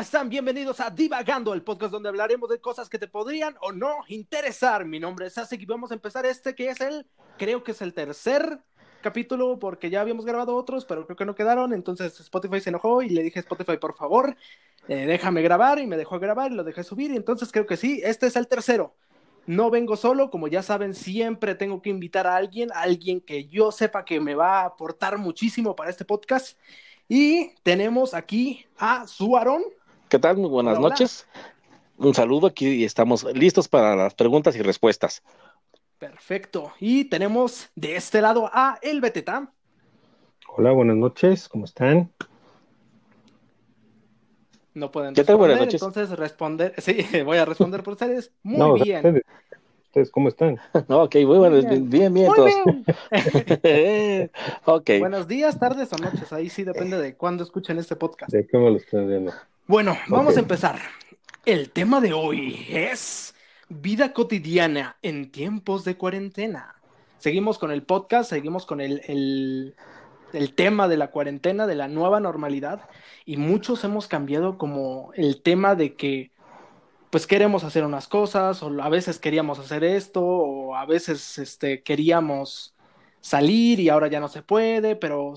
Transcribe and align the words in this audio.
¿cómo 0.00 0.06
están? 0.06 0.30
Bienvenidos 0.30 0.80
a 0.80 0.88
Divagando, 0.88 1.52
el 1.52 1.60
podcast 1.60 1.92
donde 1.92 2.08
hablaremos 2.08 2.48
de 2.48 2.58
cosas 2.58 2.88
que 2.88 2.98
te 2.98 3.06
podrían 3.06 3.54
o 3.60 3.70
no 3.70 3.96
interesar. 4.08 4.86
Mi 4.86 4.98
nombre 4.98 5.26
es 5.26 5.36
Asik 5.36 5.60
y 5.60 5.66
vamos 5.66 5.90
a 5.90 5.94
empezar 5.94 6.24
este 6.24 6.54
que 6.54 6.70
es 6.70 6.80
el, 6.80 7.04
creo 7.36 7.62
que 7.62 7.72
es 7.72 7.82
el 7.82 7.92
tercer 7.92 8.60
capítulo 9.02 9.58
porque 9.58 9.90
ya 9.90 10.00
habíamos 10.00 10.24
grabado 10.24 10.56
otros, 10.56 10.86
pero 10.86 11.04
creo 11.04 11.18
que 11.18 11.26
no 11.26 11.34
quedaron. 11.34 11.74
Entonces 11.74 12.18
Spotify 12.18 12.60
se 12.60 12.70
enojó 12.70 13.02
y 13.02 13.10
le 13.10 13.22
dije 13.22 13.40
Spotify, 13.40 13.76
por 13.76 13.94
favor, 13.94 14.38
eh, 14.88 15.04
déjame 15.04 15.42
grabar 15.42 15.78
y 15.78 15.86
me 15.86 15.98
dejó 15.98 16.18
grabar 16.18 16.50
y 16.50 16.54
lo 16.54 16.64
dejé 16.64 16.82
subir. 16.82 17.10
Y 17.10 17.16
entonces 17.16 17.52
creo 17.52 17.66
que 17.66 17.76
sí, 17.76 18.00
este 18.02 18.26
es 18.26 18.36
el 18.36 18.48
tercero. 18.48 18.94
No 19.44 19.68
vengo 19.68 19.98
solo, 19.98 20.30
como 20.30 20.48
ya 20.48 20.62
saben, 20.62 20.94
siempre 20.94 21.54
tengo 21.54 21.82
que 21.82 21.90
invitar 21.90 22.26
a 22.26 22.36
alguien, 22.36 22.72
a 22.72 22.80
alguien 22.80 23.20
que 23.20 23.48
yo 23.48 23.70
sepa 23.70 24.06
que 24.06 24.18
me 24.18 24.34
va 24.34 24.62
a 24.62 24.64
aportar 24.64 25.18
muchísimo 25.18 25.76
para 25.76 25.90
este 25.90 26.06
podcast. 26.06 26.56
Y 27.06 27.50
tenemos 27.64 28.14
aquí 28.14 28.64
a 28.78 29.06
Suarón. 29.06 29.64
¿Qué 30.10 30.18
tal? 30.18 30.36
Muy 30.36 30.50
buenas 30.50 30.78
Hola, 30.78 30.80
hola. 30.80 31.00
noches. 31.00 31.26
Un 31.98 32.14
saludo 32.14 32.48
aquí 32.48 32.68
y 32.68 32.84
estamos 32.84 33.24
listos 33.34 33.68
para 33.68 33.96
las 33.96 34.14
preguntas 34.14 34.56
y 34.56 34.62
respuestas. 34.62 35.22
Perfecto. 35.98 36.72
Y 36.80 37.04
tenemos 37.04 37.70
de 37.76 37.94
este 37.96 38.20
lado 38.22 38.50
a 38.52 38.78
El 38.82 39.00
Beteta. 39.00 39.54
Hola, 40.48 40.72
buenas 40.72 40.96
noches, 40.98 41.48
¿cómo 41.48 41.64
están? 41.64 42.12
No 44.74 44.90
pueden 44.90 45.14
¿Qué 45.14 45.24
tal? 45.24 45.36
responder, 45.36 45.36
Buenas 45.36 45.58
noches. 45.58 45.90
entonces 45.90 46.10
responder. 46.10 46.74
Sí, 46.80 47.06
voy 47.24 47.38
a 47.38 47.44
responder 47.44 47.82
por 47.82 47.94
ustedes. 47.94 48.32
Muy 48.42 48.70
No, 48.70 48.72
bien. 48.72 49.14
ustedes, 49.14 49.22
ustedes, 49.90 50.10
¿cómo 50.12 50.28
están? 50.28 50.56
Ok, 50.88 51.16
muy 51.16 51.38
buenas, 51.38 51.68
bien. 51.68 51.90
bien, 51.90 52.14
todos. 52.32 52.50
bien. 53.62 54.30
ok, 54.64 54.90
Buenos 55.00 55.26
días, 55.26 55.58
tardes 55.58 55.92
o 55.92 55.98
noches. 55.98 56.32
Ahí 56.32 56.48
sí 56.48 56.62
depende 56.62 56.96
de 56.98 57.16
cuándo 57.16 57.42
escuchen 57.42 57.76
este 57.78 57.96
podcast. 57.96 58.32
¿De 58.32 58.46
me 58.52 58.70
lo 58.70 58.76
están 58.76 59.08
viendo? 59.08 59.32
Bueno, 59.66 59.96
vamos 60.08 60.36
a 60.36 60.40
empezar. 60.40 60.78
El 61.44 61.70
tema 61.70 62.00
de 62.00 62.12
hoy 62.12 62.66
es 62.68 63.34
vida 63.68 64.12
cotidiana 64.12 64.96
en 65.02 65.32
tiempos 65.32 65.84
de 65.84 65.96
cuarentena. 65.96 66.76
Seguimos 67.18 67.58
con 67.58 67.72
el 67.72 67.82
podcast, 67.82 68.30
seguimos 68.30 68.66
con 68.66 68.80
el, 68.80 69.02
el- 69.08 69.74
el 70.32 70.54
tema 70.54 70.86
de 70.86 70.96
la 70.96 71.10
cuarentena, 71.10 71.66
de 71.66 71.74
la 71.74 71.88
nueva 71.88 72.20
normalidad, 72.20 72.82
y 73.24 73.36
muchos 73.36 73.82
hemos 73.82 74.06
cambiado 74.06 74.58
como 74.58 75.10
el 75.16 75.42
tema 75.42 75.74
de 75.74 75.96
que 75.96 76.30
pues 77.10 77.26
queremos 77.26 77.64
hacer 77.64 77.84
unas 77.84 78.06
cosas, 78.08 78.62
o 78.62 78.68
a 78.82 78.88
veces 78.88 79.18
queríamos 79.18 79.58
hacer 79.58 79.82
esto, 79.84 80.22
o 80.24 80.74
a 80.76 80.86
veces 80.86 81.38
este, 81.38 81.82
queríamos 81.82 82.74
salir 83.20 83.80
y 83.80 83.88
ahora 83.88 84.08
ya 84.08 84.20
no 84.20 84.28
se 84.28 84.42
puede, 84.42 84.96
pero 84.96 85.34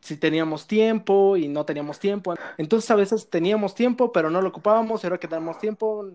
si 0.00 0.16
teníamos 0.16 0.66
tiempo 0.66 1.36
y 1.36 1.48
no 1.48 1.64
teníamos 1.66 1.98
tiempo. 1.98 2.34
Entonces 2.58 2.90
a 2.90 2.94
veces 2.94 3.28
teníamos 3.28 3.74
tiempo, 3.74 4.12
pero 4.12 4.30
no 4.30 4.40
lo 4.40 4.48
ocupábamos, 4.50 5.02
y 5.02 5.06
ahora 5.06 5.18
que 5.18 5.28
tenemos 5.28 5.58
tiempo, 5.58 6.06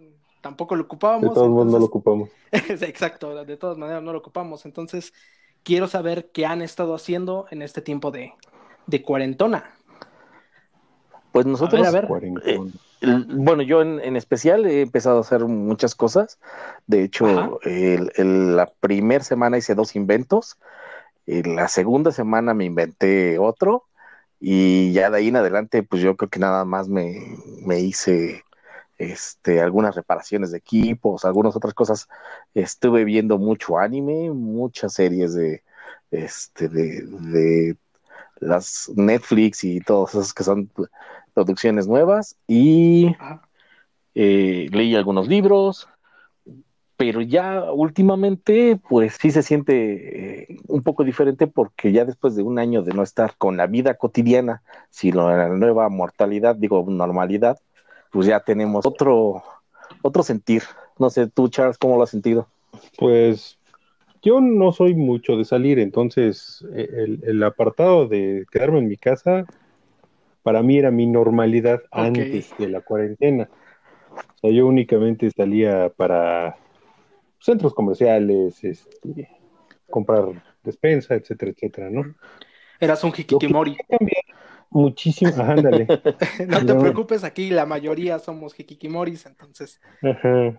tampoco 0.42 0.76
lo 0.76 0.84
De 0.84 0.86
ocupábamos. 0.86 1.34
todos 1.34 1.50
modos 1.50 1.66
no 1.68 1.72
lo 1.80 1.86
entonces- 1.86 1.90
ocupamos. 1.90 2.30
Exacto, 2.82 3.44
de 3.46 3.58
todas 3.58 3.78
maneras 3.78 4.02
no 4.02 4.14
lo 4.14 4.20
ocupamos. 4.20 4.66
Entonces 4.66 5.14
quiero 5.64 5.88
saber 5.88 6.30
qué 6.32 6.46
han 6.46 6.62
estado 6.62 6.96
haciendo 6.96 7.48
en 7.52 7.62
este 7.62 7.82
tiempo 7.82 8.12
de, 8.12 8.34
de 8.88 9.02
cuarentona. 9.04 9.76
pues 11.32 11.46
nosotros, 11.46 11.86
a 11.86 11.92
ver. 11.92 12.08
Bueno, 13.06 13.64
yo 13.64 13.82
en, 13.82 14.00
en 14.02 14.16
especial 14.16 14.66
he 14.66 14.82
empezado 14.82 15.18
a 15.18 15.22
hacer 15.22 15.46
muchas 15.46 15.96
cosas. 15.96 16.40
De 16.88 17.04
hecho, 17.04 17.26
Ajá. 17.26 17.58
el- 17.64 18.12
el- 18.16 18.56
la 18.56 18.68
primera 18.80 19.24
semana 19.24 19.58
hice 19.58 19.76
dos 19.76 19.96
inventos. 19.96 20.58
En 21.28 21.56
la 21.56 21.68
segunda 21.70 22.12
semana 22.12 22.54
me 22.54 22.66
inventé 22.66 23.40
otro. 23.40 23.86
Y 24.40 24.94
ya 24.94 25.10
de 25.10 25.18
ahí 25.18 25.30
en 25.30 25.38
adelante, 25.38 25.84
pues 25.84 26.02
yo 26.02 26.18
creo 26.18 26.30
que 26.30 26.40
nada 26.40 26.66
más 26.66 26.88
me, 26.90 27.38
me 27.66 27.80
hice 27.80 28.44
este, 28.98 29.62
algunas 29.62 29.96
reparaciones 29.96 30.52
de 30.52 30.60
equipos, 30.60 31.26
algunas 31.26 31.56
otras 31.56 31.74
cosas. 31.74 32.08
Estuve 32.54 33.06
viendo 33.06 33.38
mucho 33.40 33.78
anime, 33.80 34.32
muchas 34.32 34.94
series 34.94 35.34
de, 35.36 35.64
este, 36.12 36.70
de, 36.70 37.04
de 37.08 37.78
las 38.38 38.92
Netflix 38.96 39.64
y 39.64 39.80
todas 39.82 40.16
esas 40.16 40.34
que 40.34 40.44
son 40.44 40.72
producciones 41.36 41.88
nuevas. 41.88 42.36
Y 42.48 43.16
eh, 44.16 44.68
leí 44.72 44.96
algunos 44.96 45.28
libros, 45.28 45.88
pero 46.98 47.22
ya 47.22 47.72
últimamente, 47.72 48.80
pues 48.90 49.18
sí 49.22 49.30
se 49.30 49.44
siente 49.44 50.54
eh, 50.54 50.58
un 50.68 50.82
poco 50.82 51.04
diferente 51.04 51.46
porque 51.46 51.92
ya 51.92 52.06
después 52.06 52.36
de 52.36 52.44
un 52.44 52.58
año 52.58 52.82
de 52.82 52.94
no 52.94 53.04
estar 53.04 53.36
con 53.38 53.58
la 53.58 53.68
vida 53.68 53.96
cotidiana, 53.96 54.64
sino 54.90 55.30
en 55.30 55.38
la 55.38 55.50
nueva 55.50 55.90
mortalidad, 55.90 56.56
digo 56.56 56.84
normalidad, 56.88 57.60
pues 58.12 58.28
ya 58.28 58.40
tenemos 58.40 58.86
otro, 58.86 59.44
otro 60.02 60.24
sentir. 60.24 60.64
No 60.98 61.10
sé, 61.10 61.28
tú, 61.28 61.50
Charles, 61.50 61.78
¿cómo 61.78 61.98
lo 61.98 62.04
has 62.04 62.10
sentido? 62.10 62.48
Pues 62.98 63.60
yo 64.22 64.40
no 64.40 64.72
soy 64.72 64.96
mucho 64.96 65.36
de 65.36 65.44
salir, 65.44 65.78
entonces 65.80 66.66
eh, 66.74 66.88
el, 66.94 67.20
el 67.26 67.44
apartado 67.44 68.08
de 68.08 68.46
quedarme 68.50 68.80
en 68.80 68.88
mi 68.88 68.96
casa 68.96 69.46
para 70.46 70.62
mí 70.62 70.78
era 70.78 70.92
mi 70.92 71.08
normalidad 71.08 71.82
antes 71.90 72.54
de 72.60 72.70
la 72.70 72.82
cuarentena. 72.82 73.50
O 74.12 74.38
sea, 74.42 74.52
yo 74.52 74.68
únicamente 74.68 75.32
salía 75.32 75.90
para 75.90 76.56
centros 77.40 77.74
comerciales, 77.74 78.64
este, 78.64 79.28
comprar 79.90 80.26
despensa, 80.64 81.16
etcétera, 81.16 81.52
etcétera, 81.52 81.90
¿no? 81.90 82.14
Eras 82.80 83.04
un 83.04 83.10
hikikomori. 83.10 83.76
Muchísimo, 84.70 85.32
ajá, 85.32 85.54
ándale. 85.54 85.88
No 86.48 86.64
te 86.64 86.76
preocupes, 86.76 87.24
aquí 87.24 87.50
la 87.50 87.66
mayoría 87.66 88.20
somos 88.20 88.54
hikikimoris, 88.60 89.26
entonces. 89.26 89.82
Ajá. 90.04 90.56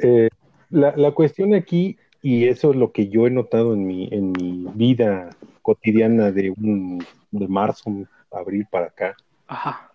Eh, 0.00 0.30
la, 0.70 0.96
la 0.96 1.10
cuestión 1.10 1.52
aquí, 1.52 1.98
y 2.22 2.48
eso 2.48 2.70
es 2.70 2.76
lo 2.76 2.92
que 2.92 3.08
yo 3.08 3.26
he 3.26 3.30
notado 3.30 3.74
en 3.74 3.86
mi, 3.86 4.08
en 4.10 4.32
mi 4.32 4.66
vida 4.72 5.28
cotidiana 5.60 6.32
de, 6.32 6.48
un, 6.48 7.04
de 7.30 7.46
marzo, 7.46 8.06
abril 8.38 8.66
para 8.70 8.86
acá, 8.86 9.16
Ajá. 9.46 9.92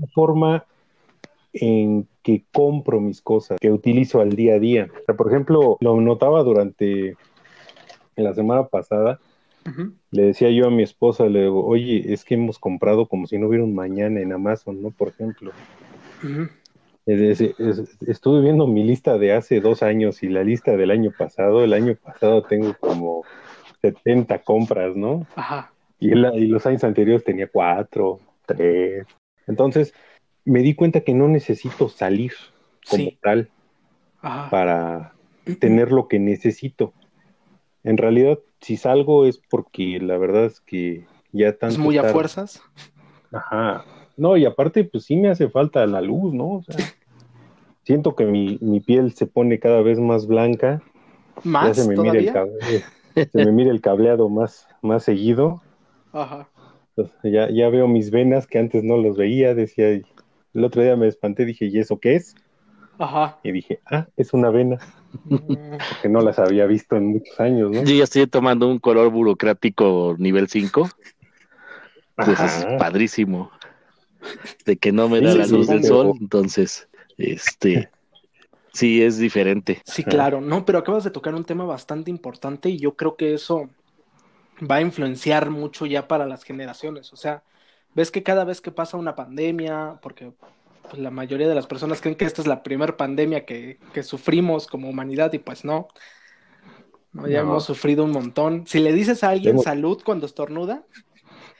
la 0.00 0.06
forma 0.08 0.64
en 1.52 2.08
que 2.22 2.44
compro 2.52 3.00
mis 3.00 3.20
cosas, 3.22 3.58
que 3.60 3.70
utilizo 3.70 4.20
al 4.20 4.34
día 4.34 4.54
a 4.54 4.58
día. 4.58 4.88
O 4.90 5.04
sea, 5.06 5.14
por 5.14 5.28
ejemplo, 5.28 5.76
lo 5.80 6.00
notaba 6.00 6.42
durante 6.42 7.16
la 8.16 8.34
semana 8.34 8.66
pasada, 8.66 9.20
le 10.10 10.22
decía 10.22 10.50
yo 10.50 10.66
a 10.66 10.70
mi 10.70 10.82
esposa, 10.82 11.26
le 11.26 11.42
digo, 11.42 11.64
oye, 11.66 12.12
es 12.12 12.24
que 12.24 12.34
hemos 12.34 12.58
comprado 12.58 13.06
como 13.06 13.26
si 13.26 13.38
no 13.38 13.48
hubiera 13.48 13.64
un 13.64 13.74
mañana 13.74 14.20
en 14.20 14.32
Amazon, 14.32 14.80
¿no? 14.82 14.90
Por 14.90 15.08
ejemplo. 15.08 15.52
Ujú. 16.22 16.48
Es- 17.06 17.40
es- 17.40 17.60
es- 17.60 17.98
estuve 18.08 18.40
viendo 18.40 18.66
mi 18.66 18.82
lista 18.82 19.18
de 19.18 19.34
hace 19.34 19.60
dos 19.60 19.82
años 19.82 20.22
y 20.22 20.28
la 20.28 20.42
lista 20.42 20.76
del 20.76 20.90
año 20.90 21.12
pasado. 21.16 21.62
El 21.62 21.72
año 21.74 21.96
pasado 22.02 22.42
tengo 22.44 22.74
como 22.80 23.22
70 23.82 24.38
compras, 24.38 24.96
¿no? 24.96 25.26
Ajá. 25.36 25.73
Y, 26.04 26.12
el- 26.12 26.30
y 26.34 26.46
los 26.48 26.66
años 26.66 26.84
anteriores 26.84 27.24
tenía 27.24 27.48
cuatro, 27.48 28.20
tres. 28.44 29.06
Entonces 29.46 29.94
me 30.44 30.60
di 30.60 30.74
cuenta 30.74 31.00
que 31.00 31.14
no 31.14 31.28
necesito 31.28 31.88
salir 31.88 32.32
como 32.90 33.04
Sí. 33.04 33.18
tal 33.22 33.48
Ajá. 34.20 34.50
para 34.50 35.14
tener 35.60 35.92
lo 35.92 36.06
que 36.06 36.18
necesito. 36.18 36.92
En 37.84 37.96
realidad, 37.96 38.38
si 38.60 38.76
salgo 38.76 39.24
es 39.24 39.40
porque 39.48 39.98
la 39.98 40.18
verdad 40.18 40.44
es 40.44 40.60
que 40.60 41.06
ya 41.32 41.48
Es 41.48 41.58
tanto 41.58 41.80
muy 41.80 41.96
a 41.96 42.04
fuerzas. 42.04 42.60
Ajá. 43.32 43.84
No, 44.18 44.36
y 44.36 44.44
aparte, 44.44 44.84
pues 44.84 45.04
sí 45.04 45.16
me 45.16 45.30
hace 45.30 45.48
falta 45.48 45.86
la 45.86 46.02
luz, 46.02 46.34
¿no? 46.34 46.50
O 46.56 46.62
sea, 46.62 46.76
siento 47.82 48.14
que 48.14 48.26
mi, 48.26 48.58
mi 48.60 48.80
piel 48.80 49.12
se 49.14 49.26
pone 49.26 49.58
cada 49.58 49.80
vez 49.80 49.98
más 49.98 50.26
blanca, 50.26 50.82
ya 51.36 51.42
Más 51.44 51.76
se 51.76 51.88
me 51.88 51.96
mira 51.96 52.18
el 52.18 52.30
cable- 52.30 52.84
se 53.32 53.44
me 53.44 53.52
mira 53.52 53.70
el 53.70 53.80
cableado 53.80 54.28
más, 54.28 54.66
más 54.82 55.02
seguido. 55.02 55.62
Ajá. 56.14 56.48
Entonces, 56.96 57.32
ya, 57.32 57.50
ya 57.50 57.68
veo 57.68 57.88
mis 57.88 58.10
venas 58.10 58.46
que 58.46 58.58
antes 58.58 58.84
no 58.84 58.96
los 58.96 59.16
veía, 59.16 59.54
decía, 59.54 59.90
el 59.90 60.64
otro 60.64 60.82
día 60.82 60.96
me 60.96 61.08
espanté, 61.08 61.44
dije, 61.44 61.66
¿y 61.66 61.78
eso 61.78 61.98
qué 61.98 62.14
es? 62.14 62.34
Ajá. 62.98 63.38
Y 63.42 63.52
dije, 63.52 63.80
ah, 63.90 64.06
es 64.16 64.32
una 64.32 64.50
vena, 64.50 64.78
Mm, 65.24 65.76
que 66.02 66.08
no 66.08 66.20
las 66.20 66.38
había 66.38 66.66
visto 66.66 66.96
en 66.96 67.06
muchos 67.06 67.38
años, 67.40 67.70
¿no? 67.70 67.84
Yo 67.84 67.94
ya 67.94 68.04
estoy 68.04 68.26
tomando 68.26 68.68
un 68.68 68.78
color 68.78 69.10
burocrático 69.10 70.16
nivel 70.18 70.48
5. 70.48 70.88
Pues 72.16 72.28
es 72.28 72.36
Ajá. 72.36 72.78
padrísimo. 72.78 73.50
De 74.64 74.76
que 74.76 74.92
no 74.92 75.08
me 75.08 75.20
da 75.20 75.32
Sí, 75.32 75.38
la 75.38 75.46
sí, 75.46 75.52
luz 75.52 75.68
del 75.68 75.84
sol, 75.84 76.12
entonces, 76.20 76.88
este, 77.18 77.90
sí 78.72 79.02
es 79.02 79.18
diferente. 79.18 79.82
Sí, 79.84 80.04
claro, 80.04 80.40
no, 80.40 80.64
pero 80.64 80.78
acabas 80.78 81.04
de 81.04 81.10
tocar 81.10 81.34
un 81.34 81.44
tema 81.44 81.64
bastante 81.64 82.10
importante 82.10 82.70
y 82.70 82.78
yo 82.78 82.96
creo 82.96 83.16
que 83.16 83.34
eso 83.34 83.68
va 84.60 84.76
a 84.76 84.80
influenciar 84.80 85.50
mucho 85.50 85.86
ya 85.86 86.06
para 86.08 86.26
las 86.26 86.44
generaciones. 86.44 87.12
O 87.12 87.16
sea, 87.16 87.42
ves 87.94 88.10
que 88.10 88.22
cada 88.22 88.44
vez 88.44 88.60
que 88.60 88.70
pasa 88.70 88.96
una 88.96 89.14
pandemia, 89.14 89.98
porque 90.02 90.32
pues, 90.82 90.98
la 90.98 91.10
mayoría 91.10 91.48
de 91.48 91.54
las 91.54 91.66
personas 91.66 92.00
creen 92.00 92.16
que 92.16 92.24
esta 92.24 92.40
es 92.42 92.46
la 92.48 92.62
primera 92.62 92.96
pandemia 92.96 93.44
que, 93.44 93.78
que 93.92 94.02
sufrimos 94.02 94.66
como 94.66 94.88
humanidad 94.88 95.32
y 95.32 95.38
pues 95.38 95.64
no. 95.64 95.88
No, 97.12 97.28
ya 97.28 97.42
No. 97.42 97.50
hemos 97.50 97.64
sufrido 97.64 98.04
un 98.04 98.10
montón. 98.10 98.66
Si 98.66 98.80
le 98.80 98.92
dices 98.92 99.22
a 99.24 99.30
alguien 99.30 99.58
salud 99.60 100.02
cuando 100.04 100.26
estornuda, 100.26 100.82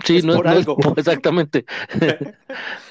Sí, 0.04 0.20
no, 0.22 0.34
por 0.34 0.46
no- 0.46 0.50
algo. 0.50 0.76
no, 0.82 0.94
exactamente. 0.96 1.64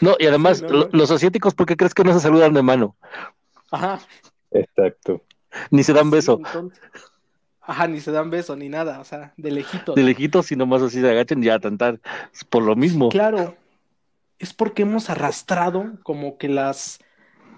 no, 0.02 0.16
y 0.20 0.26
además, 0.28 0.60
Sí, 0.60 0.64
no, 0.66 0.70
lo- 0.72 0.84
no. 0.86 0.90
los 0.94 1.12
asiáticos, 1.12 1.54
¿por 1.54 1.66
qué 1.66 1.76
crees 1.76 1.94
que 1.94 2.04
no 2.06 2.14
se 2.14 2.22
saludan 2.22 2.54
de 2.54 2.62
mano? 2.64 2.96
Ajá. 3.72 4.00
Exacto. 4.52 5.22
Ni 5.72 5.84
se 5.84 5.92
dan 5.94 6.06
Sí, 6.06 6.12
beso. 6.12 6.38
entonces- 6.46 6.80
Ajá, 7.66 7.88
ni 7.88 8.02
se 8.02 8.12
dan 8.12 8.30
beso 8.30 8.56
ni 8.56 8.68
nada, 8.68 9.00
o 9.00 9.06
sea, 9.06 9.34
de 9.38 9.52
lejito. 9.52 9.94
De 9.94 10.04
lejitos, 10.04 10.52
y 10.52 10.56
nomás 10.58 10.82
así 10.82 11.00
se 11.00 11.10
agachan 11.10 11.42
y 11.42 11.46
ya 11.46 11.60
tantar. 11.60 12.02
Por 12.50 12.64
lo 12.64 12.76
mismo. 12.76 13.10
Claro, 13.10 13.56
es 14.38 14.54
porque 14.54 14.82
hemos 14.82 15.10
arrastrado 15.10 15.94
como 16.04 16.38
que 16.38 16.50
las, 16.50 17.00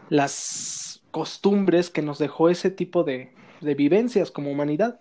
las 0.10 1.02
costumbres 1.10 1.90
que 1.90 2.04
nos 2.04 2.20
dejó 2.20 2.50
ese 2.50 2.70
tipo 2.70 3.04
de, 3.04 3.34
de 3.62 3.74
vivencias 3.74 4.30
como 4.30 4.52
humanidad. 4.52 5.00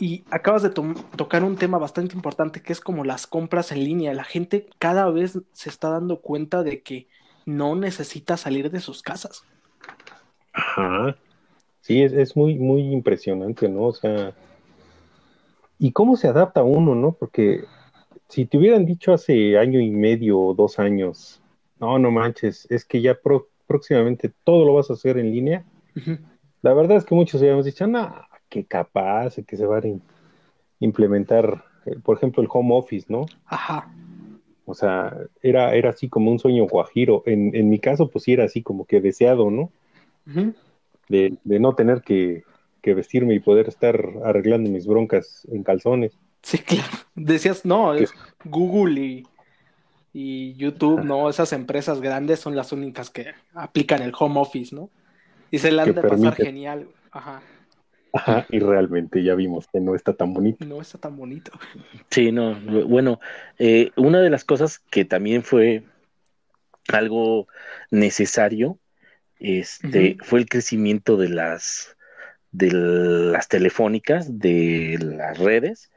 Y 0.00 0.24
acabas 0.30 0.62
de 0.62 0.70
to- 0.70 0.94
tocar 1.16 1.44
un 1.44 1.56
tema 1.56 1.78
bastante 1.78 2.14
importante 2.14 2.62
que 2.62 2.72
es 2.72 2.80
como 2.80 3.04
las 3.04 3.26
compras 3.26 3.72
en 3.72 3.84
línea. 3.84 4.14
La 4.14 4.24
gente 4.24 4.68
cada 4.78 5.10
vez 5.10 5.38
se 5.52 5.68
está 5.68 5.90
dando 5.90 6.20
cuenta 6.20 6.62
de 6.62 6.82
que 6.82 7.08
no 7.46 7.76
necesita 7.76 8.36
salir 8.36 8.70
de 8.70 8.80
sus 8.80 9.02
casas. 9.02 9.44
Ajá. 10.52 11.16
Sí, 11.88 12.02
es, 12.02 12.12
es 12.12 12.36
muy, 12.36 12.56
muy 12.56 12.82
impresionante, 12.92 13.66
¿no? 13.66 13.84
O 13.86 13.92
sea, 13.94 14.34
¿y 15.78 15.90
cómo 15.92 16.16
se 16.16 16.28
adapta 16.28 16.62
uno, 16.62 16.94
no? 16.94 17.12
Porque 17.12 17.64
si 18.28 18.44
te 18.44 18.58
hubieran 18.58 18.84
dicho 18.84 19.14
hace 19.14 19.56
año 19.56 19.80
y 19.80 19.90
medio 19.90 20.38
o 20.38 20.52
dos 20.54 20.78
años, 20.78 21.40
no, 21.80 21.98
no 21.98 22.10
manches, 22.10 22.66
es 22.70 22.84
que 22.84 23.00
ya 23.00 23.14
pro- 23.14 23.48
próximamente 23.66 24.30
todo 24.44 24.66
lo 24.66 24.74
vas 24.74 24.90
a 24.90 24.92
hacer 24.92 25.16
en 25.16 25.30
línea, 25.32 25.64
la 26.60 26.74
verdad 26.74 26.98
es 26.98 27.06
que 27.06 27.14
muchos 27.14 27.40
habíamos 27.40 27.64
dicho, 27.64 27.86
no, 27.86 28.14
qué 28.50 28.66
capaz 28.66 29.36
que 29.46 29.56
se 29.56 29.64
van 29.64 29.84
a 29.86 29.98
implementar, 30.80 31.64
eh, 31.86 31.96
por 32.04 32.18
ejemplo, 32.18 32.42
el 32.42 32.50
home 32.52 32.74
office, 32.74 33.06
¿no? 33.08 33.24
Ajá. 33.46 33.88
O 34.66 34.74
sea, 34.74 35.16
era, 35.42 35.74
era 35.74 35.88
así 35.88 36.10
como 36.10 36.30
un 36.30 36.38
sueño 36.38 36.66
guajiro. 36.66 37.22
En, 37.24 37.56
en 37.56 37.70
mi 37.70 37.78
caso, 37.78 38.10
pues 38.10 38.24
sí 38.24 38.34
era 38.34 38.44
así 38.44 38.62
como 38.62 38.84
que 38.84 39.00
deseado, 39.00 39.50
¿no? 39.50 39.70
Ujú. 40.26 40.52
De, 41.08 41.36
de 41.44 41.60
no 41.60 41.74
tener 41.74 42.02
que, 42.02 42.44
que 42.82 42.94
vestirme 42.94 43.34
y 43.34 43.40
poder 43.40 43.68
estar 43.68 44.02
arreglando 44.24 44.70
mis 44.70 44.86
broncas 44.86 45.46
en 45.50 45.62
calzones. 45.62 46.18
Sí, 46.42 46.58
claro. 46.66 46.88
Decías, 47.14 47.64
no, 47.64 47.94
es 47.94 48.12
Google 48.44 49.00
y, 49.00 49.26
y 50.12 50.54
YouTube, 50.54 51.04
¿no? 51.04 51.28
Esas 51.28 51.52
empresas 51.52 52.00
grandes 52.00 52.40
son 52.40 52.56
las 52.56 52.72
únicas 52.72 53.10
que 53.10 53.34
aplican 53.54 54.02
el 54.02 54.12
home 54.18 54.40
office, 54.40 54.74
¿no? 54.74 54.90
Y 55.50 55.58
se 55.58 55.72
la 55.72 55.82
han 55.82 55.94
de 55.94 56.02
pasar 56.02 56.34
genial. 56.36 56.88
Ajá. 57.10 57.42
Ajá, 58.12 58.46
y 58.48 58.58
realmente 58.58 59.22
ya 59.22 59.34
vimos 59.34 59.66
que 59.66 59.80
no 59.80 59.94
está 59.94 60.14
tan 60.14 60.32
bonito. 60.32 60.64
No 60.64 60.80
está 60.80 60.98
tan 60.98 61.16
bonito. 61.16 61.52
Sí, 62.10 62.32
no, 62.32 62.58
bueno, 62.86 63.20
eh, 63.58 63.90
una 63.96 64.20
de 64.20 64.30
las 64.30 64.44
cosas 64.44 64.78
que 64.78 65.04
también 65.04 65.42
fue 65.42 65.84
algo 66.88 67.48
necesario, 67.90 68.78
este, 69.40 70.16
fue 70.22 70.40
el 70.40 70.48
crecimiento 70.48 71.16
de 71.16 71.28
las 71.28 71.96
de 72.50 72.70
las 72.72 73.48
telefónicas, 73.48 74.38
de 74.38 74.98
las 75.00 75.38
redes 75.38 75.90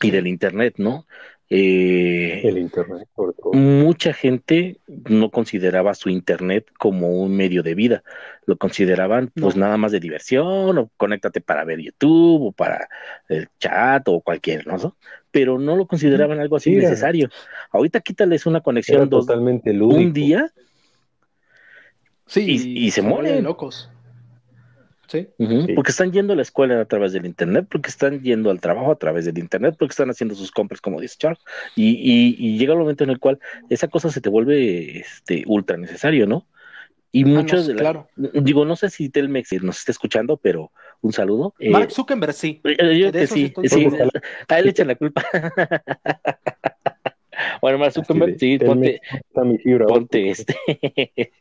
y 0.00 0.10
del 0.10 0.26
internet, 0.26 0.74
¿no? 0.78 1.06
Eh, 1.54 2.40
El 2.44 2.56
internet, 2.56 3.06
sobre 3.14 3.34
todo. 3.34 3.52
mucha 3.52 4.14
gente 4.14 4.78
no 4.86 5.30
consideraba 5.30 5.94
su 5.94 6.08
internet 6.08 6.66
como 6.78 7.10
un 7.22 7.36
medio 7.36 7.62
de 7.62 7.74
vida, 7.74 8.02
lo 8.46 8.56
consideraban 8.56 9.30
pues 9.38 9.54
nada 9.54 9.76
más 9.76 9.92
de 9.92 10.00
diversión 10.00 10.78
o 10.78 10.90
conéctate 10.96 11.42
para 11.42 11.64
ver 11.64 11.78
YouTube 11.78 12.42
o 12.46 12.52
para 12.52 12.88
el 13.28 13.48
chat 13.58 14.08
o 14.08 14.22
cualquier, 14.22 14.66
¿no? 14.66 14.96
Pero 15.30 15.58
no 15.58 15.76
lo 15.76 15.86
consideraban 15.86 16.40
algo 16.40 16.56
así 16.56 16.70
necesario. 16.74 17.28
Ahorita 17.70 18.00
quítales 18.00 18.46
una 18.46 18.58
Era 18.58 18.64
conexión 18.64 19.10
dos, 19.10 19.26
totalmente 19.26 19.74
lúdico. 19.74 20.00
un 20.00 20.12
día 20.14 20.52
Sí, 22.32 22.44
Y- 22.48 22.86
y 22.86 22.90
se 22.90 23.02
vuelven 23.02 23.22
mueren. 23.24 23.44
locos. 23.44 23.90
Sí. 25.08 25.28
Porque 25.74 25.90
están 25.90 26.10
yendo 26.10 26.32
a 26.32 26.36
la 26.36 26.40
escuela 26.42 26.80
a 26.80 26.86
través 26.86 27.12
del 27.12 27.26
internet, 27.26 27.66
porque 27.70 27.90
están 27.90 28.22
yendo 28.22 28.50
al 28.50 28.60
trabajo 28.60 28.90
a 28.90 28.96
través 28.96 29.26
del 29.26 29.36
internet, 29.36 29.76
porque 29.78 29.92
están 29.92 30.08
haciendo 30.08 30.34
sus 30.34 30.50
compras, 30.50 30.80
como 30.80 31.02
dice 31.02 31.16
Charles. 31.18 31.40
Y, 31.76 31.90
y- 31.90 32.34
y 32.38 32.56
llega 32.56 32.72
el 32.72 32.78
momento 32.78 33.04
en 33.04 33.10
el 33.10 33.18
cual 33.18 33.38
esa 33.68 33.88
cosa 33.88 34.10
se 34.10 34.22
te 34.22 34.30
vuelve 34.30 35.00
este, 35.00 35.44
ultra 35.46 35.76
necesario, 35.76 36.26
¿no? 36.26 36.46
Y 37.14 37.24
Ah, 37.24 37.26
no, 37.26 37.40
muchos 37.42 37.66
de 37.66 37.74
la- 37.74 37.80
claro. 37.80 38.08
digo, 38.16 38.64
no 38.64 38.74
sé 38.74 38.88
si 38.88 39.10
Telmex 39.10 39.52
nos 39.62 39.76
está 39.80 39.92
escuchando, 39.92 40.38
pero 40.38 40.72
un 41.02 41.12
saludo. 41.12 41.52
Eh, 41.58 41.68
Mark 41.68 41.90
Zuckerberg, 41.90 42.32
sí. 42.32 42.62
eh, 42.64 42.98
yo 42.98 43.12
que 43.12 43.26
sí, 43.26 43.52
sí 43.64 43.86
a 44.48 44.58
él 44.58 44.64
le 44.64 44.70
echan 44.70 44.86
la 44.88 44.94
culpa. 44.94 45.22
bueno, 47.60 47.76
Mark 47.76 47.92
Zuckerberg, 47.92 48.32
de, 48.32 48.38
sí, 48.38 48.58
"Telmex, 48.58 48.66
ponte, 48.66 48.66
¿dónde 48.66 49.00
está 49.28 49.44
mi 49.44 49.58
fibra 49.58 49.86
ponte 49.86 50.30
este 50.30 50.56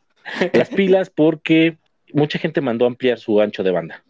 las 0.53 0.69
pilas 0.69 1.09
porque 1.09 1.77
mucha 2.13 2.39
gente 2.39 2.61
mandó 2.61 2.85
a 2.85 2.89
ampliar 2.89 3.19
su 3.19 3.41
ancho 3.41 3.63
de 3.63 3.71
banda. 3.71 4.03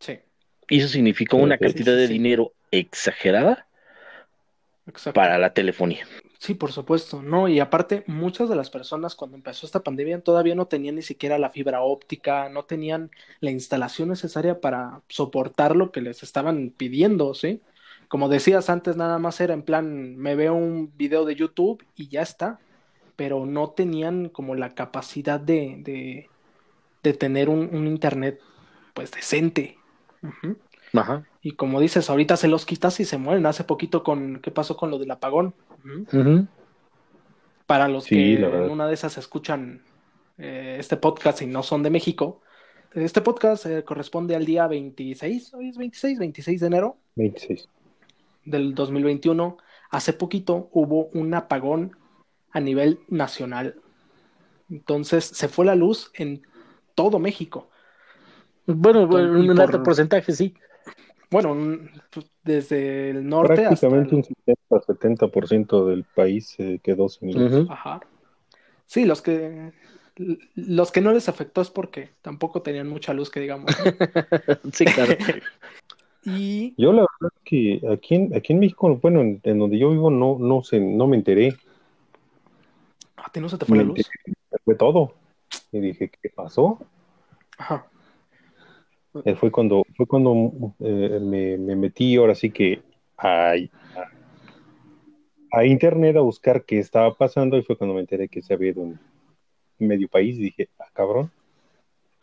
Sí, 0.00 0.18
Y 0.68 0.78
eso 0.78 0.88
significó 0.88 1.36
una 1.36 1.56
sí, 1.56 1.64
cantidad 1.64 1.94
sí, 1.94 2.00
de 2.00 2.06
sí. 2.06 2.12
dinero 2.12 2.52
exagerada 2.70 3.66
exacto. 4.86 5.14
para 5.14 5.38
la 5.38 5.52
telefonía. 5.52 6.06
Sí, 6.38 6.54
por 6.54 6.72
supuesto, 6.72 7.22
no, 7.22 7.46
y 7.46 7.60
aparte 7.60 8.02
muchas 8.08 8.48
de 8.48 8.56
las 8.56 8.68
personas 8.68 9.14
cuando 9.14 9.36
empezó 9.36 9.64
esta 9.64 9.84
pandemia 9.84 10.22
todavía 10.22 10.56
no 10.56 10.66
tenían 10.66 10.96
ni 10.96 11.02
siquiera 11.02 11.38
la 11.38 11.50
fibra 11.50 11.82
óptica, 11.82 12.48
no 12.48 12.64
tenían 12.64 13.12
la 13.38 13.52
instalación 13.52 14.08
necesaria 14.08 14.60
para 14.60 15.02
soportar 15.06 15.76
lo 15.76 15.92
que 15.92 16.00
les 16.00 16.24
estaban 16.24 16.70
pidiendo, 16.76 17.34
¿sí? 17.34 17.60
Como 18.08 18.28
decías 18.28 18.70
antes, 18.70 18.96
nada 18.96 19.20
más 19.20 19.40
era 19.40 19.54
en 19.54 19.62
plan, 19.62 20.16
me 20.16 20.34
veo 20.34 20.54
un 20.54 20.92
video 20.96 21.24
de 21.24 21.36
YouTube 21.36 21.84
y 21.94 22.08
ya 22.08 22.22
está, 22.22 22.58
pero 23.16 23.46
no 23.46 23.70
tenían 23.70 24.28
como 24.28 24.54
la 24.54 24.74
capacidad 24.74 25.40
de, 25.40 25.76
de, 25.80 26.28
de 27.02 27.12
tener 27.12 27.48
un, 27.48 27.74
un 27.74 27.86
internet 27.86 28.40
pues 28.94 29.10
decente. 29.10 29.76
Ajá. 30.94 31.24
Y 31.42 31.52
como 31.52 31.80
dices, 31.80 32.10
ahorita 32.10 32.36
se 32.36 32.48
los 32.48 32.66
quitas 32.66 33.00
y 33.00 33.04
se 33.04 33.18
mueren. 33.18 33.46
Hace 33.46 33.64
poquito 33.64 34.02
con, 34.02 34.40
¿qué 34.40 34.50
pasó 34.50 34.76
con 34.76 34.90
lo 34.90 34.98
del 34.98 35.10
apagón? 35.10 35.54
Para 37.66 37.88
los 37.88 38.04
Sí, 38.04 38.36
que 38.36 38.44
en 38.44 38.70
una 38.70 38.86
de 38.86 38.94
esas 38.94 39.18
escuchan 39.18 39.82
eh, 40.38 40.76
este 40.78 40.96
podcast 40.96 41.42
y 41.42 41.46
no 41.46 41.62
son 41.62 41.82
de 41.82 41.90
México, 41.90 42.40
este 42.94 43.22
podcast 43.22 43.64
eh, 43.66 43.84
corresponde 43.84 44.36
al 44.36 44.44
día 44.44 44.66
26, 44.66 45.54
hoy 45.54 45.70
es 45.70 45.78
26, 45.78 46.18
26 46.18 46.60
de 46.60 46.66
enero 46.66 46.96
26. 47.16 47.68
del 48.44 48.74
2021. 48.74 49.56
Hace 49.90 50.12
poquito 50.12 50.68
hubo 50.72 51.06
un 51.14 51.32
apagón 51.34 51.96
a 52.52 52.60
nivel 52.60 53.00
nacional. 53.08 53.76
Entonces 54.70 55.24
se 55.24 55.48
fue 55.48 55.64
la 55.64 55.74
luz 55.74 56.10
en 56.14 56.42
todo 56.94 57.18
México. 57.18 57.68
Bueno, 58.66 59.02
un 59.02 59.08
por- 59.08 59.60
alto 59.60 59.82
porcentaje, 59.82 60.32
sí. 60.32 60.54
Bueno, 61.30 61.56
pues, 62.10 62.26
desde 62.44 63.10
el 63.10 63.26
norte 63.26 63.64
hasta 63.66 63.88
Prácticamente 63.88 64.10
el- 64.10 64.16
un 64.16 64.24
70-70% 64.24 65.86
del 65.86 66.04
país 66.04 66.48
se 66.48 66.78
quedó 66.80 67.08
sin 67.08 67.32
luz. 67.32 67.70
Ajá. 67.70 68.00
Sí, 68.86 69.04
los 69.04 69.22
que 69.22 69.72
los 70.54 70.92
que 70.92 71.00
no 71.00 71.12
les 71.12 71.28
afectó 71.30 71.62
es 71.62 71.70
porque 71.70 72.10
tampoco 72.20 72.60
tenían 72.60 72.88
mucha 72.88 73.14
luz, 73.14 73.30
que 73.30 73.40
digamos. 73.40 73.70
¿no? 73.78 73.84
Sí, 74.72 74.84
claro. 74.84 75.14
Y 76.24 76.74
Yo 76.76 76.92
la 76.92 77.00
verdad 77.20 77.32
es 77.34 77.42
que 77.44 77.80
aquí 77.90 78.14
en, 78.14 78.36
aquí 78.36 78.52
en 78.52 78.60
México, 78.60 78.96
bueno, 79.02 79.22
en, 79.22 79.40
en 79.42 79.58
donde 79.58 79.76
yo 79.76 79.90
vivo 79.90 80.08
no, 80.08 80.38
no, 80.38 80.62
sé, 80.62 80.78
no 80.78 81.08
me 81.08 81.16
enteré. 81.16 81.56
A 83.24 83.30
ti 83.30 83.40
no 83.40 83.48
se 83.48 83.58
te 83.58 83.64
fue 83.64 83.78
la 83.78 83.84
luz. 83.84 84.10
fue 84.64 84.74
todo. 84.74 85.14
Y 85.70 85.80
dije, 85.80 86.10
¿qué 86.10 86.30
pasó? 86.30 86.78
Ajá. 87.58 87.86
Eh, 89.24 89.34
fue 89.34 89.50
cuando, 89.50 89.84
fue 89.94 90.06
cuando 90.06 90.74
eh, 90.80 91.20
me, 91.20 91.58
me 91.58 91.76
metí 91.76 92.16
ahora 92.16 92.34
sí 92.34 92.50
que 92.50 92.82
a, 93.18 93.52
a 95.52 95.64
internet 95.66 96.16
a 96.16 96.20
buscar 96.20 96.64
qué 96.64 96.78
estaba 96.78 97.14
pasando 97.14 97.58
y 97.58 97.62
fue 97.62 97.76
cuando 97.76 97.94
me 97.94 98.00
enteré 98.00 98.28
que 98.28 98.40
se 98.40 98.54
había 98.54 98.70
ido 98.70 98.80
un 98.82 98.98
medio 99.78 100.08
país 100.08 100.36
y 100.38 100.44
dije, 100.44 100.70
ah, 100.78 100.88
cabrón, 100.94 101.30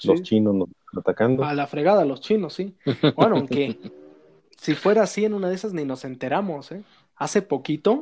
los 0.03 0.23
chinos 0.23 0.55
nos 0.55 0.69
están 0.69 0.99
atacando. 0.99 1.43
A 1.43 1.53
la 1.53 1.67
fregada, 1.67 2.05
los 2.05 2.21
chinos, 2.21 2.53
sí. 2.53 2.75
Bueno, 3.15 3.37
aunque 3.37 3.77
si 4.57 4.73
fuera 4.73 5.03
así, 5.03 5.25
en 5.25 5.33
una 5.33 5.49
de 5.49 5.55
esas 5.55 5.73
ni 5.73 5.85
nos 5.85 6.05
enteramos, 6.05 6.71
¿eh? 6.71 6.83
Hace 7.15 7.41
poquito 7.41 8.01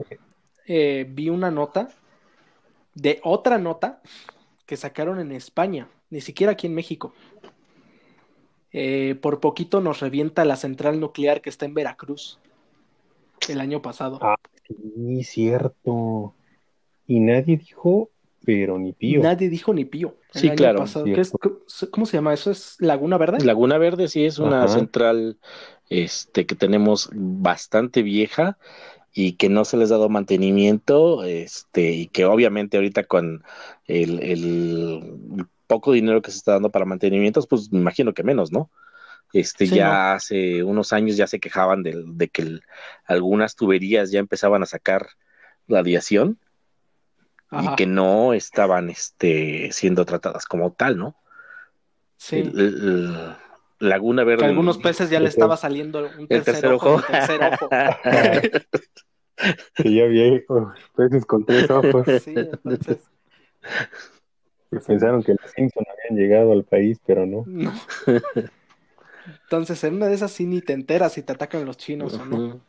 eh, 0.68 1.08
vi 1.10 1.30
una 1.30 1.50
nota 1.50 1.90
de 2.98 3.20
otra 3.24 3.58
nota 3.60 4.02
que 4.66 4.76
sacaron 4.76 5.20
en 5.20 5.32
España, 5.32 5.88
ni 6.10 6.20
siquiera 6.20 6.54
aquí 6.54 6.68
en 6.68 6.74
México. 6.74 7.14
Eh, 8.74 9.16
por 9.22 9.40
poquito 9.40 9.82
nos 9.82 10.00
revienta 10.00 10.44
la 10.46 10.56
central 10.56 11.00
nuclear 11.00 11.42
que 11.42 11.50
está 11.50 11.66
en 11.66 11.74
Veracruz 11.74 12.40
el 13.48 13.62
año 13.62 13.82
pasado. 13.82 14.20
Ah, 14.22 14.36
sí, 14.68 15.24
cierto. 15.24 16.34
Y 17.06 17.20
nadie 17.20 17.58
dijo, 17.58 18.10
pero 18.44 18.78
ni 18.78 18.94
pío. 18.94 19.22
Nadie 19.22 19.48
dijo 19.50 19.74
ni 19.74 19.86
pío. 19.86 20.16
el 20.34 20.42
Sí, 20.42 20.48
año 20.50 20.58
claro, 20.58 20.80
pasado. 20.80 21.06
¿Qué 21.06 21.22
es- 21.22 21.32
¿Cómo 21.92 22.06
se 22.06 22.18
llama 22.18 22.34
eso? 22.34 22.52
¿Es 22.52 22.76
Laguna 22.80 23.18
Verde? 23.18 23.44
Laguna 23.46 23.78
Verde 23.78 24.08
sí 24.08 24.26
es 24.26 24.40
una 24.40 24.66
Ajá. 24.66 24.74
central 24.74 25.38
este, 25.90 26.46
que 26.46 26.56
tenemos 26.56 27.10
bastante 27.14 28.02
vieja 28.04 28.58
y 29.20 29.34
que 29.34 29.50
no 29.50 29.66
se 29.66 29.78
les 29.78 29.90
ha 29.90 29.96
dado 29.96 30.10
mantenimiento, 30.10 31.24
este, 31.24 31.90
y 31.90 32.06
que 32.06 32.26
obviamente 32.26 32.78
ahorita 32.78 33.06
con 33.06 33.44
el, 33.88 34.22
el 34.22 35.48
poco 35.66 35.92
dinero 35.94 36.22
que 36.22 36.30
se 36.30 36.38
está 36.38 36.52
dando 36.52 36.70
para 36.70 36.86
mantenimientos, 36.86 37.48
pues 37.48 37.72
me 37.72 37.80
imagino 37.80 38.14
que 38.14 38.22
menos, 38.22 38.52
¿no? 38.52 38.70
Este, 39.34 39.66
Sí, 39.66 39.74
ya 39.74 40.14
hace 40.14 40.64
unos 40.64 40.94
años 40.94 41.18
ya 41.18 41.26
se 41.26 41.40
quejaban 41.40 41.82
de, 41.82 42.04
de 42.06 42.28
que 42.30 42.44
el- 42.44 42.64
algunas 43.06 43.56
tuberías 43.56 44.12
ya 44.12 44.20
empezaban 44.20 44.62
a 44.62 44.68
sacar 44.68 45.08
radiación 45.68 46.38
Ajá, 47.50 47.72
y 47.72 47.76
que 47.76 47.88
no 47.88 48.34
estaban 48.34 48.92
este, 48.92 49.72
siendo 49.72 50.06
tratadas 50.06 50.46
como 50.46 50.74
tal, 50.74 50.96
¿no? 50.96 51.16
sí. 52.18 52.36
El- 52.36 52.60
el- 52.60 52.84
el 52.84 53.36
Laguna 53.80 54.24
Verde. 54.24 54.42
Que 54.42 54.46
algunos 54.46 54.78
peces 54.78 55.10
ya 55.10 55.20
le 55.20 55.30
estaba 55.30 55.58
saliendo 55.58 56.08
un 56.20 56.28
el 56.30 56.44
tercer, 56.44 56.68
ojo. 56.68 56.94
ojo. 56.96 57.00
el 57.00 57.06
tercer 57.06 57.40
ojo. 57.42 57.70
Que 59.76 59.94
ya 59.94 60.06
había 60.06 60.42
oh, 60.50 60.74
peces 60.96 61.26
con 61.26 61.46
tres 61.46 61.70
ojos. 61.70 62.06
Sí, 62.24 62.34
entonces, 62.36 63.10
Y 64.72 64.80
pensaron 64.80 65.24
que 65.24 65.34
los 65.34 65.52
Simpson 65.52 65.86
habían 65.90 66.22
llegado 66.22 66.52
al 66.52 66.64
país, 66.64 67.00
pero 67.06 67.26
no. 67.26 67.44
no. 67.48 67.74
Entonces, 69.44 69.82
en 69.84 69.96
una 69.96 70.08
de 70.08 70.16
esas 70.16 70.32
sí 70.32 70.46
ni 70.46 70.62
te 70.62 70.74
enteras 70.74 71.14
si 71.14 71.22
te 71.22 71.32
atacan 71.32 71.66
los 71.66 71.78
chinos 71.78 72.14
o 72.16 72.26
no. 72.26 72.60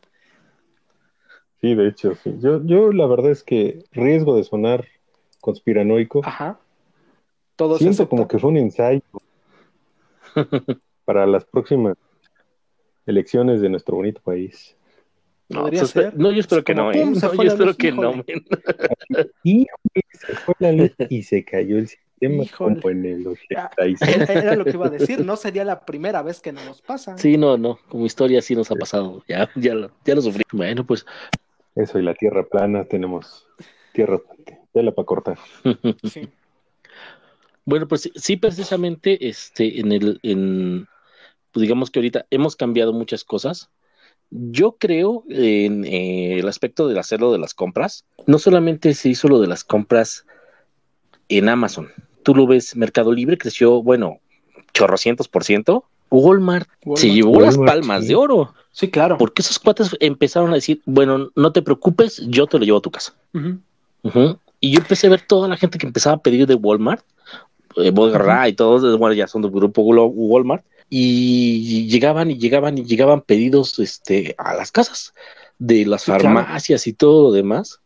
Sí, 1.59 1.75
de 1.75 1.87
hecho, 1.89 2.15
sí. 2.15 2.35
Yo, 2.39 2.63
yo 2.63 2.93
la 2.93 3.05
verdad 3.05 3.31
es 3.31 3.43
que 3.43 3.83
riesgo 3.91 4.35
de 4.37 4.43
sonar 4.43 4.87
conspiranoico, 5.41 6.21
Ajá. 6.23 6.59
Todo 7.57 7.77
siento 7.77 8.07
como 8.07 8.25
que 8.25 8.39
fue 8.39 8.51
un 8.51 8.57
ensayo 8.57 9.01
para 11.03 11.27
las 11.27 11.43
próximas 11.43 11.97
elecciones 13.05 13.59
de 13.59 13.67
nuestro 13.67 13.97
bonito 13.97 14.21
país. 14.21 14.77
No, 15.49 15.61
Podría 15.61 15.79
pues, 15.81 15.91
ser. 15.91 16.15
no, 16.15 16.31
yo 16.31 16.39
espero 16.41 16.63
que 16.63 16.75
no, 16.75 16.91
¿eh? 16.91 17.01
pum, 17.01 17.13
No, 17.13 17.33
yo 17.33 17.49
espero 17.49 17.65
luz, 17.65 17.77
que 17.77 17.91
no. 17.91 18.23
Y 19.43 19.65
se 20.13 20.35
fue 20.35 20.53
la 20.59 20.71
luz 20.71 20.91
y 21.09 21.23
se 21.23 21.43
cayó 21.43 21.77
el 21.79 21.87
sistema 21.87 22.43
Híjole. 22.43 22.75
como 22.81 22.89
en 22.91 23.05
el 23.05 23.27
Ah, 23.55 23.69
86. 23.75 24.01
Era, 24.15 24.33
era 24.33 24.55
lo 24.55 24.63
que 24.65 24.71
iba 24.71 24.85
a 24.87 24.89
decir, 24.91 25.19
no 25.25 25.35
sería 25.37 25.65
la 25.65 25.85
primera 25.85 26.21
vez 26.21 26.39
que 26.39 26.51
nos 26.51 26.81
pasa. 26.81 27.17
Sí, 27.17 27.35
no, 27.37 27.57
no, 27.57 27.79
como 27.89 28.05
historia 28.05 28.41
sí 28.43 28.55
nos 28.55 28.69
ha 28.69 28.75
pasado, 28.75 29.23
ya, 29.27 29.49
ya 29.55 29.73
lo, 29.73 29.91
ya 30.05 30.15
lo 30.15 30.21
sufrí. 30.21 30.43
Bueno, 30.51 30.85
pues, 30.85 31.05
Eso 31.75 31.97
y 31.97 32.03
la 32.03 32.13
tierra 32.13 32.43
plana, 32.43 32.83
tenemos 32.85 33.47
tierra 33.93 34.19
tela 34.73 34.91
para 34.91 35.05
cortar. 35.05 35.39
Sí. 36.03 36.29
bueno, 37.65 37.87
pues 37.87 38.01
sí, 38.01 38.11
sí, 38.15 38.37
precisamente, 38.37 39.27
este, 39.27 39.79
en 39.79 39.91
el, 39.93 40.19
en, 40.21 40.87
pues 41.51 41.61
digamos 41.63 41.89
que 41.89 41.99
ahorita 41.99 42.27
hemos 42.29 42.55
cambiado 42.55 42.93
muchas 42.93 43.23
cosas. 43.23 43.69
Yo 44.31 44.73
creo 44.73 45.23
en 45.29 45.85
eh, 45.85 46.39
el 46.39 46.47
aspecto 46.47 46.87
del 46.87 46.97
hacerlo 46.97 47.31
de 47.31 47.39
las 47.39 47.53
compras. 47.53 48.05
No 48.27 48.37
solamente 48.37 48.93
se 48.93 49.09
hizo 49.09 49.27
lo 49.27 49.39
de 49.39 49.47
las 49.47 49.63
compras 49.63 50.25
en 51.29 51.49
Amazon. 51.49 51.89
Tú 52.23 52.35
lo 52.35 52.45
ves, 52.45 52.75
Mercado 52.75 53.11
Libre 53.11 53.37
creció, 53.37 53.81
bueno, 53.81 54.19
chorrocientos 54.73 55.27
por 55.27 55.43
ciento. 55.43 55.85
Walmart, 56.11 56.67
se 56.95 57.07
Walmart. 57.07 57.13
llevó 57.13 57.41
las 57.41 57.57
palmas 57.57 58.01
sí. 58.01 58.09
de 58.09 58.15
oro. 58.15 58.53
Sí, 58.71 58.89
claro. 58.89 59.17
Porque 59.17 59.41
esos 59.41 59.59
cuates 59.59 59.95
empezaron 59.99 60.51
a 60.51 60.55
decir, 60.55 60.81
bueno, 60.85 61.29
no 61.35 61.51
te 61.51 61.61
preocupes, 61.61 62.21
yo 62.27 62.47
te 62.47 62.59
lo 62.59 62.65
llevo 62.65 62.77
a 62.77 62.81
tu 62.81 62.91
casa. 62.91 63.13
Y 64.61 64.71
yo 64.71 64.79
empecé 64.79 65.07
a 65.07 65.11
ver 65.11 65.21
toda 65.21 65.47
la 65.47 65.57
gente 65.57 65.77
que 65.77 65.87
empezaba 65.87 66.17
a 66.17 66.21
pedir 66.21 66.45
de 66.47 66.55
Walmart, 66.55 67.03
eh, 67.77 67.91
Bodgarra 67.91 68.47
y 68.49 68.53
todos, 68.53 68.97
bueno, 68.97 69.13
ya 69.13 69.27
son 69.27 69.41
del 69.41 69.51
grupo 69.51 69.81
Walmart, 69.81 70.65
y 70.89 71.87
llegaban 71.87 72.31
y 72.31 72.37
llegaban 72.37 72.77
y 72.77 72.83
llegaban 72.83 73.21
pedidos 73.21 73.77
este, 73.79 74.35
a 74.37 74.53
las 74.55 74.71
casas 74.71 75.13
de 75.59 75.85
las 75.85 76.01
Sí, 76.03 76.11
claro. 76.11 76.23
farmacias 76.23 76.87
y 76.87 76.93
todo 76.93 77.23
lo 77.23 77.31
demás. 77.31 77.79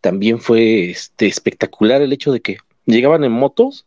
También 0.00 0.38
fue 0.40 0.90
este, 0.90 1.26
espectacular 1.26 2.00
el 2.02 2.12
hecho 2.12 2.32
de 2.32 2.40
que 2.40 2.58
llegaban 2.86 3.24
en 3.24 3.32
motos 3.32 3.84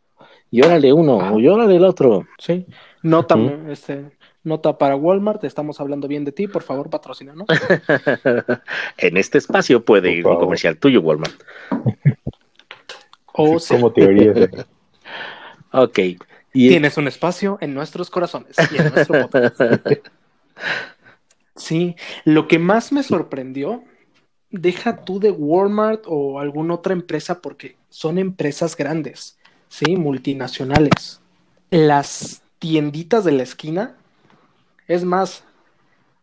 y 0.50 0.62
órale 0.62 0.92
uno, 0.92 1.20
Ajá. 1.20 1.38
y 1.38 1.48
órale 1.48 1.76
el 1.76 1.84
otro. 1.84 2.26
Sí. 2.38 2.66
Nota, 3.02 3.36
este, 3.70 4.10
nota 4.44 4.76
para 4.76 4.94
Walmart, 4.96 5.42
estamos 5.44 5.80
hablando 5.80 6.06
bien 6.06 6.24
de 6.24 6.32
ti, 6.32 6.46
por 6.48 6.62
favor, 6.62 6.90
patrocina, 6.90 7.34
¿no? 7.34 7.46
en 8.98 9.16
este 9.16 9.38
espacio 9.38 9.84
puede 9.84 10.12
ir 10.12 10.26
un 10.26 10.36
comercial 10.38 10.76
tuyo, 10.76 11.00
Walmart. 11.00 11.32
O 13.32 13.58
sea, 13.58 13.76
Como 13.78 13.92
teorías. 13.92 14.34
de- 14.34 14.64
Ok. 15.72 15.98
Y 16.52 16.68
tienes 16.68 16.96
un 16.96 17.08
espacio 17.08 17.58
en 17.60 17.74
nuestros 17.74 18.10
corazones 18.10 18.56
y 18.72 18.76
en 18.76 18.92
nuestro 18.92 19.28
podcast. 19.28 19.60
Sí, 21.56 21.96
lo 22.24 22.48
que 22.48 22.58
más 22.58 22.90
me 22.90 23.02
sorprendió, 23.02 23.84
deja 24.50 25.04
tú 25.04 25.20
de 25.20 25.30
Walmart 25.30 26.04
o 26.06 26.40
alguna 26.40 26.74
otra 26.74 26.94
empresa 26.94 27.42
porque 27.42 27.76
son 27.90 28.18
empresas 28.18 28.76
grandes, 28.76 29.38
sí, 29.68 29.96
multinacionales. 29.96 31.20
Las 31.70 32.42
tienditas 32.58 33.24
de 33.24 33.32
la 33.32 33.42
esquina, 33.42 33.94
es 34.88 35.04
más, 35.04 35.44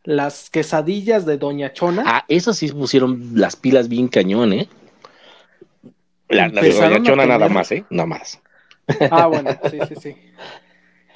las 0.03 0.50
quesadillas 0.50 1.25
de 1.25 1.38
Doña 1.38 1.72
Chona, 1.72 2.03
Ah, 2.05 2.25
eso 2.27 2.53
sí 2.53 2.72
pusieron 2.72 3.31
las 3.36 3.55
pilas 3.55 3.89
bien 3.89 4.07
cañón, 4.07 4.53
¿eh? 4.53 4.69
La, 6.29 6.48
la 6.48 6.62
de 6.62 6.74
Doña 6.74 7.03
Chona 7.03 7.25
nada 7.27 7.48
más, 7.48 7.72
¿eh? 7.72 7.86
Nada 7.89 8.07
más. 8.07 8.41
Ah, 9.12 9.27
bueno, 9.27 9.51
sí, 9.70 9.79
sí, 9.88 9.96
sí. 9.96 10.15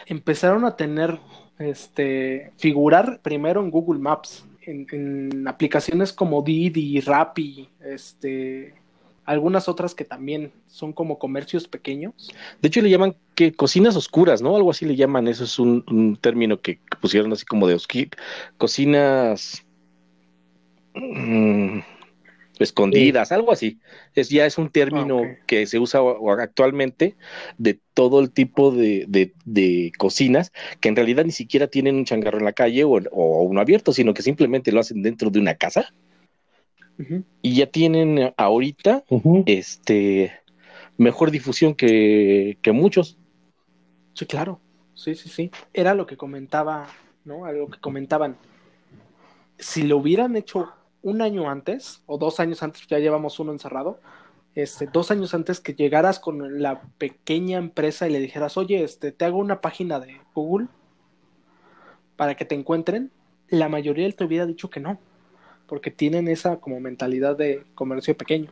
Empezaron 0.05 0.65
a 0.65 0.75
tener, 0.75 1.19
este, 1.59 2.51
figurar 2.57 3.19
primero 3.21 3.61
en 3.61 3.71
Google 3.71 3.99
Maps, 3.99 4.45
en, 4.63 4.87
en 4.91 5.47
aplicaciones 5.47 6.13
como 6.13 6.41
Didi, 6.41 6.99
Rappi, 7.01 7.69
este, 7.83 8.73
algunas 9.25 9.69
otras 9.69 9.95
que 9.95 10.05
también 10.05 10.51
son 10.67 10.93
como 10.93 11.17
comercios 11.17 11.67
pequeños. 11.67 12.13
De 12.61 12.67
hecho, 12.67 12.81
le 12.81 12.89
llaman 12.89 13.15
que 13.35 13.53
cocinas 13.53 13.95
oscuras, 13.95 14.41
¿no? 14.41 14.55
Algo 14.55 14.71
así 14.71 14.85
le 14.85 14.95
llaman. 14.95 15.27
Eso 15.27 15.43
es 15.43 15.57
un, 15.59 16.17
término 16.19 16.59
que, 16.59 16.75
que 16.75 16.97
pusieron 16.99 17.31
así 17.31 17.45
como 17.45 17.67
de 17.67 17.75
osqui- 17.75 18.13
cocinas 18.57 19.63
mm, 20.93 21.79
escondidas, 22.59 23.31
algo 23.31 23.51
así. 23.51 23.79
Es 24.15 24.29
ya 24.29 24.45
es 24.45 24.57
un 24.57 24.69
término 24.69 25.21
que 25.47 25.65
se 25.65 25.79
usa 25.79 26.01
actualmente 26.39 27.15
de 27.57 27.79
todo 27.93 28.19
el 28.19 28.31
tipo 28.31 28.71
de, 28.71 29.05
de- 29.07 29.33
de 29.45 29.91
cocinas 29.97 30.51
que 30.79 30.89
en 30.89 30.95
realidad 30.95 31.25
ni 31.25 31.31
siquiera 31.31 31.67
tienen 31.67 31.95
un 31.95 32.05
changarro 32.05 32.39
en 32.39 32.45
la 32.45 32.53
calle 32.53 32.83
o, 32.83 32.91
o 33.11 33.43
uno 33.43 33.61
abierto, 33.61 33.93
sino 33.93 34.13
que 34.13 34.21
simplemente 34.21 34.71
lo 34.71 34.79
hacen 34.79 35.01
dentro 35.01 35.29
de 35.29 35.39
una 35.39 35.55
casa 35.55 35.93
y 37.41 37.55
ya 37.55 37.65
tienen 37.67 38.33
ahorita 38.37 39.03
este 39.45 40.31
mejor 40.97 41.31
difusión 41.31 41.73
que, 41.73 42.57
que 42.61 42.71
muchos. 42.71 43.17
Sí, 44.13 44.25
claro. 44.25 44.59
Sí, 44.93 45.15
sí, 45.15 45.29
sí. 45.29 45.51
Era 45.73 45.95
lo 45.95 46.05
que 46.05 46.17
comentaba, 46.17 46.87
¿no? 47.25 47.45
Algo 47.45 47.69
que 47.69 47.79
comentaban. 47.79 48.37
Si 49.57 49.83
lo 49.83 49.97
hubieran 49.97 50.35
hecho 50.35 50.69
un 51.01 51.21
año 51.21 51.49
antes, 51.49 52.03
o 52.05 52.17
dos 52.17 52.39
años 52.39 52.63
antes, 52.63 52.85
ya 52.87 52.99
llevamos 52.99 53.39
uno 53.39 53.51
encerrado, 53.51 53.99
este, 54.53 54.87
dos 54.87 55.11
años 55.11 55.33
antes 55.33 55.59
que 55.59 55.73
llegaras 55.73 56.19
con 56.19 56.61
la 56.61 56.81
pequeña 56.97 57.57
empresa 57.57 58.07
y 58.07 58.11
le 58.11 58.19
dijeras, 58.19 58.57
oye, 58.57 58.83
este, 58.83 59.11
te 59.11 59.25
hago 59.25 59.37
una 59.37 59.61
página 59.61 59.99
de 59.99 60.19
Google 60.33 60.67
para 62.17 62.35
que 62.35 62.45
te 62.45 62.55
encuentren, 62.55 63.11
la 63.47 63.69
mayoría 63.69 64.11
te 64.11 64.23
hubiera 64.23 64.45
dicho 64.45 64.69
que 64.69 64.79
no, 64.79 64.99
porque 65.67 65.89
tienen 65.89 66.27
esa 66.27 66.57
como 66.57 66.79
mentalidad 66.79 67.37
de 67.37 67.63
comercio 67.75 68.15
pequeño. 68.15 68.51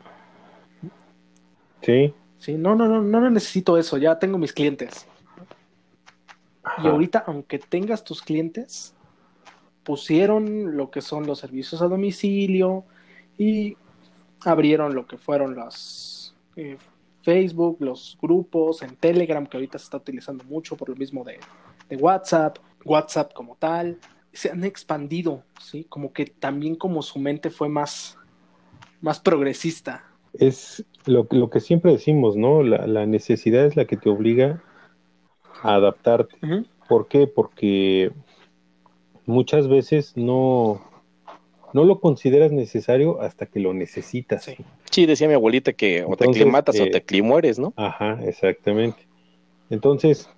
Sí. 1.81 2.13
Sí, 2.37 2.53
no, 2.53 2.75
no, 2.75 2.87
no, 2.87 3.01
no 3.01 3.29
necesito 3.29 3.77
eso, 3.77 3.97
ya 3.97 4.17
tengo 4.17 4.37
mis 4.37 4.53
clientes. 4.53 5.05
Y 6.81 6.87
ahorita, 6.87 7.23
aunque 7.27 7.59
tengas 7.59 8.05
tus 8.05 8.21
clientes, 8.21 8.95
pusieron 9.89 10.77
lo 10.77 10.91
que 10.91 11.01
son 11.01 11.25
los 11.25 11.39
servicios 11.39 11.81
a 11.81 11.87
domicilio 11.87 12.83
y 13.39 13.75
abrieron 14.45 14.93
lo 14.93 15.07
que 15.07 15.17
fueron 15.17 15.55
los 15.55 16.35
eh, 16.55 16.77
Facebook, 17.23 17.77
los 17.79 18.15
grupos 18.21 18.83
en 18.83 18.95
Telegram, 18.97 19.47
que 19.47 19.57
ahorita 19.57 19.79
se 19.79 19.85
está 19.85 19.97
utilizando 19.97 20.43
mucho 20.43 20.77
por 20.77 20.89
lo 20.89 20.95
mismo 20.95 21.23
de, 21.23 21.39
de 21.89 21.95
WhatsApp, 21.95 22.59
WhatsApp 22.85 23.33
como 23.33 23.55
tal. 23.55 23.97
Se 24.31 24.51
han 24.51 24.63
expandido, 24.63 25.41
¿sí? 25.59 25.85
Como 25.89 26.13
que 26.13 26.27
también 26.27 26.75
como 26.75 27.01
su 27.01 27.17
mente 27.17 27.49
fue 27.49 27.67
más, 27.67 28.15
más 29.01 29.19
progresista. 29.19 30.03
Es 30.33 30.85
lo, 31.07 31.25
lo 31.31 31.49
que 31.49 31.61
siempre 31.61 31.93
decimos, 31.93 32.35
¿no? 32.35 32.61
La, 32.61 32.85
la 32.85 33.07
necesidad 33.07 33.65
es 33.65 33.75
la 33.75 33.85
que 33.85 33.97
te 33.97 34.11
obliga 34.11 34.61
a 35.63 35.73
adaptarte. 35.73 36.37
¿Por 36.87 37.07
qué? 37.07 37.25
Porque 37.25 38.11
muchas 39.29 39.67
veces 39.67 40.13
no, 40.15 40.81
no 41.73 41.83
lo 41.83 41.99
consideras 41.99 42.51
necesario 42.51 43.21
hasta 43.21 43.45
que 43.45 43.59
lo 43.59 43.73
necesitas. 43.73 44.43
Sí. 44.43 44.55
Sí, 44.89 45.05
decía 45.05 45.27
mi 45.27 45.35
abuelita 45.35 45.73
que 45.73 46.03
o 46.03 46.17
te 46.17 46.25
aclimatas 46.25 46.79
o 46.79 46.83
eh, 46.83 46.89
te 46.89 47.01
climueres, 47.01 47.59
¿no? 47.59 47.73
Ajá, 47.75 48.19
exactamente. 48.23 49.07
Entonces, 49.69 50.29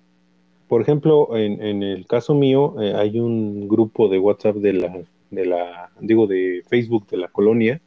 por 0.68 0.82
ejemplo, 0.82 1.36
en, 1.36 1.62
en 1.62 1.82
el 1.82 2.06
caso 2.06 2.34
mío, 2.34 2.74
eh, 2.80 2.94
hay 2.94 3.18
un 3.18 3.66
grupo 3.66 4.08
de 4.08 4.18
WhatsApp 4.18 4.56
de 4.56 4.72
la 4.74 5.04
de 5.30 5.46
la, 5.46 5.90
digo, 5.98 6.26
de 6.26 6.62
Facebook 6.68 7.06
de 7.08 7.16
la 7.16 7.28
colonia. 7.28 7.80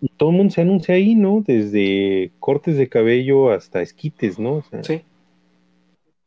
Y 0.00 0.08
todo 0.16 0.30
el 0.30 0.36
mundo 0.36 0.54
se 0.54 0.60
anuncia 0.60 0.94
ahí, 0.94 1.16
¿no? 1.16 1.42
Desde 1.44 2.30
cortes 2.38 2.76
de 2.76 2.88
cabello 2.88 3.50
hasta 3.50 3.82
esquites, 3.82 4.38
¿no? 4.38 4.62
sí. 4.82 5.02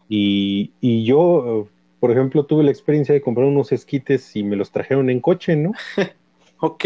Y, 0.09 0.71
y 0.81 1.05
yo, 1.05 1.69
por 2.01 2.09
ejemplo, 2.09 2.43
tuve 2.47 2.63
la 2.63 2.71
experiencia 2.71 3.13
de 3.13 3.21
comprar 3.21 3.45
unos 3.45 3.71
esquites 3.71 4.35
y 4.35 4.41
me 4.41 4.55
los 4.55 4.71
trajeron 4.71 5.11
en 5.11 5.19
coche, 5.19 5.55
¿no? 5.55 5.71
ok. 6.59 6.85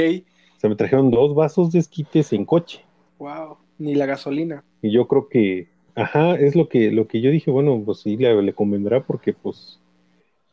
O 0.58 0.60
sea, 0.60 0.70
me 0.70 0.76
trajeron 0.76 1.10
dos 1.10 1.34
vasos 1.34 1.72
de 1.72 1.80
esquites 1.80 2.34
en 2.34 2.44
coche. 2.44 2.84
Wow, 3.18 3.56
ni 3.78 3.96
la 3.96 4.08
gasolina. 4.08 4.66
Y 4.82 4.92
yo 4.92 5.08
creo 5.08 5.30
que, 5.30 5.70
ajá, 5.96 6.36
es 6.36 6.54
lo 6.54 6.68
que, 6.68 6.92
lo 6.92 7.08
que 7.08 7.22
yo 7.22 7.32
dije, 7.32 7.50
bueno, 7.50 7.82
pues 7.86 8.00
sí, 8.00 8.18
le, 8.18 8.42
le 8.42 8.52
convendrá 8.52 9.04
porque 9.04 9.32
pues 9.32 9.80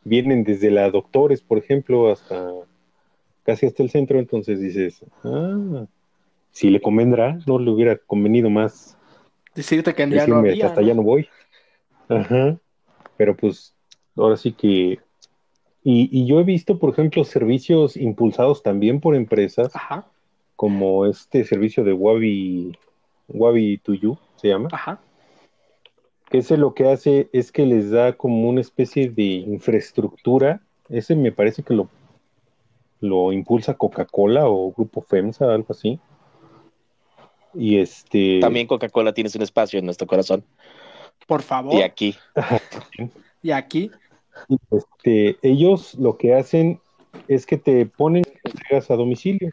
vienen 0.04 0.44
desde 0.44 0.70
la 0.70 0.88
Doctores, 0.92 1.40
por 1.40 1.58
ejemplo, 1.58 2.12
hasta 2.12 2.52
casi 3.42 3.66
hasta 3.66 3.82
el 3.82 3.90
centro, 3.90 4.20
entonces 4.20 4.60
dices, 4.60 5.04
ah, 5.24 5.86
si 6.52 6.70
le 6.70 6.80
convendrá, 6.80 7.36
no 7.48 7.58
le 7.58 7.68
hubiera 7.68 7.96
convenido 7.96 8.48
más 8.48 8.96
decirte 9.56 9.92
que 9.92 10.08
ya 10.08 10.24
no 10.28 10.36
había, 10.36 10.68
hasta 10.68 10.82
ya 10.82 10.94
no 10.94 11.02
voy. 11.02 11.28
Ajá. 12.08 12.56
Pero 13.16 13.36
pues 13.36 13.74
ahora 14.16 14.36
sí 14.36 14.52
que 14.52 14.98
y, 15.84 16.26
yo 16.26 16.38
he 16.38 16.44
visto, 16.44 16.78
por 16.78 16.90
ejemplo, 16.90 17.24
servicios 17.24 17.96
impulsados 17.96 18.62
también 18.62 19.00
por 19.00 19.16
empresas, 19.16 19.72
como 20.54 21.06
este 21.06 21.44
servicio 21.44 21.82
de 21.82 21.92
Wabi, 21.92 22.78
Wabi 23.28 23.78
to 23.78 23.94
You, 23.94 24.16
se 24.36 24.48
llama. 24.48 24.68
Ajá. 24.70 25.00
Que 26.30 26.38
ese 26.38 26.56
lo 26.56 26.72
que 26.74 26.88
hace 26.88 27.28
es 27.32 27.50
que 27.50 27.66
les 27.66 27.90
da 27.90 28.12
como 28.12 28.48
una 28.48 28.60
especie 28.60 29.10
de 29.10 29.24
infraestructura. 29.24 30.62
Ese 30.88 31.16
me 31.16 31.32
parece 31.32 31.64
que 31.64 31.74
lo, 31.74 31.88
lo 33.00 33.32
impulsa 33.32 33.74
Coca-Cola 33.74 34.48
o 34.48 34.72
Grupo 34.72 35.02
FEMSA, 35.02 35.52
algo 35.52 35.66
así. 35.70 35.98
Y 37.54 37.78
este. 37.78 38.38
También 38.40 38.68
Coca-Cola 38.68 39.12
tienes 39.12 39.34
un 39.34 39.42
espacio 39.42 39.80
en 39.80 39.84
nuestro 39.84 40.06
corazón. 40.06 40.44
Por 41.26 41.42
favor. 41.42 41.74
Y 41.74 41.82
aquí. 41.82 42.16
y 43.42 43.50
aquí. 43.50 43.90
Este, 44.70 45.36
ellos 45.42 45.94
lo 45.94 46.16
que 46.16 46.34
hacen 46.34 46.80
es 47.28 47.46
que 47.46 47.58
te 47.58 47.86
ponen 47.86 48.24
entregas 48.44 48.90
a 48.90 48.96
domicilio. 48.96 49.50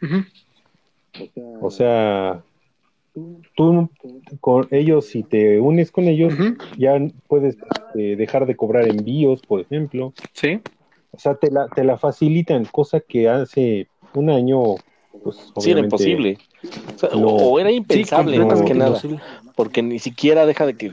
O 1.60 1.70
sea, 1.70 2.42
tú 3.56 3.90
con 4.40 4.68
ellos, 4.70 5.06
si 5.06 5.22
te 5.22 5.60
unes 5.60 5.90
con 5.90 6.04
ellos, 6.04 6.34
ya 6.78 6.98
puedes 7.26 7.56
este, 7.56 8.16
dejar 8.16 8.46
de 8.46 8.56
cobrar 8.56 8.88
envíos, 8.88 9.42
por 9.42 9.60
ejemplo. 9.60 10.12
Sí. 10.32 10.60
O 11.12 11.18
sea, 11.18 11.34
te 11.34 11.50
la, 11.50 11.68
te 11.68 11.84
la 11.84 11.98
facilitan, 11.98 12.64
cosa 12.66 13.00
que 13.00 13.28
hace 13.28 13.88
un 14.14 14.30
año 14.30 14.76
pues, 15.22 15.52
sí, 15.58 15.70
era 15.70 15.80
imposible. 15.80 16.38
O, 17.12 17.58
era 17.58 17.70
impensable, 17.70 18.38
más 18.44 18.62
que 18.62 18.74
nada. 18.74 19.00
Porque 19.56 19.82
ni 19.82 19.98
siquiera 19.98 20.46
deja 20.46 20.66
de 20.66 20.74
que. 20.74 20.92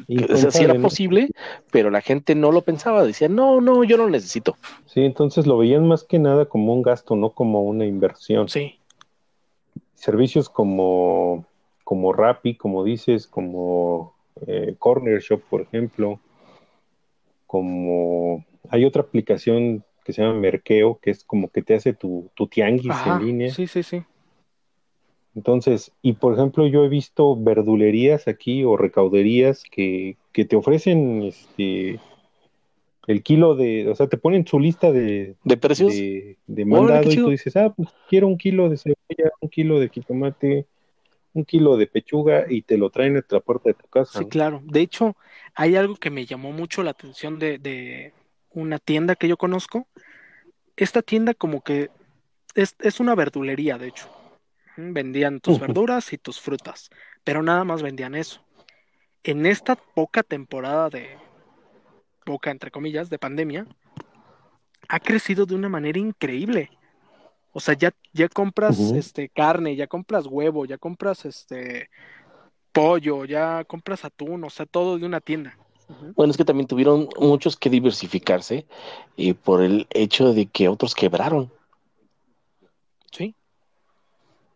sí 0.52 0.64
era 0.64 0.80
posible, 0.80 1.30
pero 1.72 1.90
la 1.90 2.02
gente 2.02 2.36
no 2.36 2.52
lo 2.52 2.62
pensaba. 2.62 3.04
Decía, 3.04 3.28
no, 3.28 3.62
no, 3.62 3.84
yo 3.84 3.98
no 3.98 4.04
lo 4.04 4.10
necesito. 4.10 4.56
Sí, 4.86 5.02
entonces 5.02 5.46
lo 5.46 5.58
veían 5.58 5.88
más 5.88 6.04
que 6.04 6.20
nada 6.20 6.46
como 6.46 6.74
un 6.74 6.82
gasto, 6.82 7.16
no 7.16 7.32
como 7.32 7.64
una 7.64 7.86
inversión. 7.86 8.48
Sí. 8.50 8.80
Servicios 9.96 10.50
como, 10.50 11.46
como 11.84 12.14
Rappi, 12.14 12.56
como 12.56 12.84
dices, 12.84 13.28
como 13.28 14.14
eh, 14.46 14.76
Corner 14.80 15.20
Shop, 15.22 15.42
por 15.50 15.62
ejemplo. 15.62 16.20
Como. 17.46 18.46
Hay 18.70 18.86
otra 18.86 19.02
aplicación 19.02 19.84
que 20.04 20.14
se 20.14 20.22
llama 20.22 20.40
Merkeo, 20.40 21.00
que 21.02 21.12
es 21.12 21.24
como 21.24 21.50
que 21.50 21.62
te 21.62 21.76
hace 21.76 21.94
tu, 21.94 22.30
tu 22.34 22.48
tianguis 22.48 22.96
en 23.06 23.26
línea. 23.26 23.54
Sí, 23.54 23.68
sí, 23.68 23.84
sí. 23.84 24.04
Entonces, 25.38 25.92
y 26.02 26.14
por 26.14 26.34
ejemplo, 26.34 26.66
yo 26.66 26.84
he 26.84 26.90
visto 26.90 27.36
verdulerías 27.36 28.28
aquí 28.28 28.64
o 28.64 28.76
recauderías 28.76 29.64
que, 29.70 30.18
que 30.32 30.46
te 30.46 30.56
ofrecen 30.56 31.22
este 31.22 32.00
el 33.06 33.22
kilo 33.22 33.56
de, 33.56 33.88
o 33.88 33.96
sea, 33.96 34.08
te 34.08 34.18
ponen 34.18 34.48
su 34.48 34.60
lista 34.60 34.92
de, 34.92 35.36
¿De 35.44 35.58
precios 35.58 35.94
de, 35.94 36.66
mandado 36.66 37.12
y 37.12 37.16
tú 37.16 37.30
dices, 37.30 37.56
ah, 37.56 37.72
pues 37.72 37.90
quiero 38.10 38.28
un 38.28 38.40
kilo 38.40 38.68
de 38.68 38.78
cebolla, 38.78 39.32
un 39.40 39.50
kilo 39.50 39.80
de 39.80 39.90
jitomate, 39.90 40.66
un 41.34 41.46
kilo 41.46 41.78
de 41.78 41.86
pechuga 41.86 42.46
y 42.50 42.64
te 42.64 42.80
lo 42.80 42.90
traen 42.90 43.16
a 43.16 43.24
la 43.30 43.40
puerta 43.40 43.70
de 43.70 43.76
tu 43.76 43.88
casa. 43.88 44.18
Sí, 44.18 44.26
claro. 44.26 44.64
De 44.66 44.82
hecho, 44.82 45.16
hay 45.54 45.76
algo 45.76 45.98
que 45.98 46.10
me 46.10 46.26
llamó 46.26 46.52
mucho 46.52 46.82
la 46.82 46.92
atención 46.92 47.38
de, 47.38 47.60
de, 47.60 48.12
una 48.54 48.80
tienda 48.80 49.16
que 49.16 49.28
yo 49.28 49.38
conozco. 49.38 49.86
Esta 50.76 51.04
tienda 51.04 51.36
como 51.36 51.62
que 51.62 51.92
es, 52.56 52.76
es 52.80 53.00
una 53.00 53.14
verdulería, 53.14 53.78
de 53.78 53.90
hecho. 53.90 54.10
Vendían 54.78 55.40
tus 55.40 55.60
verduras 55.60 56.14
y 56.14 56.18
tus 56.18 56.40
frutas, 56.40 56.90
pero 57.24 57.42
nada 57.42 57.64
más 57.64 57.82
vendían 57.82 58.16
eso. 58.16 58.42
En 59.24 59.46
esta 59.46 59.76
poca 59.76 60.24
temporada 60.24 60.90
de, 60.90 61.18
poca 62.24 62.52
entre 62.52 62.72
comillas, 62.72 63.10
de 63.10 63.18
pandemia, 63.18 63.66
ha 64.88 65.00
crecido 65.00 65.46
de 65.46 65.56
una 65.56 65.68
manera 65.68 66.00
increíble. 66.00 66.70
O 67.54 67.60
sea, 67.60 67.74
ya, 67.74 67.92
ya 68.14 68.30
compras 68.30 68.80
este 68.80 69.30
carne, 69.30 69.76
ya 69.76 69.88
compras 69.88 70.28
huevo, 70.28 70.66
ya 70.66 70.78
compras 70.78 71.26
este 71.26 71.90
pollo, 72.72 73.26
ya 73.26 73.64
compras 73.64 74.06
atún, 74.06 74.44
o 74.44 74.50
sea, 74.52 74.68
todo 74.68 75.00
de 75.00 75.06
una 75.06 75.20
tienda. 75.20 75.58
Bueno, 76.16 76.32
es 76.32 76.38
que 76.38 76.46
también 76.46 76.68
tuvieron 76.68 77.10
muchos 77.18 77.56
que 77.56 77.70
diversificarse 77.70 78.68
y 79.16 79.34
por 79.34 79.64
el 79.64 79.88
hecho 79.90 80.34
de 80.34 80.46
que 80.46 80.68
otros 80.68 80.94
quebraron. 80.94 81.52
Sí. 83.12 83.34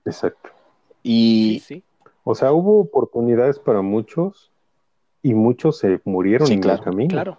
Exacto. 0.06 0.50
Y, 1.04 1.62
sí, 1.66 1.84
o 2.24 2.36
sea, 2.36 2.52
hubo 2.52 2.80
oportunidades 2.80 3.60
para 3.60 3.82
muchos 3.82 4.52
y 5.24 5.34
muchos 5.34 5.78
se 5.80 6.02
murieron 6.06 6.52
en 6.52 6.64
el 6.64 6.80
camino. 6.80 7.10
Claro. 7.10 7.38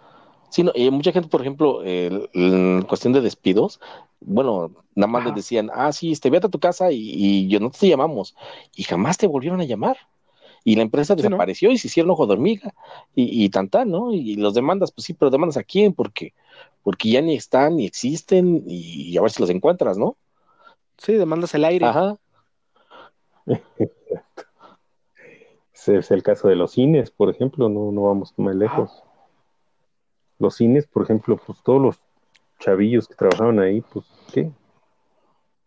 Sí, 0.50 0.62
no, 0.62 0.72
y 0.74 0.90
mucha 0.90 1.12
gente, 1.12 1.28
por 1.28 1.40
ejemplo, 1.40 1.82
en 1.82 2.82
cuestión 2.82 3.14
de 3.14 3.22
despidos, 3.22 3.80
bueno, 4.20 4.70
nada 4.94 5.10
más 5.10 5.24
les 5.24 5.34
decían, 5.34 5.70
ah, 5.72 5.90
sí, 5.92 6.12
este, 6.12 6.28
vete 6.28 6.46
a 6.46 6.50
tu 6.50 6.58
casa 6.58 6.92
y, 6.92 6.98
y 6.98 7.48
yo 7.48 7.58
no 7.58 7.70
te 7.70 7.88
llamamos. 7.88 8.36
Y 8.76 8.82
jamás 8.82 9.16
te 9.16 9.26
volvieron 9.26 9.60
a 9.62 9.64
llamar 9.64 9.96
y 10.64 10.76
la 10.76 10.82
empresa 10.82 11.14
desapareció 11.14 11.70
y 11.70 11.78
se 11.78 11.88
hicieron 11.88 12.10
ojo 12.10 12.26
de 12.26 12.34
hormiga 12.34 12.74
y, 13.14 13.44
y 13.44 13.48
tan 13.48 13.70
¿no? 13.86 14.12
Y 14.12 14.36
los 14.36 14.54
demandas, 14.54 14.92
pues 14.92 15.06
sí, 15.06 15.14
pero 15.14 15.30
demandas 15.30 15.56
a 15.56 15.64
quién, 15.64 15.92
porque, 15.94 16.34
porque 16.82 17.10
ya 17.10 17.22
ni 17.22 17.34
están, 17.34 17.76
ni 17.76 17.86
existen, 17.86 18.64
y, 18.66 19.16
a 19.16 19.22
ver 19.22 19.30
si 19.30 19.40
los 19.40 19.50
encuentras, 19.50 19.96
¿no? 19.96 20.16
Sí, 20.98 21.14
demandas 21.14 21.54
el 21.54 21.64
aire. 21.64 21.86
Ajá. 21.86 22.18
Ese 25.72 25.98
es 25.98 26.10
el 26.10 26.22
caso 26.22 26.48
de 26.48 26.56
los 26.56 26.72
cines, 26.72 27.10
por 27.10 27.28
ejemplo, 27.30 27.68
no, 27.68 27.90
no 27.92 28.02
vamos 28.02 28.32
muy 28.36 28.54
lejos. 28.54 29.02
Los 30.38 30.56
cines, 30.56 30.86
por 30.86 31.02
ejemplo, 31.02 31.36
pues 31.36 31.62
todos 31.62 31.80
los 31.80 32.00
chavillos 32.58 33.08
que 33.08 33.14
trabajaban 33.14 33.58
ahí, 33.58 33.80
pues, 33.80 34.06
¿qué? 34.32 34.50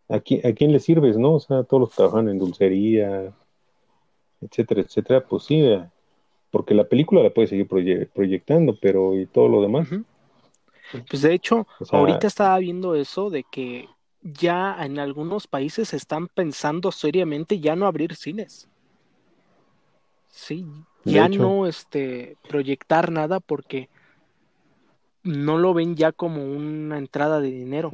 ¿A 0.08 0.20
quién, 0.20 0.46
¿A 0.46 0.54
quién 0.54 0.72
le 0.72 0.80
sirves, 0.80 1.18
no? 1.18 1.34
O 1.34 1.40
sea, 1.40 1.64
todos 1.64 1.82
los 1.82 1.90
que 1.90 1.96
trabajan 1.98 2.30
en 2.30 2.40
dulcería, 2.40 3.34
etcétera, 4.42 4.82
etcétera, 4.82 5.26
pues 5.26 5.44
sí, 5.44 5.64
porque 6.52 6.74
la 6.74 6.86
película 6.86 7.22
la 7.22 7.32
puede 7.32 7.48
seguir 7.48 7.68
proyectando, 7.68 8.78
pero 8.80 9.20
y 9.20 9.26
todo 9.26 9.50
lo 9.50 9.62
demás. 9.62 9.90
Pues 11.10 11.22
de 11.22 11.34
hecho, 11.34 11.68
ahorita 11.92 12.28
estaba 12.28 12.58
viendo 12.60 12.96
eso 12.96 13.30
de 13.30 13.44
que 13.44 13.90
ya 14.26 14.76
en 14.84 14.98
algunos 14.98 15.46
países 15.46 15.94
están 15.94 16.28
pensando 16.28 16.92
seriamente 16.92 17.60
ya 17.60 17.76
no 17.76 17.86
abrir 17.86 18.16
cines. 18.16 18.68
Sí, 20.30 20.66
ya 21.04 21.30
no 21.30 21.68
este 21.68 22.36
proyectar 22.50 23.12
nada 23.12 23.40
porque 23.40 23.88
no 25.24 25.58
lo 25.58 25.74
ven 25.74 25.96
ya 25.96 26.12
como 26.12 26.44
una 26.44 26.98
entrada 26.98 27.40
de 27.40 27.52
dinero. 27.52 27.90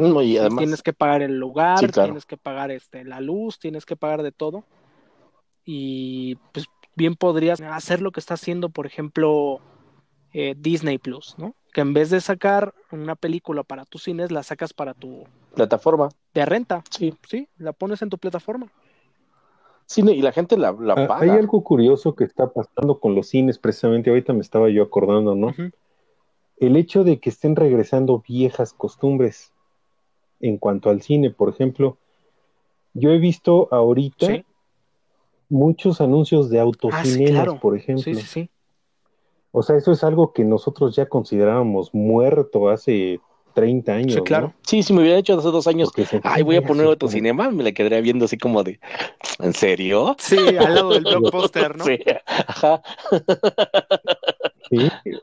tienes 0.58 0.82
que 0.82 0.94
pagar 0.94 1.22
el 1.22 1.38
lugar, 1.38 1.92
tienes 1.92 2.26
que 2.26 2.38
pagar 2.38 2.72
este 2.72 3.04
la 3.04 3.20
luz, 3.20 3.60
tienes 3.60 3.86
que 3.86 3.98
pagar 3.98 4.24
de 4.24 4.32
todo 4.32 4.64
y 5.66 6.38
pues 6.54 6.66
bien 6.96 7.16
podrías 7.16 7.62
hacer 7.62 8.02
lo 8.02 8.12
que 8.12 8.22
está 8.22 8.36
haciendo, 8.36 8.70
por 8.70 8.86
ejemplo, 8.86 9.60
eh, 10.34 10.56
Disney 10.58 10.98
Plus, 10.98 11.36
¿no? 11.38 11.56
Que 11.72 11.82
en 11.82 11.94
vez 11.94 12.10
de 12.10 12.20
sacar 12.20 12.74
una 12.92 13.16
película 13.16 13.64
para 13.64 13.86
tus 13.86 14.04
cines, 14.04 14.32
la 14.32 14.44
sacas 14.44 14.74
para 14.74 14.94
tu 14.94 15.24
plataforma 15.56 16.10
de 16.34 16.46
renta. 16.46 16.84
Sí. 16.90 17.14
Sí, 17.28 17.48
la 17.58 17.74
pones 17.74 18.02
en 18.02 18.10
tu 18.10 18.18
plataforma. 18.18 18.68
Sí, 19.86 20.02
y 20.02 20.22
la 20.22 20.32
gente 20.32 20.58
la, 20.58 20.70
ah, 20.70 21.08
paga. 21.08 21.20
Hay 21.20 21.30
algo 21.30 21.64
curioso 21.64 22.16
que 22.16 22.24
está 22.24 22.52
pasando 22.54 23.00
con 23.00 23.14
los 23.14 23.28
cines, 23.28 23.58
precisamente 23.58 24.10
ahorita 24.10 24.32
me 24.32 24.40
estaba 24.40 24.70
yo 24.70 24.84
acordando, 24.84 25.36
¿no? 25.36 25.54
El 26.58 26.78
hecho 26.78 27.04
de 27.04 27.20
que 27.20 27.30
estén 27.30 27.56
regresando 27.56 28.24
viejas 28.26 28.72
costumbres 28.72 29.52
en 30.40 30.58
cuanto 30.58 30.90
al 30.90 31.02
cine, 31.02 31.30
por 31.30 31.50
ejemplo, 31.50 31.98
yo 32.94 33.12
he 33.12 33.18
visto 33.18 33.68
ahorita 33.72 34.44
muchos 35.50 36.00
anuncios 36.00 36.50
de 36.50 36.60
autocinemas, 36.60 37.48
ah, 37.50 37.60
por 37.60 37.76
ejemplo. 37.76 38.04
Sí, 38.04 38.16
sí, 38.16 38.26
sí. 38.26 38.50
O 39.52 39.64
sea, 39.64 39.76
eso 39.78 39.92
es 39.92 40.04
algo 40.04 40.32
que 40.34 40.44
nosotros 40.46 40.96
ya 40.96 41.08
considerábamos 41.08 41.94
muerto 41.94 42.70
hace 42.70 43.20
30 43.54 43.94
años. 43.96 44.14
Sí, 44.14 44.22
claro. 44.22 44.48
¿no? 44.48 44.54
Sí, 44.66 44.82
si 44.82 44.94
me 44.94 45.02
hubiera 45.02 45.18
hecho 45.18 45.38
hace 45.38 45.50
dos 45.50 45.68
años, 45.68 45.92
ay, 46.24 46.42
voy 46.44 46.56
a 46.56 46.62
poner 46.62 46.86
otro 46.86 47.08
como- 47.08 47.12
cinema, 47.12 47.52
me 47.52 47.64
la 47.64 47.74
quedaría 47.74 48.00
viendo 48.00 48.26
así 48.26 48.38
como 48.38 48.64
de, 48.64 48.80
¿en 49.40 49.54
serio? 49.54 50.16
Sí, 50.20 50.38
al 50.38 50.76
lado 50.76 50.92
del 50.92 51.04
blockbuster, 51.04 51.76
¿no? 51.78 51.84
Sí, 51.84 52.00
ajá, 52.48 52.82
Sí, 54.70 54.78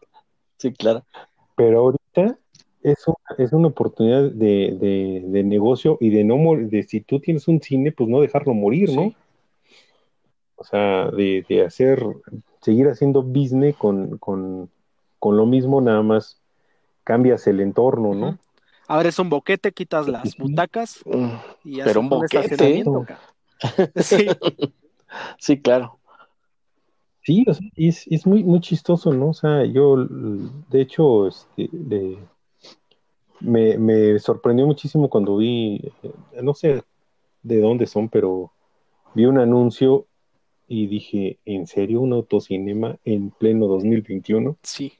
sí, 0.58 0.72
claro. 0.72 1.04
pero 1.56 1.78
ahorita 1.80 2.38
es 2.82 3.02
una, 3.06 3.44
es 3.44 3.52
una 3.52 3.68
oportunidad 3.68 4.30
de, 4.30 4.76
de, 4.78 5.22
de 5.26 5.42
negocio 5.44 5.96
y 6.00 6.10
de 6.10 6.24
no 6.24 6.36
morir, 6.36 6.68
de 6.68 6.82
si 6.82 7.00
tú 7.00 7.20
tienes 7.20 7.48
un 7.48 7.62
cine, 7.62 7.92
pues 7.92 8.08
no 8.10 8.20
dejarlo 8.20 8.52
morir, 8.52 8.92
¿no? 8.92 9.04
Sí. 9.04 9.16
O 10.56 10.64
sea, 10.64 11.10
de, 11.12 11.44
de 11.48 11.64
hacer, 11.64 12.04
seguir 12.68 12.86
haciendo 12.88 13.22
business 13.22 13.74
con, 13.78 14.18
con, 14.18 14.70
con 15.18 15.38
lo 15.38 15.46
mismo, 15.46 15.80
nada 15.80 16.02
más 16.02 16.38
cambias 17.02 17.46
el 17.46 17.60
entorno, 17.60 18.12
¿no? 18.14 18.28
Ujú. 18.28 18.38
Abres 18.88 19.18
un 19.18 19.30
boquete, 19.30 19.72
quitas 19.72 20.06
las 20.06 20.36
butacas 20.36 21.02
y 21.64 21.80
Pero 21.82 22.00
un 22.00 22.10
boquete. 22.10 22.58
Sí, 24.02 24.26
Sí, 25.38 25.62
claro. 25.62 25.98
Sí, 27.22 27.46
o 27.48 27.54
sea, 27.54 27.66
y 27.74 27.88
es, 27.88 28.06
es 28.08 28.26
muy, 28.26 28.44
muy 28.44 28.60
chistoso, 28.60 29.14
¿no? 29.14 29.30
O 29.30 29.34
sea, 29.34 29.64
yo, 29.64 29.96
de 29.96 30.80
hecho, 30.82 31.26
este, 31.26 31.70
de- 31.72 32.18
me, 33.40 33.78
me 33.78 34.18
sorprendió 34.18 34.66
muchísimo 34.66 35.08
cuando 35.08 35.38
vi, 35.38 35.80
eh, 36.02 36.12
no 36.42 36.52
sé 36.52 36.82
de 37.42 37.60
dónde 37.62 37.86
son, 37.86 38.10
pero 38.10 38.52
vi 39.14 39.24
un 39.26 39.38
anuncio 39.38 40.07
y 40.68 40.86
dije, 40.86 41.38
¿en 41.46 41.66
serio 41.66 42.00
un 42.00 42.12
autocinema 42.12 42.98
en 43.04 43.30
pleno 43.30 43.66
2021? 43.66 44.56
sí. 44.62 44.92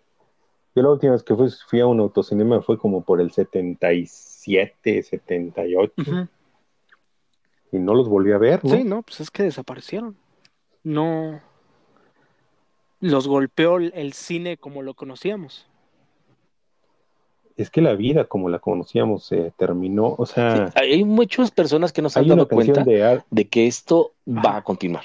Yo 0.74 0.83
la 0.83 0.90
última 0.90 1.12
vez 1.14 1.24
que 1.24 1.35
fui, 1.35 1.48
fui 1.66 1.81
a 1.81 1.87
un 1.87 1.98
autocinema 1.98 2.62
fue 2.62 2.78
como 2.78 3.02
por 3.02 3.20
el 3.20 3.33
77, 3.33 5.02
78, 5.02 5.92
Ujú. 5.98 6.28
y 7.72 7.78
no 7.81 7.94
los 7.94 8.09
volví 8.09 8.31
a 8.33 8.38
ver, 8.38 8.64
¿no? 8.64 8.76
Sí, 8.76 8.85
no, 8.85 9.02
pues 9.02 9.18
es 9.20 9.31
que 9.33 9.42
desaparecieron. 9.42 10.16
No. 10.85 11.40
Los 13.00 13.26
golpeó 13.26 13.78
el- 13.78 14.12
cine 14.12 14.57
como 14.57 14.83
lo 14.83 14.94
conocíamos. 14.94 15.66
Es 17.57 17.70
que 17.70 17.81
la 17.81 17.94
vida 17.94 18.26
como 18.26 18.48
la 18.48 18.61
conocíamos 18.61 19.24
se 19.24 19.50
terminó, 19.57 20.14
o 20.16 20.26
sea, 20.26 20.68
Sí, 20.70 20.78
hay 20.78 21.02
muchas 21.04 21.50
personas 21.50 21.92
que 21.92 22.02
no 22.02 22.09
se 22.09 22.20
han 22.20 22.28
dado 22.28 22.46
cuenta 22.46 22.85
de 22.85 23.02
Ar- 23.02 23.24
de 23.31 23.48
que 23.48 23.66
esto 23.66 24.12
va 24.28 24.59
a 24.59 24.62
continuar. 24.62 25.04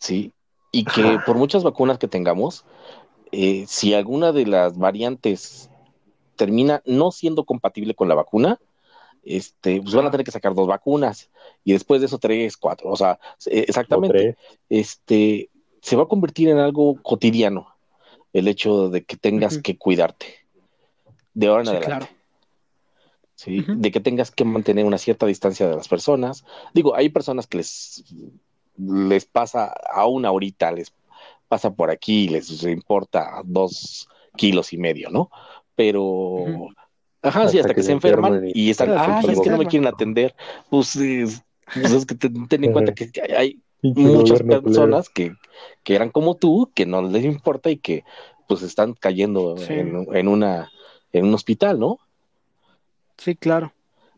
Sí, 0.00 0.32
y 0.72 0.84
que 0.84 1.18
por 1.26 1.36
muchas 1.36 1.62
vacunas 1.62 1.98
que 1.98 2.08
tengamos, 2.08 2.64
eh, 3.32 3.64
si 3.68 3.94
alguna 3.94 4.32
de 4.32 4.46
las 4.46 4.78
variantes 4.78 5.70
termina 6.36 6.82
no 6.86 7.12
siendo 7.12 7.44
compatible 7.44 7.94
con 7.94 8.08
la 8.08 8.14
vacuna, 8.14 8.58
este, 9.22 9.82
pues 9.82 9.94
van 9.94 10.06
a 10.06 10.10
tener 10.10 10.24
que 10.24 10.32
sacar 10.32 10.54
dos 10.54 10.66
vacunas 10.66 11.28
y 11.62 11.72
después 11.72 12.00
de 12.00 12.06
eso 12.06 12.18
tres, 12.18 12.56
cuatro, 12.56 12.90
o 12.90 12.96
sea, 12.96 13.20
eh, 13.46 13.60
o 13.60 13.62
exactamente, 13.68 14.36
este, 14.70 15.50
se 15.82 15.96
va 15.96 16.04
a 16.04 16.08
convertir 16.08 16.48
en 16.48 16.58
algo 16.58 16.96
cotidiano 17.02 17.68
el 18.32 18.48
hecho 18.48 18.88
de 18.88 19.04
que 19.04 19.16
tengas 19.16 19.58
que 19.58 19.76
cuidarte 19.76 20.26
de 21.34 21.46
ahora 21.48 21.60
en 21.60 21.66
Sí, 21.66 21.70
adelante. 21.72 21.86
claro. 21.86 22.20
¿sí? 23.34 23.64
De 23.66 23.90
que 23.90 24.00
tengas 24.00 24.30
que 24.30 24.44
mantener 24.44 24.84
una 24.84 24.98
cierta 24.98 25.26
distancia 25.26 25.68
de 25.68 25.76
las 25.76 25.88
personas. 25.88 26.44
Digo, 26.72 26.94
hay 26.94 27.08
personas 27.08 27.46
que 27.46 27.58
les, 27.58 28.04
les 28.80 29.24
pasa 29.24 29.72
a 29.92 30.06
una 30.06 30.30
horita, 30.30 30.72
les 30.72 30.92
pasa 31.48 31.72
por 31.72 31.90
aquí 31.90 32.24
y 32.24 32.28
les 32.28 32.62
importa 32.64 33.42
dos 33.44 34.08
kilos 34.36 34.72
y 34.72 34.78
medio, 34.78 35.10
¿no? 35.10 35.30
Pero, 35.74 36.68
ajá, 37.22 37.48
sí, 37.48 37.58
Hasta 37.58 37.70
que, 37.70 37.76
que 37.76 37.82
se 37.82 37.92
enferman 37.92 38.34
enferman 38.34 38.52
y, 38.54 38.70
están, 38.70 38.90
ah, 38.96 39.20
es 39.26 39.40
que 39.40 39.50
no 39.50 39.58
me 39.58 39.66
quieren 39.66 39.88
atender. 39.88 40.34
Pues, 40.68 40.96
es, 40.96 41.42
pues 41.74 41.92
es 41.92 42.06
que 42.06 42.14
ten, 42.14 42.48
ten 42.48 42.64
en 42.64 42.72
cuenta 42.72 42.94
que 42.94 43.10
hay 43.36 43.60
muchas 43.82 44.42
personas 44.42 45.08
que, 45.08 45.32
que 45.82 45.94
eran 45.94 46.10
como 46.10 46.36
tú, 46.36 46.70
que 46.74 46.86
no 46.86 47.02
les 47.02 47.24
importa 47.24 47.70
y 47.70 47.76
que 47.76 48.04
pues 48.46 48.62
están 48.62 48.94
cayendo 48.94 49.56
Sí. 49.56 49.72
en, 49.74 50.06
en 50.12 50.28
una 50.28 50.70
en 51.12 51.26
un 51.26 51.34
hospital, 51.34 51.78
¿no? 51.78 51.98
Sí, 53.16 53.34
claro. 53.36 53.72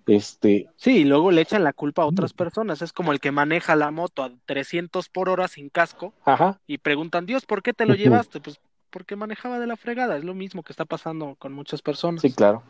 Este, 0.06 0.68
Sí, 0.76 0.98
y 0.98 1.04
luego 1.04 1.30
le 1.30 1.42
echan 1.42 1.64
la 1.64 1.72
culpa 1.72 2.02
a 2.02 2.06
otras 2.06 2.32
personas. 2.32 2.82
Es 2.82 2.92
como 2.92 3.12
el 3.12 3.20
que 3.20 3.30
maneja 3.30 3.76
la 3.76 3.90
moto 3.90 4.22
a 4.22 4.32
300 4.46 5.08
por 5.08 5.28
hora 5.28 5.48
sin 5.48 5.68
casco 5.68 6.12
ajá, 6.24 6.60
y 6.66 6.78
preguntan, 6.78 7.26
Dios, 7.26 7.46
¿por 7.46 7.62
qué 7.62 7.72
te 7.72 7.86
lo 7.86 7.94
llevaste? 7.94 8.40
Pues 8.40 8.60
porque 8.90 9.16
manejaba 9.16 9.58
de 9.58 9.66
la 9.66 9.76
fregada. 9.76 10.16
Es 10.16 10.24
lo 10.24 10.34
mismo 10.34 10.62
que 10.62 10.72
está 10.72 10.84
pasando 10.84 11.34
con 11.38 11.52
muchas 11.52 11.82
personas. 11.82 12.20
sí, 12.22 12.32
claro. 12.32 12.62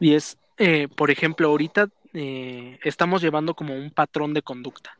Y 0.00 0.14
es, 0.14 0.38
eh, 0.56 0.88
por 0.88 1.10
ejemplo, 1.10 1.48
ahorita 1.48 1.88
eh, 2.14 2.78
estamos 2.82 3.22
llevando 3.22 3.54
como 3.54 3.74
un 3.74 3.90
patrón 3.90 4.34
de 4.34 4.42
conducta. 4.42 4.98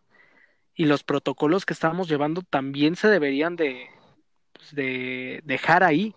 Y 0.74 0.84
los 0.84 1.02
protocolos 1.02 1.66
que 1.66 1.72
estamos 1.72 2.08
llevando 2.08 2.42
también 2.42 2.96
se 2.96 3.08
deberían 3.08 3.56
de, 3.56 3.86
pues, 4.52 4.74
de 4.74 5.40
dejar 5.44 5.82
ahí. 5.82 6.14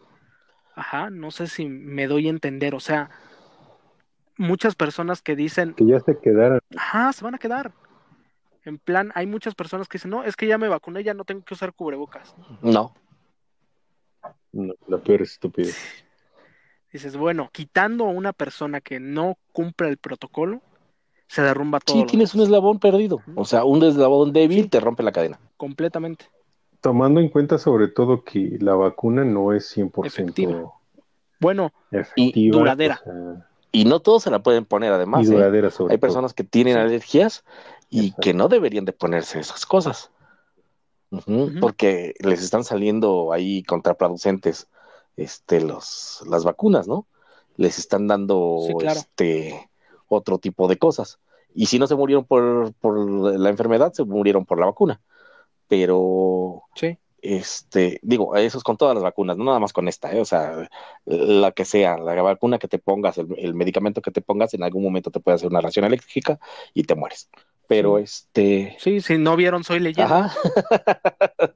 Ajá, 0.76 1.10
no 1.10 1.32
sé 1.32 1.48
si 1.48 1.66
me 1.66 2.08
doy 2.08 2.28
a 2.28 2.32
entender. 2.32 2.76
O 2.76 2.80
sea, 2.80 3.10
muchas 4.38 4.76
personas 4.76 5.22
que 5.22 5.36
dicen, 5.36 5.74
Que 5.74 5.86
ya 5.86 6.00
se 6.00 6.18
quedaran. 6.20 6.60
ajá, 6.76 7.14
se 7.14 7.24
van 7.24 7.36
a 7.36 7.38
quedar. 7.38 7.72
En 8.66 8.78
plan, 8.78 9.12
hay 9.16 9.28
muchas 9.28 9.56
personas 9.56 9.88
que 9.88 9.98
dicen, 9.98 10.12
no, 10.12 10.24
es 10.24 10.36
que 10.36 10.48
ya 10.48 10.58
me 10.58 10.70
vacuné, 10.70 11.04
ya 11.04 11.14
no 11.14 11.26
tengo 11.26 11.44
que 11.44 11.54
usar 11.54 11.74
cubrebocas. 11.74 12.34
No, 12.62 12.94
No, 14.52 14.74
la 14.88 14.98
peor 15.00 15.22
estupidez. 15.24 15.76
Dices, 16.92 17.18
bueno, 17.18 17.50
quitando 17.52 18.06
a 18.06 18.10
una 18.10 18.34
persona 18.34 18.80
que 18.80 19.00
no 19.00 19.38
cumpla 19.52 19.88
el 19.90 19.98
protocolo, 19.98 20.62
se 21.28 21.42
derrumba 21.42 21.80
todo. 21.80 21.98
sí 21.98 22.06
tienes 22.06 22.36
un 22.36 22.42
eslabón 22.42 22.80
perdido, 22.80 23.22
o 23.36 23.46
sea, 23.46 23.64
un 23.66 23.84
eslabón 23.84 24.32
débil 24.32 24.64
Sí. 24.64 24.70
te 24.70 24.80
rompe 24.80 25.02
la 25.04 25.12
cadena. 25.12 25.40
completamente. 25.58 26.26
Tomando 26.82 27.20
en 27.22 27.30
cuenta 27.30 27.58
sobre 27.58 27.88
todo 27.88 28.24
que 28.24 28.58
la 28.60 28.76
vacuna 28.76 29.24
no 29.26 29.54
es 29.54 29.66
100% 29.76 30.06
Efectiva. 30.06 30.72
Bueno, 31.40 31.72
efectiva, 31.92 32.58
duradera. 32.58 33.00
o 33.02 33.04
sea, 33.06 33.48
Y 33.74 33.86
no 33.86 34.00
todos 34.02 34.24
se 34.24 34.30
la 34.32 34.42
pueden 34.44 34.64
poner 34.66 34.94
además. 34.94 35.22
y 35.28 35.36
¿eh? 35.36 35.72
sobre 35.72 35.94
Hay 35.94 35.98
personas 35.98 36.34
que 36.34 36.44
tienen 36.46 36.76
Sí. 36.76 36.80
alergias 36.80 37.44
y 37.90 38.00
Exacto. 38.06 38.22
que 38.22 38.34
no 38.36 38.48
deberían 38.48 38.86
de 38.86 38.94
ponerse 38.94 39.40
esas 39.40 39.66
cosas. 39.66 40.12
Porque 41.60 42.14
les 42.20 42.42
están 42.42 42.64
saliendo 42.64 43.34
ahí 43.34 43.64
contraproducentes 43.64 44.68
este, 45.18 45.60
los, 45.62 46.24
las 46.28 46.44
vacunas, 46.44 46.88
¿no? 46.88 47.08
Les 47.56 47.78
están 47.78 48.08
dando 48.08 48.60
Sí, 48.68 48.74
claro. 48.80 49.00
este, 49.00 49.70
otro 50.08 50.38
tipo 50.40 50.68
de 50.68 50.78
cosas. 50.78 51.20
Y 51.54 51.68
si 51.68 51.78
no 51.78 51.86
se 51.88 51.96
murieron 51.96 52.26
por, 52.26 52.74
por 52.76 52.98
la 53.40 53.50
enfermedad, 53.50 53.94
se 53.94 54.04
murieron 54.06 54.46
por 54.46 54.60
la 54.60 54.66
vacuna. 54.68 55.02
Pero 55.68 56.64
sí, 56.76 56.98
este, 57.24 58.00
digo, 58.04 58.36
eso 58.36 58.58
es 58.58 58.64
con 58.64 58.78
todas 58.78 58.94
las 58.96 59.04
vacunas, 59.04 59.38
no 59.38 59.46
nada 59.46 59.60
más 59.60 59.74
con 59.74 59.88
esta, 59.88 60.12
¿eh? 60.14 60.20
o 60.22 60.26
sea, 60.26 60.70
la 61.06 61.52
que 61.54 61.66
sea, 61.66 61.98
la 61.98 62.22
vacuna 62.22 62.60
que 62.60 62.68
te 62.68 62.80
pongas, 62.80 63.18
el, 63.18 63.28
el 63.38 63.54
medicamento 63.56 64.02
que 64.02 64.12
te 64.12 64.22
pongas, 64.22 64.54
en 64.54 64.64
algún 64.64 64.84
momento 64.84 65.10
te 65.10 65.20
puede 65.20 65.36
hacer 65.36 65.50
una 65.50 65.62
reacción 65.62 65.86
alérgica 65.86 66.40
y 66.74 66.84
te 66.84 66.96
mueres. 66.96 67.30
Pero 67.66 67.98
este, 67.98 68.76
sí, 68.78 69.00
si 69.02 69.18
no 69.18 69.36
vieron 69.38 69.64
Soy 69.64 69.80
Leyenda, 69.80 70.26
ajá, 70.26 70.36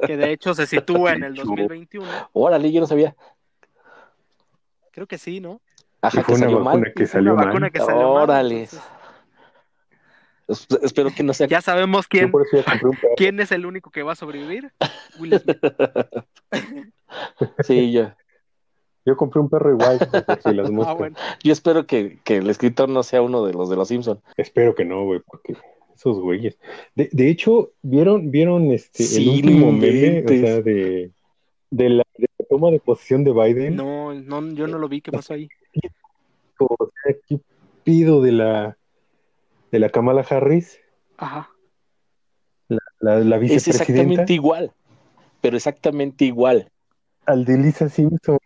que 0.06 0.15
de 0.17 0.32
hecho 0.32 0.53
se 0.56 0.65
sitúa 0.65 1.13
en 1.13 1.23
el 1.23 1.36
2021, 1.36 2.08
órale, 2.34 2.71
yo 2.71 2.80
no 2.80 2.88
sabía. 2.88 3.15
creo 4.91 5.08
que 5.08 5.17
sí, 5.17 5.39
¿no? 5.39 5.62
Ajá, 6.01 6.21
Y 6.21 6.23
fue 6.23 6.23
que 6.23 6.32
una 6.34 6.39
salió 6.45 6.60
vacuna 6.63 6.82
mal. 6.82 6.93
que 6.95 7.03
Es 7.03 7.13
una 7.13 7.32
salió 7.32 7.36
vacuna 7.36 7.60
mal. 7.60 7.71
que 7.71 7.80
salió 7.82 8.13
mal, 8.13 8.23
Órale. 8.23 8.56
entonces, 8.63 8.82
Espero 10.81 11.10
que 11.15 11.23
no 11.23 11.33
sea. 11.33 11.47
ya 11.47 11.62
sabemos 11.62 12.07
quién, 12.07 12.31
quién 13.17 13.39
es 13.39 13.51
el 13.51 13.65
único 13.65 13.91
que 13.91 14.03
va 14.03 14.13
a 14.13 14.15
sobrevivir. 14.15 14.71
Will 15.19 15.39
Smith. 15.39 15.57
Sí, 17.63 17.91
yo, 17.91 18.12
Yo 19.05 19.15
compré 19.17 19.41
un 19.41 19.49
perro 19.49 19.71
igual, 19.71 19.99
si 20.43 20.53
las 20.53 20.69
Ah, 20.88 20.93
bueno. 20.93 21.15
yo 21.43 21.53
espero 21.53 21.86
que, 21.86 22.19
que 22.23 22.38
el 22.38 22.49
escritor 22.49 22.89
no 22.89 23.03
sea 23.03 23.21
uno 23.21 23.45
de 23.45 23.53
los 23.53 23.69
de 23.69 23.75
los 23.75 23.88
Simpson. 23.88 24.21
Espero 24.36 24.75
que 24.75 24.86
no, 24.86 25.03
güey, 25.05 25.21
porque 25.25 25.55
esos 25.95 26.19
güeyes. 26.19 26.57
De, 26.95 27.10
de 27.12 27.29
hecho, 27.29 27.71
¿vieron, 27.81 28.29
vieron 28.31 28.71
este 28.71 29.03
Sí, 29.03 29.23
el 29.23 29.29
último 29.45 29.71
meme, 29.71 29.88
o 29.88 30.05
inventes. 30.19 30.41
sea, 30.41 30.62
de, 30.62 31.12
de, 31.71 31.89
la, 31.89 32.03
de 32.17 32.27
la 32.38 32.45
toma 32.49 32.71
de 32.71 32.79
posición 32.79 33.23
de 33.23 33.31
Biden? 33.33 33.75
No, 33.75 34.13
no, 34.13 34.41
yo 34.53 34.67
no 34.67 34.77
lo 34.77 34.88
vi. 34.88 35.01
¿Qué 35.01 35.12
pasó 35.12 35.33
ahí? 35.33 35.49
O 36.60 36.89
sea, 37.03 37.15
¿qué 37.27 37.39
pido 37.83 38.21
de 38.21 38.31
la 38.31 38.77
de 39.71 39.80
la 39.80 39.89
Kamala 39.89 40.25
Harris, 40.30 40.80
Ajá. 41.17 41.49
la, 42.69 43.19
la 43.19 43.36
Es 43.38 43.41
vicepresidenta, 43.41 43.71
exactamente 43.71 44.34
igual, 44.34 44.71
pero 45.41 45.58
exactamente 45.58 46.25
igual. 46.25 46.71
al 47.25 47.45
de 47.45 47.58
Lisa 47.58 47.89
Simpson? 47.89 48.38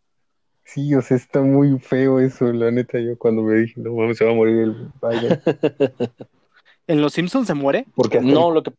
Sí, 0.64 0.96
o 0.96 1.02
sea, 1.02 1.18
está 1.18 1.42
muy 1.42 1.80
feo 1.80 2.20
eso, 2.20 2.52
la 2.54 2.72
neta, 2.72 3.00
yo 3.00 3.18
cuando 3.18 3.42
me 3.42 3.56
dije, 3.56 3.82
no 3.82 3.94
mames, 3.94 4.18
se 4.18 4.26
va 4.26 4.32
a 4.32 4.36
morir 4.36 4.60
el 4.60 4.92
Biden. 5.02 5.42
¿En 6.88 7.02
Los 7.02 7.14
Simpsons 7.14 7.48
se 7.48 7.54
muere? 7.54 7.86
Porque 7.96 8.20
hasta 8.20 8.32
No, 8.32 8.52
lo 8.52 8.64
que. 8.64 8.72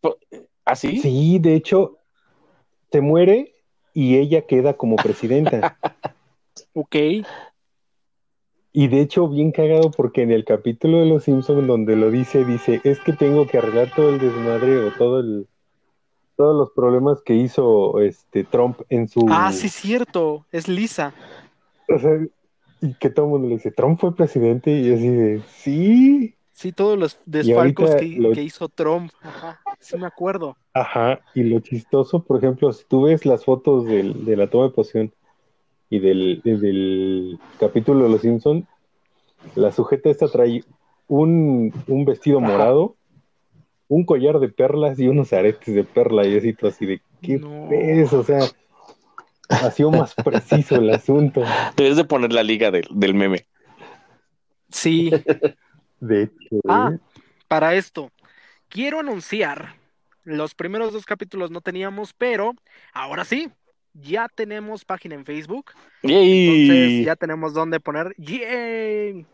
¿Así? 0.65 0.99
Sí, 0.99 1.39
de 1.39 1.55
hecho, 1.55 1.99
se 2.91 3.01
muere 3.01 3.55
y 3.93 4.17
ella 4.17 4.47
queda 4.47 4.75
como 4.75 4.97
presidenta. 4.97 5.77
Ok. 6.75 6.97
Y 8.73 8.89
de 8.89 9.01
hecho, 9.03 9.29
bien 9.29 9.53
cagado 9.53 9.91
porque 9.91 10.23
en 10.23 10.31
el 10.31 10.45
capítulo 10.45 10.99
de 10.99 11.07
Los 11.07 11.25
Simpsons 11.25 11.67
donde 11.67 11.95
lo 11.95 12.11
dice, 12.11 12.45
dice, 12.45 12.81
es 12.85 12.99
que 13.01 13.13
tengo 13.13 13.47
que 13.47 13.59
arreglar 13.59 13.93
todo 13.95 14.09
el 14.09 14.19
desmadre 14.19 14.79
o 14.79 14.91
todo 14.93 15.21
el, 15.21 15.47
todos 16.37 16.57
los 16.57 16.71
problemas 16.71 17.21
que 17.21 17.35
hizo 17.35 18.01
este 18.01 18.45
Trump 18.45 18.81
en 18.89 19.09
su... 19.09 19.27
Ah, 19.29 19.53
sí, 19.53 19.69
cierto, 19.69 20.47
es 20.51 20.69
Lisa. 20.69 21.13
O 21.89 21.99
sea, 21.99 22.13
y 22.81 22.95
que 22.95 23.11
todo 23.11 23.27
el 23.27 23.31
mundo 23.33 23.49
le 23.49 23.55
dice, 23.57 23.71
Trump 23.71 24.01
fue 24.01 24.17
presidente 24.17 24.71
y 24.71 24.93
así 24.93 25.09
de, 25.09 25.43
sí. 25.49 26.35
Sí, 26.53 26.73
todos 26.73 26.99
los 26.99 27.19
desfalcos 27.27 27.95
que, 27.97 28.33
que, 28.35 28.43
hizo 28.43 28.69
Trump, 28.69 29.11
ajá, 29.21 29.61
sí 29.81 29.99
me 29.99 30.07
acuerdo. 30.07 30.57
Ajá, 30.73 31.21
y 31.35 31.43
lo 31.43 31.61
chistoso, 31.61 32.25
por 32.25 32.39
ejemplo, 32.39 32.73
si 32.73 32.85
tú 32.87 33.03
ves 33.03 33.27
las 33.27 33.45
fotos 33.45 33.85
del, 33.85 34.25
de 34.25 34.37
la 34.37 34.49
toma 34.49 34.65
de 34.65 34.71
posición 34.71 35.13
y 35.93 35.99
del, 35.99 36.41
del 36.43 37.39
capítulo 37.61 38.05
de 38.05 38.09
Los 38.09 38.23
Simpson, 38.23 38.67
la 39.55 39.71
sujeta 39.73 40.09
esta 40.09 40.27
trae 40.27 40.65
un, 41.07 41.71
un 41.87 42.05
vestido 42.07 42.41
morado, 42.41 42.97
un 43.89 44.07
collar 44.07 44.39
de 44.39 44.49
perlas 44.49 44.99
y 44.99 45.09
unos 45.09 45.35
aretes 45.35 45.75
de 45.75 45.85
perla 45.85 46.27
y 46.27 46.39
así, 46.39 46.57
así 46.67 46.87
de, 46.87 47.03
¿qué 47.21 47.39
es? 48.01 48.11
O 48.15 48.25
sea, 48.25 48.41
ha 49.51 49.71
sido 49.71 49.91
más 49.91 50.15
preciso 50.15 50.77
el 50.77 50.89
asunto. 50.89 51.43
Debes 51.77 51.99
de 51.99 52.05
poner 52.05 52.33
la 52.33 52.43
liga 52.43 52.71
del, 52.71 52.89
del 52.91 53.13
meme. 53.13 53.45
Sí. 54.71 55.11
De 56.01 56.23
hecho. 56.23 56.57
Ah, 56.69 56.93
¿eh? 56.95 56.99
para 57.49 57.75
esto, 57.75 58.11
quiero 58.71 59.01
anunciar, 59.01 59.75
los 60.25 60.55
primeros 60.55 60.95
dos 60.95 61.05
capítulos 61.05 61.51
no 61.51 61.61
teníamos, 61.61 62.15
pero 62.15 62.55
ahora 62.95 63.27
sí, 63.27 63.51
ya 63.95 64.29
tenemos 64.29 64.85
página 64.85 65.15
en 65.15 65.25
Facebook. 65.25 65.73
¡Yay! 66.03 66.63
Entonces 66.63 67.07
ya 67.07 67.17
tenemos 67.17 67.55
donde 67.55 67.81
poner. 67.81 68.15
¡Yay! 68.19 69.27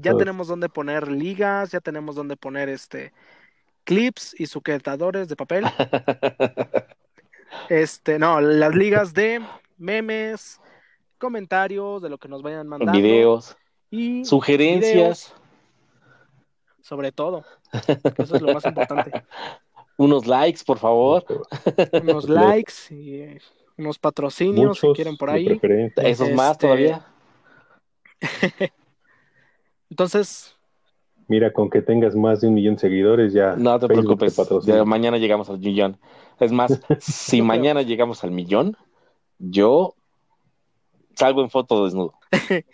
Ya 0.00 0.14
tenemos 0.14 0.48
donde 0.48 0.68
poner 0.68 1.10
ligas, 1.10 1.72
ya 1.72 1.80
tenemos 1.80 2.14
donde 2.14 2.36
poner 2.36 2.68
este 2.68 3.12
clips 3.84 4.34
y 4.38 4.46
sujetadores 4.46 5.28
de 5.28 5.36
papel. 5.36 5.64
Este, 7.70 8.18
no, 8.18 8.40
las 8.40 8.74
ligas 8.74 9.14
de 9.14 9.40
memes, 9.78 10.60
comentarios 11.16 12.02
de 12.02 12.10
lo 12.10 12.18
que 12.18 12.28
nos 12.28 12.42
vayan 12.42 12.66
mandando. 12.66 12.92
Videos, 12.92 13.56
y 13.90 14.24
sugerencias. 14.24 14.92
videos, 14.92 15.34
sobre 16.82 17.12
todo. 17.12 17.44
Eso 18.18 18.36
es 18.36 18.42
lo 18.42 18.52
más 18.52 18.64
importante. 18.66 19.24
Unos 19.96 20.26
likes, 20.26 20.60
por 20.66 20.78
favor. 20.78 21.24
Unos 21.92 22.28
likes 22.28 22.94
y 22.94 23.38
unos 23.78 23.98
patrocinios 23.98 24.78
si 24.78 24.88
quieren 24.92 25.16
por 25.16 25.30
ahí. 25.30 25.60
Esos 25.96 26.30
más 26.32 26.52
Este, 26.52 26.66
todavía. 26.66 27.06
Entonces, 29.90 30.56
Mira, 31.28 31.52
con 31.52 31.70
que 31.70 31.82
tengas 31.82 32.14
más 32.14 32.40
de 32.40 32.48
un 32.48 32.54
millón 32.54 32.74
de 32.74 32.80
seguidores 32.80 33.32
ya. 33.32 33.56
No 33.56 33.78
te 33.80 33.88
Facebook 33.88 34.18
preocupes. 34.18 34.64
ya 34.64 34.84
mañana 34.84 35.18
llegamos 35.18 35.50
al 35.50 35.58
millón. 35.58 35.98
Es 36.38 36.52
más, 36.52 36.80
si 37.00 37.42
mañana 37.42 37.82
llegamos 37.82 38.22
al 38.22 38.30
millón, 38.30 38.76
yo 39.38 39.94
salgo 41.14 41.42
en 41.42 41.50
foto 41.50 41.84
desnudo. 41.84 42.14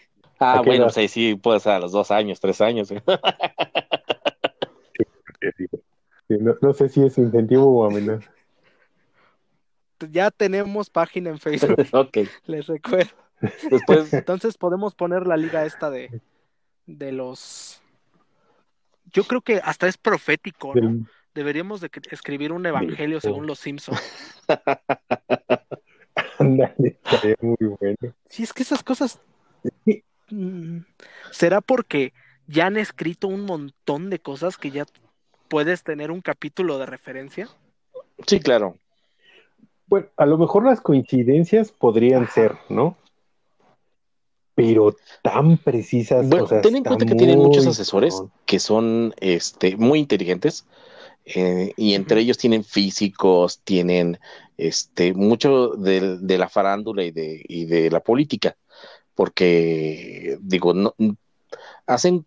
Ah, 0.45 0.59
¿A 0.59 0.63
qué 0.63 0.71
bueno, 0.71 0.87
edad? 0.87 0.93
sí, 0.93 1.07
sí, 1.07 1.37
puede 1.37 1.61
ser 1.61 1.75
a 1.75 1.79
los 1.79 1.93
dos 1.93 2.11
años, 2.11 2.41
tres 2.41 2.61
años. 2.61 2.89
Sí, 2.89 2.97
sí, 6.29 6.35
no, 6.41 6.57
no 6.61 6.73
sé 6.73 6.89
si 6.89 7.05
es 7.05 7.17
incentivo 7.17 7.67
o 7.67 7.85
amenaza. 7.85 8.29
Ya 10.11 10.31
tenemos 10.31 10.91
página 10.91 11.31
en 11.31 11.39
Facebook, 11.39 11.87
ok. 11.93 12.19
les 12.47 12.67
recuerdo. 12.67 13.11
Después, 13.71 14.13
Entonces 14.13 14.57
podemos 14.57 14.95
poner 14.95 15.27
la 15.27 15.37
liga 15.37 15.65
esta 15.67 15.91
de, 15.91 16.21
de 16.87 17.13
los... 17.13 17.81
Yo 19.13 19.25
creo 19.25 19.41
que 19.41 19.61
hasta 19.65 19.89
es 19.89 19.97
profético, 19.97 20.75
¿no? 20.75 20.81
Del- 20.81 21.07
Deberíamos 21.35 21.81
de 21.81 21.91
escribir 22.11 22.53
un 22.53 22.67
evangelio 22.67 23.19
según 23.19 23.47
los 23.47 23.59
Simpsons. 23.59 23.99
Estaría 26.39 27.37
muy 27.41 27.57
bueno. 27.81 28.15
Si 28.27 28.43
es 28.43 28.53
que 28.53 28.63
esas 28.63 28.83
cosas... 28.83 29.19
mm, 30.29 30.79
¿Será 31.31 31.61
porque 31.63 32.13
ya 32.47 32.67
han 32.67 32.77
escrito 32.77 33.29
un 33.29 33.47
montón 33.47 34.11
de 34.11 34.19
cosas 34.19 34.59
que 34.59 34.71
ya 34.71 34.85
puedes 35.49 35.83
tener 35.85 36.11
un 36.11 36.21
capítulo 36.21 36.79
de 36.79 36.87
referencia? 36.87 37.49
sí, 38.27 38.39
claro. 38.41 38.77
Bueno, 39.93 40.07
a 40.17 40.25
lo 40.25 40.39
mejor 40.39 40.65
las 40.65 40.81
coincidencias 40.81 41.71
podrían 41.71 42.27
ser, 42.27 42.57
¿no? 42.71 42.97
Pero 44.55 44.97
tan 45.23 45.59
precisas. 45.59 46.27
Bueno, 46.31 46.47
o 46.47 46.49
sea, 46.49 46.63
ten 46.63 46.77
en 46.77 46.83
cuenta 46.83 47.05
que 47.05 47.15
tienen 47.15 47.39
muchos 47.39 47.67
asesores 47.67 48.23
que 48.47 48.59
son 48.59 49.13
este, 49.21 49.77
muy 49.77 49.99
inteligentes 49.99 50.65
eh, 51.27 51.75
y 51.77 51.93
entre 51.93 52.23
ellos 52.23 52.39
tienen 52.39 52.65
físicos, 52.65 53.61
tienen 53.65 54.19
este, 54.57 55.13
mucho 55.13 55.73
de, 55.77 56.17
de 56.17 56.39
la 56.39 56.49
farándula 56.49 57.05
y 57.05 57.11
de, 57.11 57.45
y 57.47 57.67
de 57.67 57.91
la 57.91 58.01
política, 58.01 58.57
porque 59.15 60.39
digo, 60.41 60.73
no, 60.73 60.95
hacen 61.87 62.25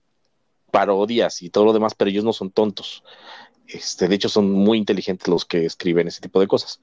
parodias 0.69 1.41
y 1.41 1.49
todo 1.49 1.65
lo 1.65 1.73
demás, 1.73 1.95
pero 1.95 2.11
ellos 2.11 2.25
no 2.25 2.31
son 2.31 2.51
tontos. 2.51 3.03
Este, 3.67 4.07
de 4.07 4.15
hecho, 4.15 4.29
son 4.29 4.51
muy 4.51 4.77
inteligentes 4.77 5.27
los 5.27 5.45
que 5.45 5.65
escriben 5.65 6.07
ese 6.07 6.21
tipo 6.21 6.39
de 6.39 6.47
cosas. 6.47 6.79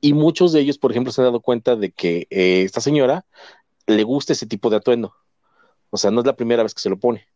Y 0.00 0.12
muchos 0.12 0.52
de 0.52 0.60
ellos, 0.60 0.78
por 0.78 0.90
ejemplo, 0.90 1.12
se 1.12 1.20
han 1.20 1.26
dado 1.28 1.40
cuenta 1.40 1.74
de 1.76 1.90
que 1.90 2.26
eh, 2.30 2.62
esta 2.62 2.80
señora 2.80 3.24
le 3.86 4.02
gusta 4.02 4.32
ese 4.32 4.46
tipo 4.46 4.70
de 4.70 4.76
atuendo. 4.76 5.14
O 5.90 5.96
sea, 5.96 6.10
no 6.10 6.20
es 6.20 6.26
la 6.26 6.36
primera 6.36 6.62
vez 6.62 6.74
que 6.74 6.80
se 6.80 6.90
lo 6.90 6.98
pone. 6.98 7.26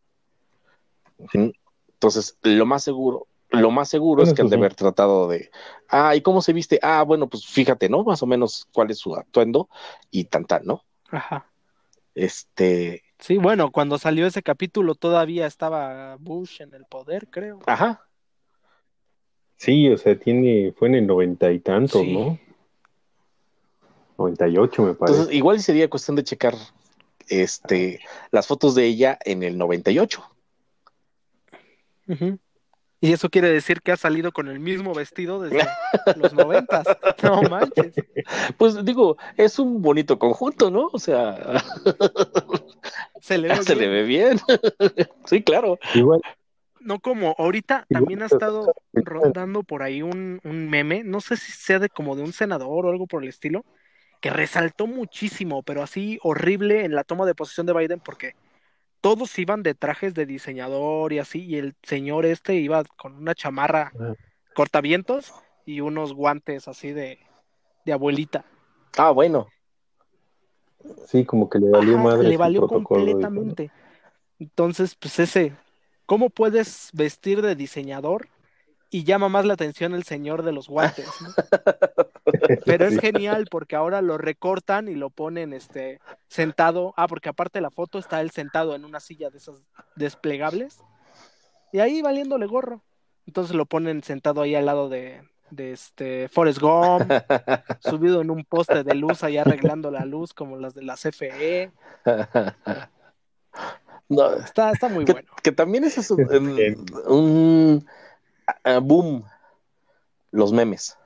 Entonces, 1.33 2.37
lo 2.41 2.65
más 2.65 2.83
seguro, 2.83 3.27
lo 3.49 3.71
más 3.71 3.89
seguro 3.89 4.23
es 4.23 4.33
que 4.33 4.41
han 4.41 4.49
de 4.49 4.55
haber 4.55 4.75
tratado 4.75 5.27
de, 5.27 5.51
ah, 5.89 6.15
¿y 6.15 6.21
cómo 6.21 6.41
se 6.41 6.53
viste? 6.53 6.79
Ah, 6.81 7.03
bueno, 7.03 7.29
pues 7.29 7.45
fíjate, 7.45 7.89
¿no? 7.89 8.03
Más 8.03 8.21
o 8.23 8.25
menos 8.27 8.67
cuál 8.73 8.89
es 8.91 8.97
su 8.99 9.15
atuendo 9.15 9.69
y 10.09 10.25
tan 10.25 10.45
tan, 10.45 10.65
¿no? 10.65 10.83
Ajá. 11.09 11.47
Este, 12.15 13.03
Sí, 13.19 13.37
bueno, 13.37 13.71
cuando 13.71 13.97
salió 13.99 14.25
ese 14.25 14.41
capítulo 14.41 14.95
todavía 14.95 15.45
estaba 15.45 16.15
Bush 16.19 16.61
en 16.61 16.73
el 16.73 16.85
poder, 16.85 17.27
creo. 17.29 17.59
ajá, 17.67 18.01
Sí, 19.57 19.87
o 19.89 19.97
sea, 19.99 20.17
tiene, 20.17 20.73
fue 20.75 20.87
en 20.87 20.95
el 20.95 21.05
noventa 21.05 21.51
y 21.51 21.59
tantos, 21.59 22.01
Sí. 22.01 22.13
¿no? 22.13 22.39
98 24.21 24.81
me 24.83 24.93
parece. 24.93 25.17
entonces 25.17 25.35
igual 25.35 25.59
sería 25.61 25.89
cuestión 25.89 26.15
de 26.15 26.23
checar 26.23 26.55
este 27.27 27.99
las 28.31 28.47
fotos 28.47 28.75
de 28.75 28.85
ella 28.85 29.17
en 29.25 29.43
el 29.43 29.57
98. 29.57 30.23
Ujú. 32.07 32.39
Y 33.03 33.13
eso 33.13 33.29
quiere 33.29 33.49
decir 33.49 33.81
que 33.81 33.91
ha 33.91 33.97
salido 33.97 34.31
con 34.31 34.47
el 34.47 34.59
mismo 34.59 34.93
vestido 34.93 35.41
desde 35.41 35.67
los 36.17 36.33
noventas. 36.33 36.85
No 37.23 37.41
manches. 37.43 37.93
Pues 38.57 38.83
digo, 38.85 39.17
es 39.37 39.57
un 39.57 39.81
bonito 39.81 40.19
conjunto, 40.19 40.69
¿no? 40.69 40.89
O 40.93 40.99
sea, 40.99 41.63
Se 43.21 43.37
le 43.39 43.47
ve 43.47 43.55
se 43.63 43.75
le 43.75 43.87
bien. 44.03 44.39
ve 44.47 44.93
bien. 44.95 45.07
sí, 45.25 45.41
claro. 45.41 45.79
Igual, 45.95 46.21
No 46.79 46.99
como 46.99 47.33
ahorita 47.39 47.85
Igual 47.89 48.01
también 48.01 48.21
ha 48.21 48.27
estado 48.27 48.71
rondando 48.93 49.63
por 49.63 49.81
ahí 49.81 50.03
un, 50.03 50.39
un 50.43 50.69
meme, 50.69 51.03
no 51.03 51.21
sé 51.21 51.37
si 51.37 51.51
sea 51.51 51.79
de 51.79 51.89
como 51.89 52.15
de 52.15 52.21
un 52.21 52.33
senador 52.33 52.85
o 52.85 52.89
algo 52.91 53.07
por 53.07 53.23
el 53.23 53.29
estilo, 53.29 53.65
que 54.21 54.29
resaltó 54.29 54.87
muchísimo, 54.87 55.63
pero 55.63 55.81
así 55.81 56.19
horrible 56.21 56.85
en 56.85 56.93
la 56.95 57.03
toma 57.03 57.25
de 57.25 57.35
posesión 57.35 57.65
de 57.65 57.73
Biden 57.73 57.99
porque 57.99 58.35
todos 59.01 59.37
iban 59.39 59.63
de 59.63 59.73
trajes 59.73 60.13
de 60.13 60.27
diseñador 60.27 61.11
y 61.11 61.19
así, 61.19 61.43
y 61.43 61.57
el 61.57 61.75
señor 61.81 62.27
este 62.27 62.53
iba 62.55 62.83
con 62.83 63.15
una 63.15 63.33
chamarra 63.33 63.91
cortavientos 64.53 65.33
y 65.65 65.81
unos 65.81 66.13
guantes 66.13 66.67
así 66.67 66.91
de, 66.91 67.17
de 67.83 67.93
abuelita. 67.93 68.45
Ah, 68.95 69.09
bueno. 69.09 69.47
sí, 71.07 71.25
como 71.25 71.49
que 71.49 71.57
le 71.57 71.71
valió 71.71 71.95
Ajá, 71.95 72.03
madre 72.03 72.29
le 72.29 72.37
valió 72.37 72.67
completamente. 72.67 73.71
Entonces, 74.37 74.95
pues 74.95 75.17
ese, 75.17 75.53
¿cómo 76.05 76.29
puedes 76.29 76.91
vestir 76.93 77.41
de 77.41 77.55
diseñador 77.55 78.27
y 78.91 79.05
llama 79.05 79.29
más 79.29 79.45
la 79.45 79.53
atención 79.53 79.95
el 79.95 80.03
señor 80.03 80.43
de 80.43 80.51
los 80.51 80.67
guantes? 80.67 81.07
¿no? 81.21 81.29
Pero 82.65 82.85
es 82.85 82.99
genial 82.99 83.47
porque 83.49 83.75
ahora 83.75 84.01
lo 84.01 84.17
recortan 84.17 84.89
y 84.89 84.95
lo 84.95 85.09
ponen 85.09 85.53
este 85.53 85.99
sentado. 86.27 86.93
Ah, 86.97 87.07
porque 87.07 87.29
aparte 87.29 87.59
de 87.59 87.63
la 87.63 87.71
foto 87.71 87.97
está 87.97 88.21
él 88.21 88.31
sentado 88.31 88.75
en 88.75 88.85
una 88.85 88.99
silla 88.99 89.29
de 89.29 89.37
esas 89.37 89.63
desplegables 89.95 90.83
y 91.71 91.79
ahí 91.79 92.01
valiéndole 92.01 92.45
gorro. 92.45 92.83
Entonces 93.25 93.55
lo 93.55 93.65
ponen 93.65 94.03
sentado 94.03 94.41
ahí 94.41 94.55
al 94.55 94.65
lado 94.65 94.89
de, 94.89 95.21
de 95.51 95.71
este 95.71 96.27
Forrest 96.27 96.59
Gump, 96.59 97.09
subido 97.79 98.21
en 98.21 98.29
un 98.29 98.43
poste 98.43 98.83
de 98.83 98.95
luz 98.95 99.23
ahí 99.23 99.37
arreglando 99.37 99.89
la 99.89 100.03
luz 100.05 100.33
como 100.33 100.57
las 100.57 100.73
de 100.73 100.83
la 100.83 100.95
CFE. 100.95 101.71
No, 104.11 104.33
Está, 104.33 104.71
está 104.71 104.89
muy 104.89 105.05
que, 105.05 105.13
bueno. 105.13 105.29
que 105.41 105.53
también 105.53 105.85
ese 105.85 106.01
es 106.01 106.11
un, 106.11 107.87
boom, 108.81 109.23
los 110.31 110.53
memes. 110.53 110.97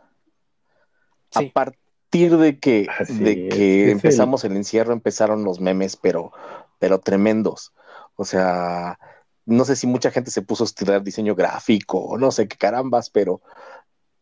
Sí. 1.32 1.48
A 1.48 1.54
partir 1.54 2.38
de 2.38 2.60
que, 2.60 2.88
Así 2.98 3.20
de 3.20 3.48
es, 3.48 3.56
que 3.56 3.86
es 3.86 3.92
empezamos 3.92 4.44
el... 4.44 4.56
encierro, 4.56 4.94
empezaron 4.94 5.44
los 5.44 5.60
memes, 5.60 5.98
pero, 5.98 6.32
pero 6.80 7.00
tremendos. 7.00 7.74
O 8.16 8.26
sea, 8.26 9.00
no 9.46 9.66
sé 9.66 9.76
si 9.76 9.88
mucha 9.88 10.12
gente 10.12 10.32
se 10.32 10.42
puso 10.42 10.64
a 10.64 10.66
estudiar 10.66 11.04
diseño 11.04 11.36
gráfico, 11.36 12.18
no 12.18 12.32
sé 12.32 12.48
qué 12.48 12.58
carambas, 12.58 13.10
pero, 13.10 13.42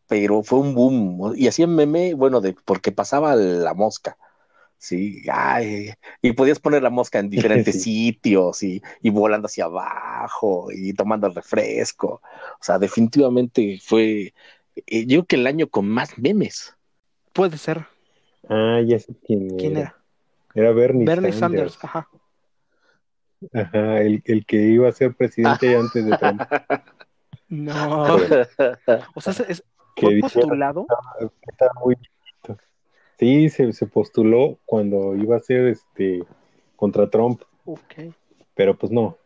pero 0.06 0.42
fue 0.42 0.58
un 0.58 0.74
boom. 0.74 1.34
Y 1.36 1.48
hacían 1.48 1.74
meme, 1.74 2.14
bueno, 2.14 2.40
de 2.40 2.54
porque 2.64 2.92
pasaba 2.92 3.36
la 3.36 3.74
mosca. 3.74 4.16
Sí, 4.84 5.22
ay, 5.32 5.94
y 6.20 6.32
podías 6.32 6.58
poner 6.58 6.82
la 6.82 6.90
mosca 6.90 7.18
en 7.18 7.30
diferentes 7.30 7.82
sitios 7.82 8.62
y, 8.62 8.82
y, 9.00 9.08
volando 9.08 9.46
hacia 9.46 9.64
abajo 9.64 10.68
y 10.70 10.92
tomando 10.92 11.26
el 11.26 11.34
refresco. 11.34 12.20
O 12.60 12.62
sea, 12.62 12.78
definitivamente 12.78 13.78
fue, 13.82 14.34
eh, 14.76 15.06
yo 15.06 15.20
creo 15.20 15.24
que 15.24 15.36
el 15.36 15.46
año 15.46 15.68
con 15.68 15.88
más 15.88 16.18
memes. 16.18 16.76
Puede 17.32 17.56
ser. 17.56 17.86
Ah, 18.46 18.82
ya 18.84 18.98
sé 18.98 19.14
quién, 19.26 19.56
¿Quién 19.56 19.78
era. 19.78 19.96
Era 20.54 20.72
Bernie, 20.72 21.06
Bernie 21.06 21.32
Sanders. 21.32 21.72
Sanders, 21.72 21.84
ajá. 21.84 22.08
Ajá, 23.54 24.02
el, 24.02 24.22
el 24.26 24.44
que 24.44 24.56
iba 24.56 24.86
a 24.86 24.92
ser 24.92 25.14
presidente 25.14 25.74
antes 25.74 26.04
de 26.04 26.18
Trump. 26.18 26.42
No. 27.48 28.16
O 29.14 29.20
sea, 29.20 29.32
es, 29.48 29.62
fue 29.96 30.18
postulado. 30.20 30.86
que 31.18 31.50
estaba 31.50 31.72
muy. 31.84 31.96
Sí, 33.18 33.48
se, 33.48 33.72
se 33.72 33.86
postuló 33.86 34.58
cuando 34.64 35.14
iba 35.16 35.36
a 35.36 35.40
ser 35.40 35.66
este 35.68 36.22
contra 36.76 37.08
Trump, 37.08 37.42
Ok. 37.64 37.94
pero 38.54 38.76
pues 38.76 38.90
no, 38.92 39.16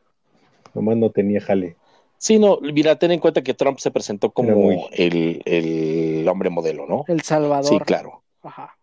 nomás 0.74 0.96
no 0.96 1.10
tenía 1.10 1.40
jale. 1.40 1.76
Sí, 2.18 2.38
no, 2.38 2.58
mira, 2.60 2.96
ten 2.98 3.12
en 3.12 3.20
cuenta 3.20 3.42
que 3.42 3.54
Trump 3.54 3.78
se 3.78 3.90
presentó 3.90 4.30
como 4.30 4.50
muy- 4.56 4.84
el, 4.92 5.40
el 5.44 6.28
hombre 6.28 6.50
modelo, 6.50 6.86
¿no? 6.86 7.04
El 7.08 7.22
Salvador. 7.22 7.64
Sí, 7.64 7.78
claro. 7.80 8.22
Ajá. 8.42 8.76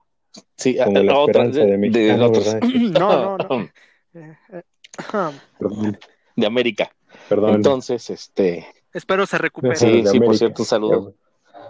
Sí, 0.58 0.78
Como 0.84 1.00
la 1.00 1.18
otra- 1.18 1.44
esperanza 1.46 1.78
de. 1.78 2.60
No, 3.00 3.38
no, 3.38 3.70
no. 5.60 5.92
De 6.36 6.46
América. 6.46 6.92
perdón. 7.30 7.56
Entonces, 7.56 8.10
este, 8.10 8.66
Espero 8.94 9.26
se 9.26 9.38
recupere. 9.38 9.76
Sí, 9.76 10.04
sí, 10.06 10.20
por 10.20 10.38
cierto, 10.38 10.62
un 10.64 10.66
saludo. 10.66 11.14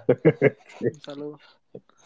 Un 0.82 0.94
saludo. 1.02 1.40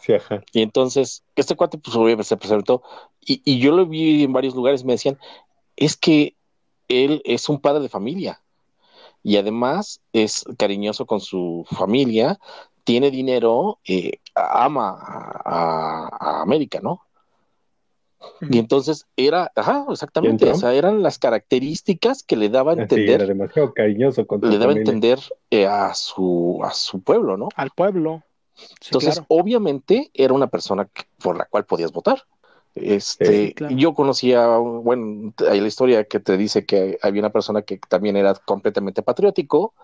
Sí, 0.00 0.12
ajá. 0.14 0.42
Y 0.52 0.62
entonces, 0.62 1.22
este 1.36 1.56
cuate, 1.56 1.78
pues 1.78 1.96
obviamente 1.96 2.24
se 2.24 2.36
presentó, 2.36 2.82
y, 3.20 3.42
y 3.44 3.58
yo 3.58 3.72
lo 3.72 3.86
vi 3.86 4.24
en 4.24 4.32
varios 4.32 4.54
lugares, 4.54 4.84
me 4.84 4.94
decían, 4.94 5.18
es 5.76 5.96
que 5.96 6.34
él 6.88 7.22
es 7.24 7.48
un 7.48 7.60
padre 7.60 7.82
de 7.82 7.88
familia, 7.88 8.40
y 9.22 9.36
además 9.36 10.00
es 10.12 10.44
cariñoso 10.58 11.06
con 11.06 11.20
su 11.20 11.66
familia, 11.70 12.38
tiene 12.84 13.10
dinero, 13.10 13.78
eh, 13.86 14.18
ama 14.34 14.96
a, 14.98 16.42
América, 16.42 16.80
¿no? 16.82 17.02
Y 18.50 18.58
entonces 18.58 19.06
era, 19.16 19.50
ajá, 19.54 19.86
exactamente, 19.90 20.44
¿Quién, 20.44 20.56
o 20.56 20.58
sea, 20.58 20.74
eran 20.74 21.02
las 21.02 21.18
características 21.18 22.22
que 22.22 22.36
le 22.36 22.48
daba 22.50 22.72
a 22.72 22.74
Sí, 22.74 22.80
era 22.80 22.84
entender, 22.84 23.26
demasiado 23.26 23.72
cariñoso 23.72 24.26
con 24.26 24.40
le 24.42 24.58
daba 24.58 24.72
a 24.72 24.76
entender 24.76 25.18
eh, 25.50 25.66
a 25.66 25.94
su, 25.94 26.60
a 26.62 26.72
su 26.72 27.00
pueblo, 27.00 27.36
¿no? 27.36 27.48
Al 27.56 27.70
pueblo. 27.70 28.22
Sí, 28.54 28.66
Entonces, 28.86 29.14
claro. 29.14 29.26
obviamente, 29.28 30.10
era 30.14 30.34
una 30.34 30.46
persona 30.48 30.84
que- 30.86 31.04
por 31.22 31.36
la 31.36 31.44
cual 31.46 31.64
podías 31.64 31.92
votar. 31.92 32.24
Este, 32.76 33.46
Sí, 33.48 33.54
claro. 33.54 33.74
yo 33.76 33.94
conocía, 33.94 34.46
bueno, 34.46 35.34
hay 35.50 35.60
la 35.60 35.66
historia 35.66 36.04
que 36.04 36.20
te 36.20 36.36
dice 36.36 36.64
que 36.64 36.98
había 37.02 37.20
una 37.20 37.30
persona 37.32 37.62
que 37.62 37.78
también 37.88 38.16
era 38.16 38.32
completamente 38.34 39.02
patriótico 39.02 39.74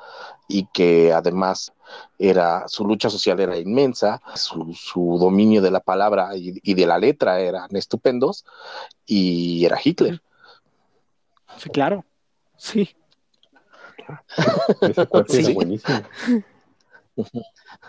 y 0.46 0.66
que 0.72 1.12
además 1.12 1.72
era, 2.18 2.68
su 2.68 2.84
lucha 2.86 3.10
social 3.10 3.40
era 3.40 3.58
inmensa, 3.58 4.22
su, 4.36 4.72
su 4.72 5.18
dominio 5.18 5.62
de 5.62 5.72
la 5.72 5.80
palabra 5.80 6.36
y, 6.36 6.60
y 6.62 6.74
de 6.74 6.86
la 6.86 6.98
letra 6.98 7.40
eran 7.40 7.74
estupendos 7.74 8.44
y 9.04 9.64
era 9.64 9.80
Hitler. 9.82 10.22
Sí, 11.58 11.70
claro. 11.70 12.04
Sí. 12.56 12.94
Ese 14.82 15.06
cuate 15.06 15.32
Sí. 15.32 15.44
era 15.44 15.54
buenísimo. 15.54 15.98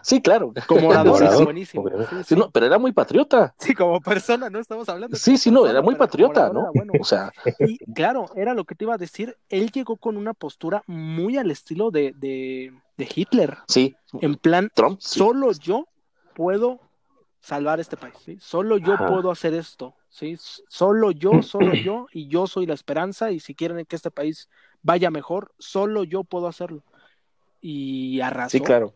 Sí, 0.01 0.21
claro. 0.21 0.53
Como 0.67 0.89
orador, 0.89 1.43
buenísimo. 1.43 1.85
Sí, 2.25 2.35
no, 2.35 2.49
pero 2.49 2.65
era 2.65 2.77
muy 2.77 2.91
patriota. 2.93 3.53
Sí, 3.59 3.73
como 3.73 3.99
persona, 3.99 4.49
no 4.49 4.59
estamos 4.59 4.87
hablando. 4.89 5.17
Sí, 5.17 5.37
sí, 5.37 5.49
no, 5.51 5.61
persona, 5.61 5.71
era 5.79 5.81
muy 5.81 5.95
patriota, 5.95 6.49
¿no? 6.51 6.61
era 6.61 6.71
bueno. 6.73 6.93
O 6.99 7.03
sea, 7.03 7.31
Y 7.59 7.77
claro, 7.93 8.25
era 8.35 8.53
lo 8.53 8.63
que 8.65 8.75
te 8.75 8.85
iba 8.85 8.93
a 8.95 8.97
decir. 8.97 9.35
Él 9.49 9.71
llegó 9.71 9.97
con 9.97 10.17
una 10.17 10.33
postura 10.33 10.83
muy 10.87 11.37
al 11.37 11.51
estilo 11.51 11.91
de, 11.91 12.13
de, 12.17 12.73
de 12.97 13.09
Hitler. 13.13 13.57
sí, 13.67 13.95
En 14.21 14.35
plan, 14.35 14.69
Trump. 14.73 14.99
solo 15.01 15.51
yo 15.51 15.87
puedo 16.33 16.79
salvar 17.41 17.79
este 17.79 17.97
país. 17.97 18.15
¿sí? 18.23 18.37
Solo 18.39 18.77
yo 18.77 18.93
Ajá. 18.93 19.07
puedo 19.07 19.29
hacer 19.31 19.53
esto. 19.53 19.93
¿sí? 20.09 20.37
Solo 20.67 21.11
yo, 21.11 21.41
solo 21.43 21.73
yo, 21.73 22.07
y 22.11 22.27
yo 22.27 22.47
soy 22.47 22.65
la 22.65 22.73
esperanza. 22.73 23.31
Y 23.31 23.39
si 23.39 23.55
quieren 23.55 23.83
que 23.85 23.95
este 23.95 24.11
país 24.11 24.49
vaya 24.81 25.11
mejor, 25.11 25.53
solo 25.57 26.03
yo 26.03 26.23
puedo 26.23 26.47
hacerlo. 26.47 26.83
Y 27.61 28.19
arrasó. 28.21 28.49
Sí, 28.57 28.59
claro. 28.61 28.93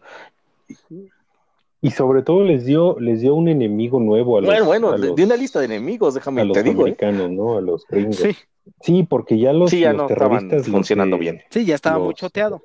Y 1.83 1.91
sobre 1.91 2.21
todo 2.21 2.43
les 2.43 2.65
dio, 2.65 2.99
les 2.99 3.21
dio 3.21 3.33
un 3.33 3.47
enemigo 3.47 3.99
nuevo 3.99 4.37
a 4.37 4.41
los, 4.41 4.47
Bueno, 4.49 4.65
bueno, 4.65 4.89
a 4.89 4.97
de, 4.97 5.07
los, 5.07 5.15
de 5.15 5.23
una 5.23 5.35
lista 5.35 5.59
de 5.59 5.65
enemigos, 5.65 6.13
déjame 6.13 6.41
a 6.41 6.45
los 6.45 6.53
te 6.53 6.61
digo, 6.63 6.81
¿eh? 6.81 6.83
americanos, 6.83 7.31
¿no? 7.31 7.57
A 7.57 7.61
los 7.61 7.85
gringos. 7.87 8.17
Sí, 8.17 8.35
Sí, 8.79 9.03
porque 9.09 9.39
ya 9.39 9.51
los, 9.53 9.71
Sí, 9.71 9.79
ya 9.79 9.91
los 9.91 10.03
no 10.03 10.07
estaban 10.07 10.47
terroristas 10.47 10.71
funcionando 10.71 11.17
que- 11.17 11.21
bien. 11.21 11.41
sí, 11.49 11.65
ya 11.65 11.73
estaba 11.73 11.97
Los- 11.97 12.05
muy 12.05 12.13
choteado. 12.13 12.61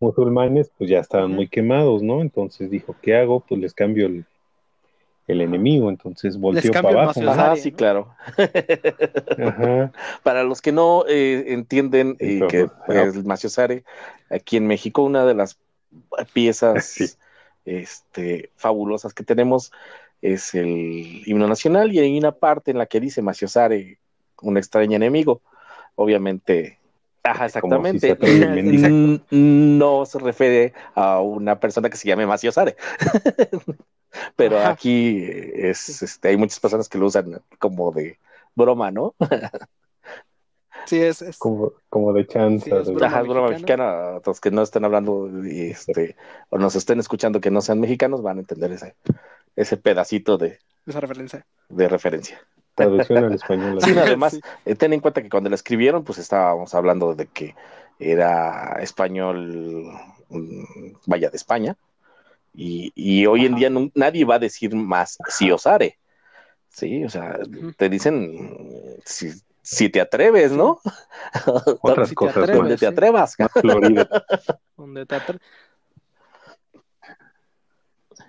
musulmanes 0.00 0.70
pues 0.78 0.88
ya 0.88 1.00
estaban 1.00 1.30
muy 1.32 1.46
quemados, 1.48 2.02
¿no? 2.02 2.22
Entonces 2.22 2.70
dijo, 2.70 2.96
¿qué 3.02 3.16
hago? 3.16 3.40
Pues 3.40 3.60
les 3.60 3.74
cambio 3.74 4.06
el, 4.06 4.24
el 5.26 5.40
enemigo, 5.40 5.90
entonces 5.90 6.38
volteó 6.38 6.70
para 6.72 6.88
abajo. 7.02 7.20
Ajá, 7.20 7.34
Sare, 7.34 7.60
sí, 7.60 7.70
¿no? 7.72 7.76
claro. 7.76 8.14
Ajá. 9.38 9.92
Para 10.22 10.44
los 10.44 10.62
que 10.62 10.72
no 10.72 11.04
eh, 11.08 11.46
entienden 11.48 12.16
Sí, 12.20 12.36
pero, 12.38 12.46
que 12.48 12.68
pero- 12.86 13.02
es 13.10 13.16
el 13.16 13.24
Macio 13.24 13.48
Sare, 13.50 13.84
aquí 14.30 14.56
en 14.56 14.66
México 14.66 15.02
una 15.02 15.24
de 15.26 15.34
las 15.34 15.58
piezas 16.32 16.84
Sí. 16.96 17.06
este, 17.64 18.50
fabulosas 18.56 19.12
que 19.14 19.24
tenemos 19.24 19.72
es 20.22 20.54
el 20.54 21.22
himno 21.26 21.46
nacional 21.48 21.92
y 21.92 21.98
hay 21.98 22.16
una 22.18 22.32
parte 22.32 22.70
en 22.70 22.78
la 22.78 22.86
que 22.86 23.00
dice 23.00 23.20
Macio 23.22 23.48
Sare, 23.48 23.98
un 24.42 24.56
extraño 24.56 24.96
enemigo. 24.96 25.40
Obviamente, 25.96 26.78
ajá, 27.22 27.48
Como 27.60 27.84
si 27.86 27.98
se 27.98 28.10
exactamente. 28.12 29.20
No 29.30 30.06
se 30.06 30.18
refiere 30.20 30.72
a 30.94 31.20
una 31.20 31.58
persona 31.58 31.90
que 31.90 31.96
se 31.96 32.06
llame 32.08 32.26
Macio 32.26 32.52
Sare. 32.52 32.76
Pero 34.36 34.58
Ajá. 34.58 34.70
aquí 34.70 35.24
es, 35.54 36.02
este, 36.02 36.28
hay 36.28 36.36
muchas 36.36 36.60
personas 36.60 36.88
que 36.88 36.98
lo 36.98 37.06
usan 37.06 37.40
como 37.58 37.92
de 37.92 38.18
broma, 38.54 38.90
¿no? 38.90 39.14
Sí, 40.86 41.00
es, 41.00 41.20
es- 41.22 41.38
como, 41.38 41.72
como 41.88 42.12
de 42.12 42.26
chanza. 42.26 42.64
Sí, 42.64 42.70
es 42.70 42.86
de- 42.86 42.92
broma 42.94 43.06
Ajá, 43.06 43.20
es 43.22 43.28
broma 43.28 43.48
mexicana. 43.48 44.20
los 44.24 44.40
que 44.40 44.50
no 44.50 44.62
estén 44.62 44.84
hablando 44.84 45.28
y, 45.44 45.70
este, 45.70 46.16
o 46.50 46.58
nos 46.58 46.76
estén 46.76 47.00
escuchando 47.00 47.40
que 47.40 47.50
no 47.50 47.60
sean 47.60 47.80
mexicanos 47.80 48.22
van 48.22 48.36
a 48.36 48.40
entender 48.40 48.70
ese, 48.72 48.94
ese 49.56 49.76
pedacito 49.76 50.38
de, 50.38 50.58
esa 50.86 51.00
referencia. 51.00 51.44
de 51.68 51.88
referencia. 51.88 52.40
traducción 52.76 53.24
al 53.24 53.34
español. 53.34 53.78
Sí, 53.82 53.98
además, 53.98 54.34
Sí. 54.34 54.40
eh, 54.64 54.74
ten 54.76 54.92
en 54.92 55.00
cuenta 55.00 55.22
que 55.22 55.30
cuando 55.30 55.48
la 55.50 55.56
escribieron, 55.56 56.04
pues 56.04 56.18
estábamos 56.18 56.74
hablando 56.74 57.14
de 57.14 57.26
que 57.26 57.54
era 57.98 58.76
español, 58.80 59.90
mm, 60.28 60.64
vaya, 61.06 61.30
de 61.30 61.36
España. 61.36 61.76
Y, 62.56 62.90
y 62.94 63.26
hoy 63.26 63.44
en 63.44 63.54
día 63.54 63.68
no- 63.68 63.90
nadie 63.94 64.24
va 64.24 64.36
a 64.36 64.38
decir 64.38 64.74
más 64.74 65.18
si 65.28 65.50
osare. 65.50 65.98
Sí, 66.68 67.04
o 67.04 67.08
sea, 67.10 67.38
te 67.76 67.88
dicen 67.88 68.98
si, 69.04 69.30
si 69.62 69.88
te 69.90 70.00
atreves, 70.00 70.52
¿no? 70.52 70.80
Otras 71.82 72.08
Si 72.08 72.14
te 72.14 72.18
cosas, 72.18 72.36
atreves. 72.38 72.56
Donde 72.56 72.76
te 72.76 72.86
atrevas. 72.86 73.36
más 73.38 73.52
florido. 73.52 74.08
Donde 74.76 75.06
te 75.06 75.16
atre- 75.16 75.40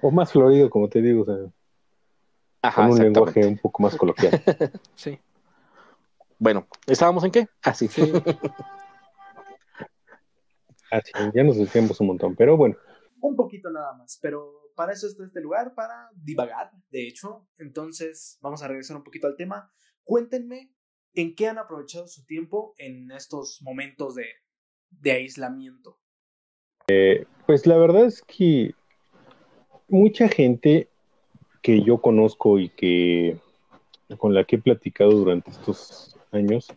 o 0.01 0.11
más 0.11 0.31
florido, 0.31 0.69
como 0.69 0.89
te 0.89 1.01
digo, 1.01 1.21
o 1.21 1.25
sea, 1.25 1.35
Ajá, 2.61 2.83
con 2.83 2.91
un 2.91 2.99
lenguaje 2.99 3.45
un 3.45 3.57
poco 3.57 3.83
más 3.83 3.95
coloquial. 3.95 4.41
Sí, 4.95 5.19
Bueno, 6.39 6.67
¿estábamos 6.85 7.23
en 7.23 7.31
qué? 7.31 7.47
Ah, 7.63 7.73
sí. 7.73 7.87
sí. 7.87 8.11
Así, 10.89 11.11
ya 11.33 11.43
nos 11.43 11.57
desviamos 11.57 11.99
un 12.01 12.07
montón, 12.07 12.35
pero 12.35 12.55
bueno, 12.57 12.75
Un 13.19 13.35
poquito 13.35 13.69
nada 13.69 13.93
más, 13.93 14.19
pero 14.21 14.71
para 14.75 14.93
eso 14.93 15.07
está 15.07 15.25
este 15.25 15.41
lugar, 15.41 15.73
para 15.73 16.09
divagar, 16.15 16.71
de 16.89 17.07
hecho. 17.07 17.47
Entonces, 17.57 18.37
vamos 18.41 18.61
a 18.61 18.67
regresar 18.67 18.97
un 18.97 19.03
poquito 19.03 19.27
al 19.27 19.35
tema. 19.35 19.71
Cuéntenme 20.03 20.71
en 21.13 21.35
qué 21.35 21.47
han 21.47 21.57
aprovechado 21.57 22.07
su 22.07 22.25
tiempo 22.25 22.75
en 22.77 23.11
estos 23.11 23.59
momentos 23.61 24.15
de, 24.15 24.25
de 24.89 25.11
aislamiento. 25.11 25.99
pues 27.45 27.65
la 27.65 27.77
verdad 27.77 28.05
es 28.05 28.21
que 28.21 28.75
mucha 29.87 30.27
gente 30.27 30.89
que 31.61 31.83
yo 31.83 31.99
conozco 31.99 32.59
y 32.59 32.69
que 32.69 33.39
con 34.15 34.33
la 34.33 34.45
que 34.45 34.55
he 34.55 34.59
platicado 34.59 35.11
durante 35.11 35.51
estos 35.51 36.17
años, 36.31 36.67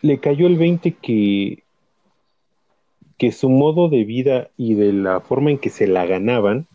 le 0.00 0.18
cayó 0.18 0.46
el 0.46 0.56
20 0.56 0.92
que, 0.94 1.62
que 3.20 3.32
su 3.32 3.50
modo 3.50 3.90
de 3.90 4.04
vida 4.04 4.48
y 4.56 4.72
de 4.72 4.94
la 4.94 5.20
forma 5.20 5.50
en 5.50 5.58
que 5.58 5.68
se 5.68 5.86
la 5.86 6.06
ganaban 6.06 6.66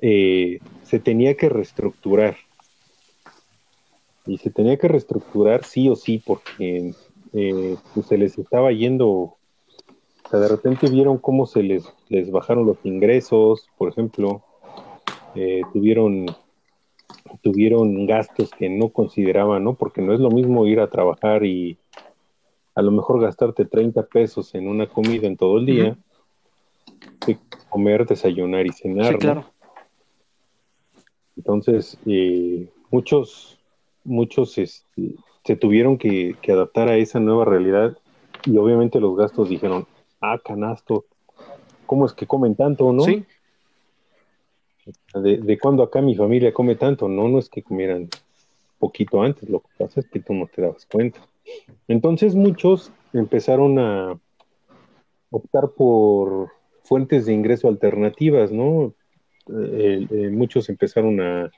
eh, 0.00 0.60
se 0.84 1.00
tenía 1.00 1.36
que 1.36 1.48
reestructurar. 1.48 2.36
Y 4.24 4.38
se 4.38 4.50
tenía 4.50 4.76
que 4.76 4.86
reestructurar 4.86 5.64
sí 5.64 5.88
o 5.88 5.96
sí, 5.96 6.22
porque 6.24 6.92
eh, 7.32 7.76
pues 7.92 8.06
se 8.06 8.18
les 8.18 8.38
estaba 8.38 8.70
yendo, 8.70 9.08
o 9.08 9.36
sea, 10.30 10.38
de 10.38 10.46
repente 10.46 10.88
vieron 10.88 11.18
cómo 11.18 11.46
se 11.46 11.64
les, 11.64 11.92
les 12.08 12.30
bajaron 12.30 12.64
los 12.64 12.78
ingresos, 12.84 13.66
por 13.78 13.88
ejemplo, 13.88 14.44
eh, 15.34 15.62
tuvieron, 15.72 16.26
tuvieron 17.42 18.06
gastos 18.06 18.50
que 18.56 18.68
no 18.68 18.90
consideraban, 18.90 19.64
¿no? 19.64 19.74
Porque 19.74 20.02
no 20.02 20.14
es 20.14 20.20
lo 20.20 20.30
mismo 20.30 20.66
ir 20.66 20.78
a 20.78 20.88
trabajar 20.88 21.44
y 21.44 21.78
a 22.78 22.82
lo 22.82 22.92
mejor 22.92 23.20
gastarte 23.20 23.64
30 23.64 24.04
pesos 24.06 24.54
en 24.54 24.68
una 24.68 24.86
comida 24.86 25.26
en 25.26 25.36
todo 25.36 25.58
el 25.58 25.66
día, 25.66 25.98
que 27.26 27.36
comer, 27.68 28.06
desayunar 28.06 28.68
y 28.68 28.72
cenar, 28.72 29.14
Sí, 29.14 29.18
claro. 29.18 29.50
Entonces, 31.36 31.98
eh, 32.06 32.70
muchos, 32.92 33.58
muchos 34.04 34.58
este, 34.58 35.16
se 35.44 35.56
tuvieron 35.56 35.98
que, 35.98 36.36
que 36.40 36.52
adaptar 36.52 36.88
a 36.88 36.96
esa 36.96 37.18
nueva 37.18 37.44
realidad 37.44 37.98
y 38.44 38.56
obviamente 38.58 39.00
los 39.00 39.16
gastos 39.16 39.48
dijeron, 39.48 39.84
ah, 40.20 40.38
canasto, 40.38 41.04
¿cómo 41.84 42.06
es 42.06 42.12
que 42.12 42.28
comen 42.28 42.54
tanto, 42.54 42.92
no? 42.92 43.02
Sí, 43.02 43.26
¿De, 45.14 45.38
de 45.38 45.58
cuándo 45.58 45.82
acá 45.82 46.00
mi 46.00 46.14
familia 46.14 46.52
come 46.52 46.76
tanto? 46.76 47.08
No, 47.08 47.26
no 47.26 47.40
es 47.40 47.48
que 47.48 47.60
comieran 47.60 48.08
poquito 48.78 49.20
antes, 49.20 49.48
lo 49.48 49.62
que 49.62 49.68
pasa 49.76 49.98
es 49.98 50.06
que 50.06 50.20
tú 50.20 50.32
no 50.32 50.46
te 50.46 50.62
dabas 50.62 50.86
cuenta. 50.86 51.20
Entonces 51.86 52.34
muchos 52.34 52.92
empezaron 53.12 53.78
a 53.78 54.18
optar 55.30 55.70
por 55.76 56.50
fuentes 56.82 57.26
de 57.26 57.34
ingreso 57.34 57.68
alternativas, 57.68 58.50
¿no? 58.50 58.94
Eh, 59.48 60.06
eh, 60.10 60.30
muchos 60.30 60.68
empezaron 60.68 61.20
a, 61.20 61.50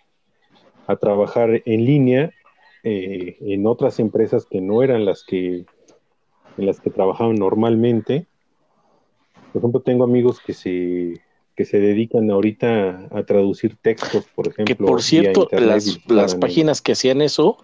a 0.87 0.97
trabajar 0.97 1.63
en 1.65 1.85
línea 1.85 2.33
eh, 2.83 3.37
en 3.41 3.67
otras 3.67 3.99
empresas 3.99 4.47
que 4.47 4.61
no 4.61 4.83
eran 4.83 5.05
las 5.05 5.25
que 5.25 5.67
en 6.57 6.67
las 6.67 6.81
que 6.81 6.91
trabajaban 6.91 7.37
normalmente. 7.37 8.27
Por 9.53 9.61
ejemplo, 9.61 9.81
tengo 9.81 10.05
amigos 10.05 10.41
que 10.41 10.53
se 10.53 11.21
que 11.57 11.65
se 11.67 11.79
dedican 11.79 12.31
ahorita 12.31 13.09
a 13.11 13.23
traducir 13.25 13.77
textos, 13.77 14.25
por 14.35 14.49
ejemplo. 14.49 14.65
Que 14.65 14.83
por 14.83 15.03
cierto, 15.03 15.49
las, 15.53 16.01
las 16.09 16.35
páginas 16.35 16.81
que 16.81 16.93
hacían 16.93 17.21
eso, 17.21 17.59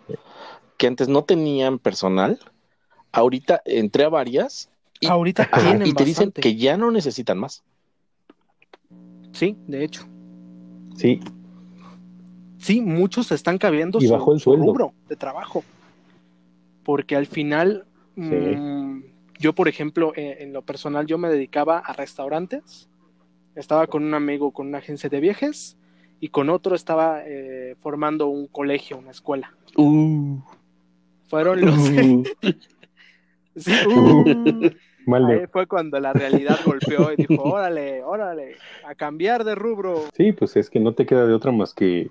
que 0.76 0.86
antes 0.86 1.08
no 1.08 1.24
tenían 1.24 1.78
personal, 1.78 2.38
ahorita 3.12 3.62
entré 3.64 4.04
a 4.04 4.08
varias 4.08 4.70
y, 5.00 5.06
ahorita 5.06 5.48
ajá, 5.50 5.60
tienen 5.62 5.86
y 5.88 5.92
te 5.92 6.04
dicen 6.04 6.28
bastante. 6.28 6.40
que 6.40 6.56
ya 6.56 6.76
no 6.76 6.90
necesitan 6.90 7.38
más. 7.38 7.62
Sí, 9.32 9.56
de 9.66 9.84
hecho. 9.84 10.06
Sí, 10.96 11.20
Sí, 12.58 12.80
muchos 12.80 13.30
están 13.30 13.58
cambiando 13.58 13.98
Y 14.00 14.08
su, 14.08 14.12
bajó 14.12 14.32
el 14.32 14.40
su 14.40 14.44
sueldo. 14.50 14.66
rubro 14.66 14.92
de 15.08 15.14
trabajo. 15.14 15.62
Porque 16.82 17.14
al 17.14 17.26
final, 17.26 17.86
mm, 18.16 19.00
yo, 19.38 19.54
por 19.54 19.68
ejemplo, 19.68 20.12
eh, 20.16 20.38
en 20.40 20.52
lo 20.52 20.62
personal, 20.62 21.06
yo 21.06 21.16
me 21.16 21.28
dedicaba 21.28 21.78
a 21.78 21.92
restaurantes. 21.92 22.88
Estaba 23.54 23.86
con 23.86 24.02
un 24.04 24.14
amigo 24.14 24.50
con 24.50 24.66
una 24.66 24.78
agencia 24.78 25.08
de 25.08 25.20
viajes 25.20 25.76
y 26.18 26.28
con 26.28 26.48
otro 26.48 26.74
estaba 26.74 27.22
eh, 27.24 27.76
formando 27.80 28.26
un 28.26 28.48
colegio, 28.48 28.98
una 28.98 29.12
escuela. 29.12 29.54
Uh, 29.76 30.38
Fueron 31.28 31.60
los... 31.60 31.78
uh. 31.90 32.24
Sí, 33.56 33.72
uh. 33.86 34.70
mal 35.06 35.24
Ahí 35.26 35.46
fue 35.50 35.66
cuando 35.66 35.98
la 35.98 36.12
realidad 36.12 36.58
golpeó 36.64 37.10
y 37.12 37.16
dijo, 37.16 37.42
órale, 37.42 38.02
órale, 38.04 38.56
a 38.86 38.94
cambiar 38.94 39.44
de 39.44 39.54
rubro. 39.54 40.04
Sí, 40.14 40.32
pues 40.32 40.56
es 40.56 40.68
que 40.68 40.78
no 40.78 40.92
te 40.92 41.06
queda 41.06 41.26
de 41.26 41.32
otra 41.32 41.52
más 41.52 41.72
que 41.72 42.10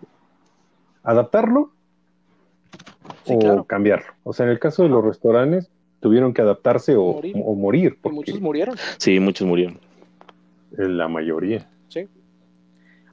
adaptarlo 1.03 1.71
Sí, 3.25 3.33
o 3.35 3.39
claro. 3.39 3.63
cambiarlo. 3.65 4.07
O 4.23 4.33
sea, 4.33 4.45
en 4.47 4.51
el 4.51 4.59
caso 4.59 4.83
de 4.83 4.89
los 4.89 5.03
restaurantes, 5.03 5.69
tuvieron 5.99 6.33
que 6.33 6.41
adaptarse 6.41 6.95
o 6.95 7.13
Morir. 7.13 7.35
o 7.45 7.55
morir, 7.55 7.97
porque 8.01 8.15
muchos 8.15 8.41
murieron. 8.41 8.75
Sí, 8.97 9.19
muchos 9.19 9.47
murieron. 9.47 9.79
la 10.71 11.07
mayoría. 11.07 11.69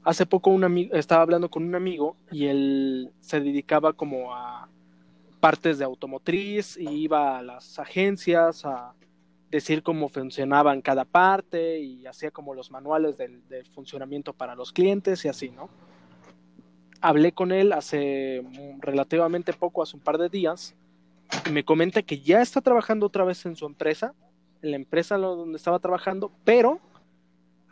Hace 0.04 0.26
poco 0.26 0.50
un 0.50 0.64
amigo, 0.64 0.96
estaba 0.96 1.22
hablando 1.22 1.48
con 1.48 1.62
un 1.62 1.76
amigo 1.76 2.16
y 2.32 2.46
él 2.46 3.10
se 3.20 3.40
dedicaba 3.40 3.92
como 3.92 4.34
a 4.34 4.68
partes 5.42 5.76
de 5.76 5.84
automotriz 5.84 6.76
y 6.76 6.88
iba 6.88 7.36
a 7.36 7.42
las 7.42 7.80
agencias 7.80 8.64
a 8.64 8.94
decir 9.50 9.82
cómo 9.82 10.08
funcionaban 10.08 10.80
cada 10.82 11.04
parte 11.04 11.80
y 11.80 12.06
hacía 12.06 12.30
como 12.30 12.54
los 12.54 12.70
manuales 12.70 13.18
del, 13.18 13.46
del 13.48 13.66
funcionamiento 13.66 14.34
para 14.34 14.54
los 14.54 14.72
clientes 14.72 15.24
y 15.24 15.28
así, 15.28 15.50
¿no? 15.50 15.68
Hablé 17.00 17.32
con 17.32 17.50
él 17.50 17.72
hace 17.72 18.40
mm, 18.40 18.82
relativamente 18.82 19.52
poco, 19.52 19.82
hace 19.82 19.96
un 19.96 20.02
par 20.04 20.16
de 20.16 20.28
días, 20.28 20.76
y 21.48 21.50
me 21.50 21.64
comenta 21.64 22.02
que 22.02 22.20
ya 22.20 22.40
está 22.40 22.60
trabajando 22.60 23.06
otra 23.06 23.24
vez 23.24 23.44
en 23.44 23.56
su 23.56 23.66
empresa, 23.66 24.14
en 24.62 24.70
la 24.70 24.76
empresa 24.76 25.16
donde 25.16 25.56
estaba 25.56 25.80
trabajando, 25.80 26.30
pero 26.44 26.78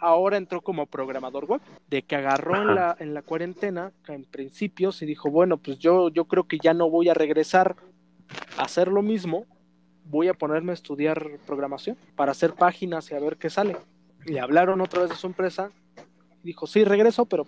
ahora 0.01 0.37
entró 0.37 0.63
como 0.63 0.87
programador 0.87 1.45
web, 1.45 1.61
de 1.89 2.03
que 2.03 2.17
agarró 2.17 2.57
en 2.57 2.75
la, 2.75 2.97
en 2.99 3.15
la 3.15 3.23
cuarentena, 3.23 3.93
en 4.09 4.25
principios, 4.25 5.03
y 5.03 5.07
dijo, 5.07 5.31
bueno, 5.31 5.59
pues 5.59 5.79
yo, 5.79 6.09
yo 6.09 6.25
creo 6.25 6.45
que 6.45 6.59
ya 6.59 6.75
no 6.75 6.91
voy 6.91 7.09
a 7.09 7.15
regresar 7.15 7.77
a 8.57 8.63
hacer 8.63 8.89
lo 8.89 9.03
mismo, 9.03 9.47
voy 10.05 10.29
a 10.29 10.35
ponerme 10.35 10.73
a 10.73 10.75
estudiar 10.75 11.39
programación 11.47 11.97
para 12.17 12.33
hacer 12.33 12.55
páginas 12.55 13.11
y 13.11 13.15
a 13.15 13.21
ver 13.21 13.37
qué 13.37 13.51
sale. 13.51 13.77
Le 14.25 14.41
hablaron 14.41 14.81
otra 14.81 15.03
vez 15.03 15.11
de 15.11 15.17
su 15.17 15.27
empresa, 15.27 15.71
y 16.43 16.49
dijo, 16.49 16.67
sí, 16.67 16.85
regreso, 16.85 17.27
pero 17.27 17.47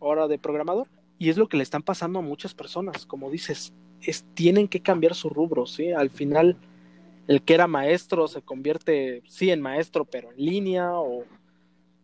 ahora 0.00 0.26
de 0.26 0.38
programador. 0.38 0.88
Y 1.18 1.28
es 1.28 1.36
lo 1.36 1.48
que 1.48 1.56
le 1.56 1.62
están 1.62 1.82
pasando 1.82 2.18
a 2.18 2.22
muchas 2.22 2.54
personas, 2.54 3.06
como 3.06 3.30
dices, 3.30 3.72
es, 4.00 4.24
tienen 4.34 4.68
que 4.68 4.80
cambiar 4.80 5.14
su 5.14 5.28
rubro, 5.28 5.66
¿sí? 5.66 5.92
Al 5.92 6.10
final, 6.10 6.56
el 7.28 7.42
que 7.42 7.54
era 7.54 7.66
maestro 7.66 8.26
se 8.26 8.42
convierte, 8.42 9.22
sí, 9.26 9.50
en 9.50 9.62
maestro, 9.62 10.04
pero 10.04 10.32
en 10.32 10.44
línea, 10.44 10.92
o 10.92 11.24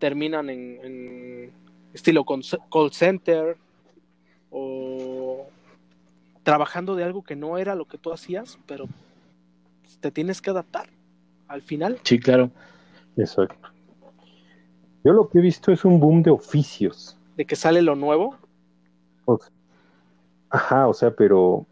terminan 0.01 0.51
en, 0.51 0.79
en 0.83 1.53
estilo 1.95 2.25
call 2.25 2.91
center, 2.93 3.57
o 4.51 5.47
trabajando 6.43 6.97
de 6.97 7.05
algo 7.05 7.23
que 7.23 7.37
no 7.37 7.57
era 7.59 7.77
lo 7.77 7.85
que 7.85 7.99
tú 7.99 8.13
hacías, 8.13 8.59
pero 8.67 8.87
te 10.01 10.11
tienes 10.11 10.41
que 10.43 10.51
adaptar 10.51 10.89
al 11.47 11.63
final. 11.63 12.01
Sí, 12.03 12.19
claro. 12.19 12.51
Exacto. 13.17 13.69
Yo 15.05 15.13
lo 15.13 15.29
que 15.29 15.39
he 15.39 15.43
visto 15.43 15.71
es 15.71 15.85
un 15.85 16.01
boom 16.01 16.23
de 16.23 16.31
oficios. 16.31 17.17
De 17.37 17.45
que 17.45 17.55
sale 17.57 17.81
lo 17.83 17.95
nuevo, 17.95 18.37
O 19.27 19.39
sea, 19.39 19.51
ajá, 20.51 20.89
o 20.89 20.95
sea, 20.95 21.11
pero 21.15 21.67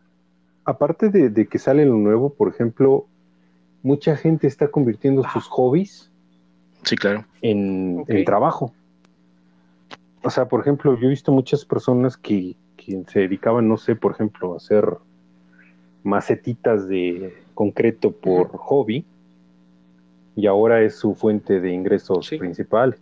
aparte 0.65 1.09
de, 1.09 1.29
de 1.31 1.47
que 1.49 1.59
sale 1.59 1.85
lo 1.85 1.95
nuevo, 1.95 2.33
por 2.33 2.49
ejemplo, 2.49 3.07
mucha 3.83 4.17
gente 4.17 4.47
está 4.47 4.69
convirtiendo 4.71 5.23
Ah. 5.25 5.33
sus 5.33 5.47
hobbies 5.49 6.11
Sí, 6.85 6.97
claro. 6.97 7.25
en, 7.43 8.01
Ok. 8.01 8.11
en 8.11 8.25
trabajo. 8.25 8.73
O 10.23 10.31
sea, 10.31 10.49
por 10.49 10.61
ejemplo, 10.61 10.99
yo 10.99 11.07
he 11.07 11.11
visto 11.11 11.33
muchas 11.33 11.65
personas 11.65 12.17
que, 12.17 12.57
que 12.77 13.03
se 13.09 13.21
dedicaban, 13.21 13.69
no 13.69 13.77
sé, 13.77 13.95
por 13.97 14.13
ejemplo, 14.13 14.55
a 14.55 14.57
hacer 14.57 14.97
macetitas 16.03 16.89
de 16.89 17.35
concreto 17.55 18.13
por 18.13 18.49
hobby 18.57 19.05
y 20.37 20.47
ahora 20.47 20.83
es 20.83 20.97
su 20.97 21.15
fuente 21.15 21.61
de 21.61 21.73
ingresos 21.73 22.27
Sí. 22.27 22.39
principal. 22.39 22.97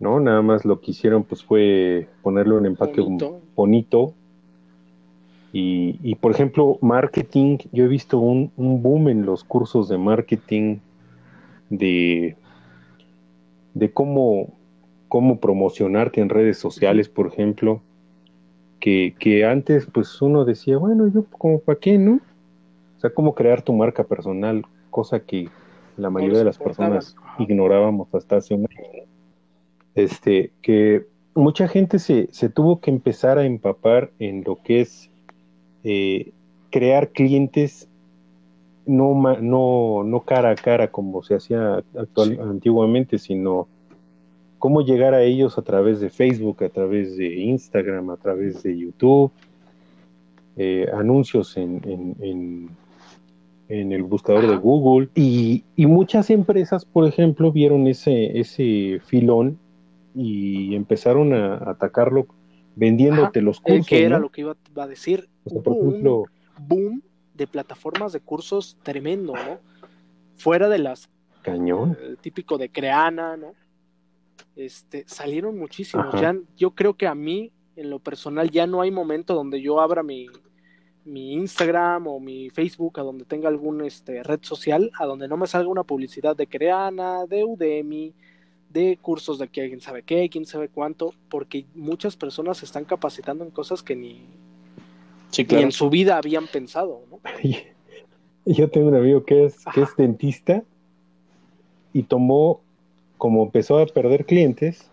¿No? 0.00 0.20
Nada 0.20 0.42
más 0.42 0.64
lo 0.64 0.80
que 0.80 0.90
hicieron 0.90 1.22
pues 1.22 1.44
fue 1.44 2.08
ponerle 2.22 2.54
un 2.56 2.66
empaque 2.66 3.00
bonito. 3.00 3.40
bonito. 3.54 4.14
Y, 5.52 5.98
y, 6.02 6.14
por 6.14 6.32
ejemplo, 6.32 6.78
marketing, 6.80 7.58
yo 7.72 7.84
he 7.84 7.88
visto 7.88 8.18
un, 8.18 8.50
un 8.56 8.82
boom 8.82 9.08
en 9.10 9.26
los 9.26 9.44
cursos 9.44 9.88
de 9.88 9.98
marketing 9.98 10.78
de, 11.72 12.36
de 13.74 13.92
cómo, 13.92 14.52
cómo 15.08 15.40
promocionarte 15.40 16.20
en 16.20 16.28
redes 16.28 16.58
sociales, 16.58 17.08
por 17.08 17.26
ejemplo, 17.26 17.80
que, 18.78 19.14
que 19.18 19.44
antes 19.44 19.86
pues 19.86 20.20
uno 20.20 20.44
decía, 20.44 20.76
bueno, 20.76 21.08
yo 21.08 21.24
como 21.24 21.60
para 21.60 21.78
qué, 21.78 21.98
¿no? 21.98 22.20
O 22.96 23.00
sea, 23.00 23.10
cómo 23.10 23.34
crear 23.34 23.62
tu 23.62 23.72
marca 23.72 24.04
personal, 24.04 24.64
cosa 24.90 25.20
que 25.20 25.48
la 25.96 26.10
mayoría 26.10 26.38
de 26.38 26.44
las 26.44 26.58
personas 26.58 27.16
ignorábamos 27.38 28.14
hasta 28.14 28.36
hace 28.36 28.54
un 28.54 28.66
año. 28.70 29.04
Este, 29.94 30.52
que 30.62 31.06
mucha 31.34 31.68
gente 31.68 31.98
se, 31.98 32.28
se 32.30 32.48
tuvo 32.48 32.80
que 32.80 32.90
empezar 32.90 33.38
a 33.38 33.46
empapar 33.46 34.10
en 34.18 34.44
lo 34.44 34.56
que 34.62 34.82
es 34.82 35.10
eh, 35.84 36.32
crear 36.70 37.10
clientes 37.10 37.88
no, 38.86 39.14
no, 39.40 40.02
no 40.04 40.20
cara 40.20 40.50
a 40.50 40.54
cara 40.54 40.90
como 40.90 41.22
se 41.22 41.34
hacía 41.36 41.82
actual, 41.96 42.30
Sí. 42.30 42.38
antiguamente, 42.40 43.18
sino 43.18 43.68
cómo 44.58 44.82
llegar 44.82 45.14
a 45.14 45.22
ellos 45.22 45.58
a 45.58 45.62
través 45.62 46.00
de 46.00 46.10
Facebook, 46.10 46.62
a 46.64 46.68
través 46.68 47.16
de 47.16 47.34
Instagram, 47.40 48.10
a 48.10 48.16
través 48.16 48.62
de 48.62 48.76
YouTube, 48.78 49.30
eh, 50.56 50.86
anuncios 50.92 51.56
en, 51.56 51.80
en, 51.84 52.16
en- 52.20 52.68
en 53.68 53.90
el 53.92 54.02
buscador 54.02 54.46
de. 54.48 54.56
Google. 54.56 55.08
Y, 55.14 55.64
y 55.76 55.86
muchas 55.86 56.28
empresas, 56.28 56.84
por 56.84 57.06
ejemplo, 57.08 57.50
vieron 57.52 57.86
ese, 57.86 58.38
ese 58.38 59.00
filón 59.06 59.56
y 60.14 60.74
empezaron 60.74 61.32
a 61.32 61.70
atacarlo 61.70 62.26
vendiéndote 62.76 63.40
los 63.40 63.58
Eh, 63.58 63.62
cursos. 63.64 63.86
que 63.86 64.04
era 64.04 64.16
¿no? 64.16 64.24
lo 64.24 64.28
que 64.30 64.42
iba, 64.42 64.56
a 64.76 64.86
decir. 64.86 65.28
O 65.44 65.50
sea, 65.50 65.62
por 65.62 65.76
ejemplo, 65.78 66.24
boom 66.68 67.02
de 67.42 67.48
plataformas 67.48 68.12
de 68.12 68.20
cursos 68.20 68.76
tremendo, 68.84 69.34
¿no? 69.34 69.58
Fuera 70.36 70.68
de 70.68 70.78
las 70.78 71.10
Cañón. 71.42 71.98
el 72.00 72.16
típico 72.18 72.56
de 72.56 72.70
Creana, 72.70 73.36
¿no? 73.36 73.54
Este, 74.54 75.04
salieron 75.08 75.58
muchísimos. 75.58 76.20
Ya, 76.20 76.36
yo 76.56 76.70
creo 76.70 76.94
que 76.94 77.08
a 77.08 77.16
mí, 77.16 77.50
en 77.74 77.90
lo 77.90 77.98
personal, 77.98 78.50
ya 78.50 78.66
no 78.68 78.80
hay 78.80 78.92
momento 78.92 79.34
donde 79.34 79.60
yo 79.60 79.80
abra 79.80 80.04
mi, 80.04 80.28
mi 81.04 81.32
Instagram 81.32 82.06
o 82.06 82.20
mi 82.20 82.48
Facebook, 82.50 83.00
a 83.00 83.02
donde 83.02 83.24
tenga 83.24 83.48
algún 83.48 83.84
este, 83.84 84.22
red 84.22 84.40
social, 84.42 84.92
a 85.00 85.06
donde 85.06 85.26
no 85.26 85.36
me 85.36 85.48
salga 85.48 85.68
una 85.68 85.82
publicidad 85.82 86.36
de 86.36 86.46
Creana, 86.46 87.26
de 87.26 87.44
Udemy, 87.44 88.14
de 88.70 88.98
cursos 89.02 89.38
de 89.38 89.48
quién 89.48 89.80
sabe 89.80 90.04
qué, 90.04 90.28
quién 90.30 90.46
sabe 90.46 90.68
cuánto, 90.68 91.12
porque 91.28 91.66
muchas 91.74 92.16
personas 92.16 92.58
se 92.58 92.66
están 92.66 92.84
capacitando 92.84 93.44
en 93.44 93.50
cosas 93.50 93.82
que 93.82 93.96
ni, 93.96 94.28
Sí, 95.32 95.44
ni 95.44 95.48
claro. 95.48 95.64
en 95.64 95.72
su 95.72 95.90
vida 95.90 96.18
habían 96.18 96.46
pensado, 96.46 97.06
¿no? 97.10 97.20
Yo 98.46 98.70
tengo 98.70 98.88
un 98.88 98.96
amigo 98.96 99.24
que 99.24 99.44
es, 99.46 99.56
que 99.72 99.82
es 99.82 99.96
dentista 99.96 100.64
y 101.92 102.04
tomó, 102.04 102.60
como 103.18 103.44
empezó 103.44 103.78
a 103.78 103.86
perder 103.86 104.24
clientes, 104.26 104.90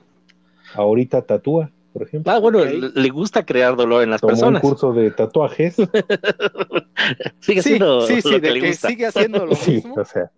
ahorita 0.75 1.23
tatúa, 1.23 1.71
por 1.93 2.03
ejemplo. 2.03 2.31
Ah, 2.31 2.39
bueno, 2.39 2.63
le- 2.65 3.09
gusta 3.09 3.45
crear 3.45 3.75
dolor 3.75 4.03
en 4.03 4.11
las 4.11 4.21
Tomó 4.21 4.33
personas. 4.33 4.63
un 4.63 4.69
curso 4.69 4.93
de 4.93 5.11
tatuajes. 5.11 5.75
Sigue 7.39 7.61
Sí, 7.61 7.69
siendo 7.69 8.01
sí, 8.01 8.21
sí, 8.21 8.29
lo 8.29 8.41
de 8.41 8.41
que 8.41 8.51
le 8.53 8.59
que 8.61 8.67
gusta. 8.69 8.87
sigue 8.89 9.05
haciendo 9.07 9.45
lo 9.45 9.55
sí, 9.55 9.77
mismo. 9.77 9.95
o 9.95 10.05
sea, 10.05 10.31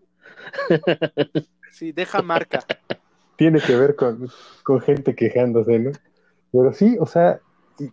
Sí, 1.69 1.91
deja 1.91 2.21
marca. 2.21 2.65
tiene 3.35 3.61
que 3.61 3.75
ver 3.75 3.95
con, 3.95 4.29
con 4.63 4.81
gente 4.81 5.15
quejándose, 5.15 5.79
¿no? 5.79 5.91
Pero 6.51 6.73
sí, 6.73 6.97
o 6.99 7.05
sea, 7.05 7.41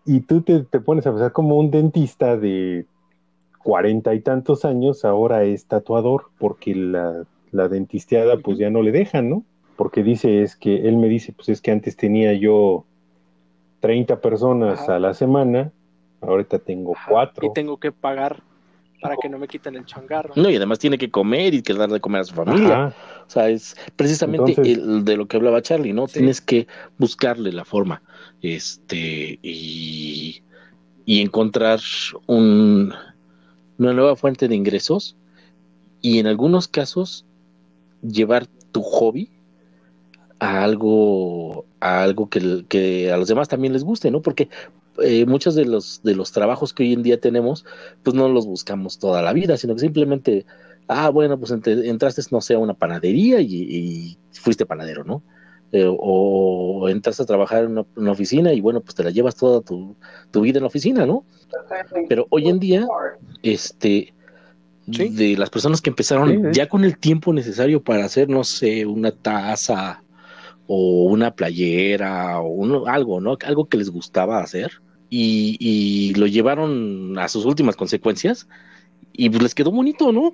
y, 0.06 0.16
y 0.16 0.20
tú 0.20 0.42
te, 0.42 0.60
te 0.64 0.80
pones 0.80 1.06
a 1.06 1.10
pensar 1.10 1.32
como 1.32 1.56
un 1.56 1.70
dentista 1.70 2.36
de 2.36 2.84
cuarenta 3.62 4.14
y 4.14 4.20
tantos 4.20 4.64
años 4.64 5.04
ahora 5.04 5.44
es 5.44 5.66
tatuador 5.66 6.26
porque 6.38 6.74
la, 6.74 7.24
la 7.52 7.68
dentisteada 7.68 8.36
pues 8.38 8.58
ya 8.58 8.70
no 8.70 8.82
le 8.82 8.92
dejan, 8.92 9.28
¿no? 9.30 9.42
Porque 9.76 10.02
dice, 10.02 10.42
es 10.42 10.56
que 10.56 10.88
él 10.88 10.96
me 10.96 11.08
dice, 11.08 11.32
pues 11.32 11.48
es 11.48 11.60
que 11.60 11.70
antes 11.70 11.96
tenía 11.96 12.32
yo 12.34 12.84
30 13.80 14.20
personas 14.20 14.80
Ajá. 14.80 14.96
a 14.96 14.98
la 14.98 15.14
semana, 15.14 15.70
ahorita 16.20 16.58
tengo 16.58 16.94
Ajá, 16.96 17.06
cuatro. 17.10 17.46
Y 17.46 17.52
tengo 17.52 17.78
que 17.78 17.92
pagar 17.92 18.42
para 19.00 19.16
que 19.16 19.28
no 19.28 19.38
me 19.38 19.46
quiten 19.46 19.76
el 19.76 19.84
changarro. 19.84 20.32
No, 20.34 20.50
y 20.50 20.56
además 20.56 20.80
tiene 20.80 20.98
que 20.98 21.08
comer 21.10 21.54
y 21.54 21.62
que 21.62 21.74
dar 21.74 21.88
de 21.88 22.00
comer 22.00 22.22
a 22.22 22.24
su 22.24 22.34
familia. 22.34 22.86
Ajá. 22.86 22.96
O 23.26 23.30
sea, 23.30 23.48
es 23.48 23.76
precisamente 23.94 24.50
Entonces- 24.52 24.78
el 24.78 25.04
de 25.04 25.16
lo 25.16 25.26
que 25.26 25.36
hablaba 25.36 25.62
Charlie, 25.62 25.92
¿no? 25.92 26.08
Sí. 26.08 26.14
Tienes 26.14 26.40
que 26.40 26.66
buscarle 26.98 27.52
la 27.52 27.64
forma, 27.64 28.02
este, 28.42 29.38
y, 29.42 30.42
y 31.06 31.20
encontrar 31.22 31.80
un, 32.26 32.94
una 33.78 33.92
nueva 33.94 34.16
fuente 34.16 34.48
de 34.48 34.56
ingresos 34.56 35.16
y 36.02 36.18
en 36.20 36.26
algunos 36.28 36.68
casos 36.68 37.26
llevar 38.02 38.46
tu 38.72 38.82
hobby 38.82 39.30
a 40.40 40.62
algo, 40.64 41.66
a 41.80 42.02
algo 42.02 42.28
que, 42.28 42.64
que 42.68 43.12
a 43.12 43.16
los 43.16 43.28
demás 43.28 43.48
también 43.48 43.72
les 43.72 43.84
guste, 43.84 44.10
¿no? 44.10 44.22
Porque 44.22 44.48
eh, 45.02 45.26
muchos 45.26 45.54
de 45.54 45.64
los, 45.64 46.00
de 46.02 46.14
los 46.14 46.32
trabajos 46.32 46.72
que 46.72 46.84
hoy 46.84 46.92
en 46.92 47.02
día 47.02 47.20
tenemos, 47.20 47.64
pues 48.02 48.14
no 48.14 48.28
los 48.28 48.46
buscamos 48.46 48.98
toda 48.98 49.22
la 49.22 49.32
vida, 49.32 49.56
sino 49.56 49.74
que 49.74 49.80
simplemente 49.80 50.46
ah, 50.88 51.10
bueno, 51.10 51.38
pues 51.38 51.52
ent- 51.52 51.84
entraste, 51.86 52.22
no 52.30 52.40
sé, 52.40 52.54
a 52.54 52.58
una 52.58 52.74
panadería 52.74 53.40
y, 53.40 53.48
y 53.54 54.18
fuiste 54.32 54.64
panadero, 54.66 55.04
¿no? 55.04 55.22
Eh, 55.70 55.84
o, 55.86 56.80
o 56.80 56.88
entraste 56.88 57.22
a 57.22 57.26
trabajar 57.26 57.64
en 57.64 57.72
una, 57.72 57.84
una 57.96 58.12
oficina 58.12 58.54
y 58.54 58.60
bueno, 58.62 58.80
pues 58.80 58.94
te 58.94 59.04
la 59.04 59.10
llevas 59.10 59.36
toda 59.36 59.60
tu, 59.60 59.96
tu 60.30 60.40
vida 60.40 60.58
en 60.58 60.62
la 60.62 60.68
oficina, 60.68 61.04
¿no? 61.04 61.24
Pero 62.08 62.26
hoy 62.30 62.48
en 62.48 62.58
día, 62.58 62.86
este, 63.42 64.14
Sí. 64.90 65.10
de 65.10 65.36
las 65.36 65.50
personas 65.50 65.82
que 65.82 65.90
empezaron 65.90 66.30
Sí, 66.30 66.36
sí. 66.36 66.42
ya 66.54 66.66
con 66.66 66.82
el 66.82 66.96
tiempo 66.96 67.34
necesario 67.34 67.82
para 67.82 68.06
hacer, 68.06 68.30
no 68.30 68.42
sé, 68.44 68.86
una 68.86 69.10
taza 69.12 70.02
o 70.66 71.04
una 71.04 71.34
playera 71.34 72.40
o 72.40 72.86
algo, 72.86 73.20
¿no? 73.20 73.36
Algo 73.44 73.66
que 73.68 73.76
les 73.76 73.90
gustaba 73.90 74.40
hacer 74.40 74.70
y, 75.10 75.58
y 75.60 76.14
lo 76.14 76.26
llevaron 76.26 77.18
a 77.18 77.28
sus 77.28 77.44
últimas 77.44 77.76
consecuencias 77.76 78.48
y 79.12 79.28
pues 79.28 79.42
les 79.42 79.54
quedó 79.54 79.70
bonito, 79.70 80.10
¿no? 80.12 80.32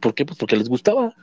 ¿Por 0.00 0.12
qué? 0.14 0.26
Pues 0.26 0.38
porque 0.38 0.56
les 0.56 0.68
gustaba. 0.68 1.14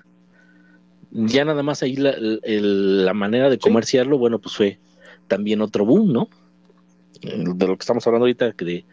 Ya 1.12 1.46
nada 1.46 1.64
más 1.64 1.84
ahí 1.84 1.96
la, 1.96 2.12
el- 2.12 3.06
la 3.06 3.14
manera 3.14 3.50
de 3.50 3.56
Sí. 3.56 3.62
comerciarlo, 3.62 4.18
bueno, 4.18 4.40
pues 4.40 4.56
fue 4.56 4.80
también 5.28 5.62
otro 5.62 5.86
boom, 5.86 6.12
¿no? 6.12 6.30
De 7.22 7.68
lo 7.68 7.78
que 7.78 7.82
estamos 7.84 8.06
hablando 8.06 8.26
ahorita, 8.26 8.54
que 8.54 8.66
de, 8.66 8.86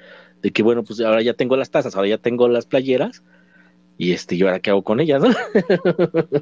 de 0.42 0.50
que 0.52 0.62
bueno, 0.62 0.84
pues 0.84 1.00
ahora 1.00 1.22
ya 1.22 1.34
tengo 1.34 1.56
las 1.56 1.70
tazas, 1.70 1.94
ahora 1.96 2.08
ya 2.08 2.18
tengo 2.18 2.48
las 2.48 2.66
playeras, 2.66 3.22
y 3.98 4.12
este, 4.12 4.36
¿yo 4.36 4.46
ahora 4.46 4.60
qué 4.60 4.70
hago 4.70 4.82
con 4.82 5.00
ellas, 5.00 5.22
no? 5.22 5.28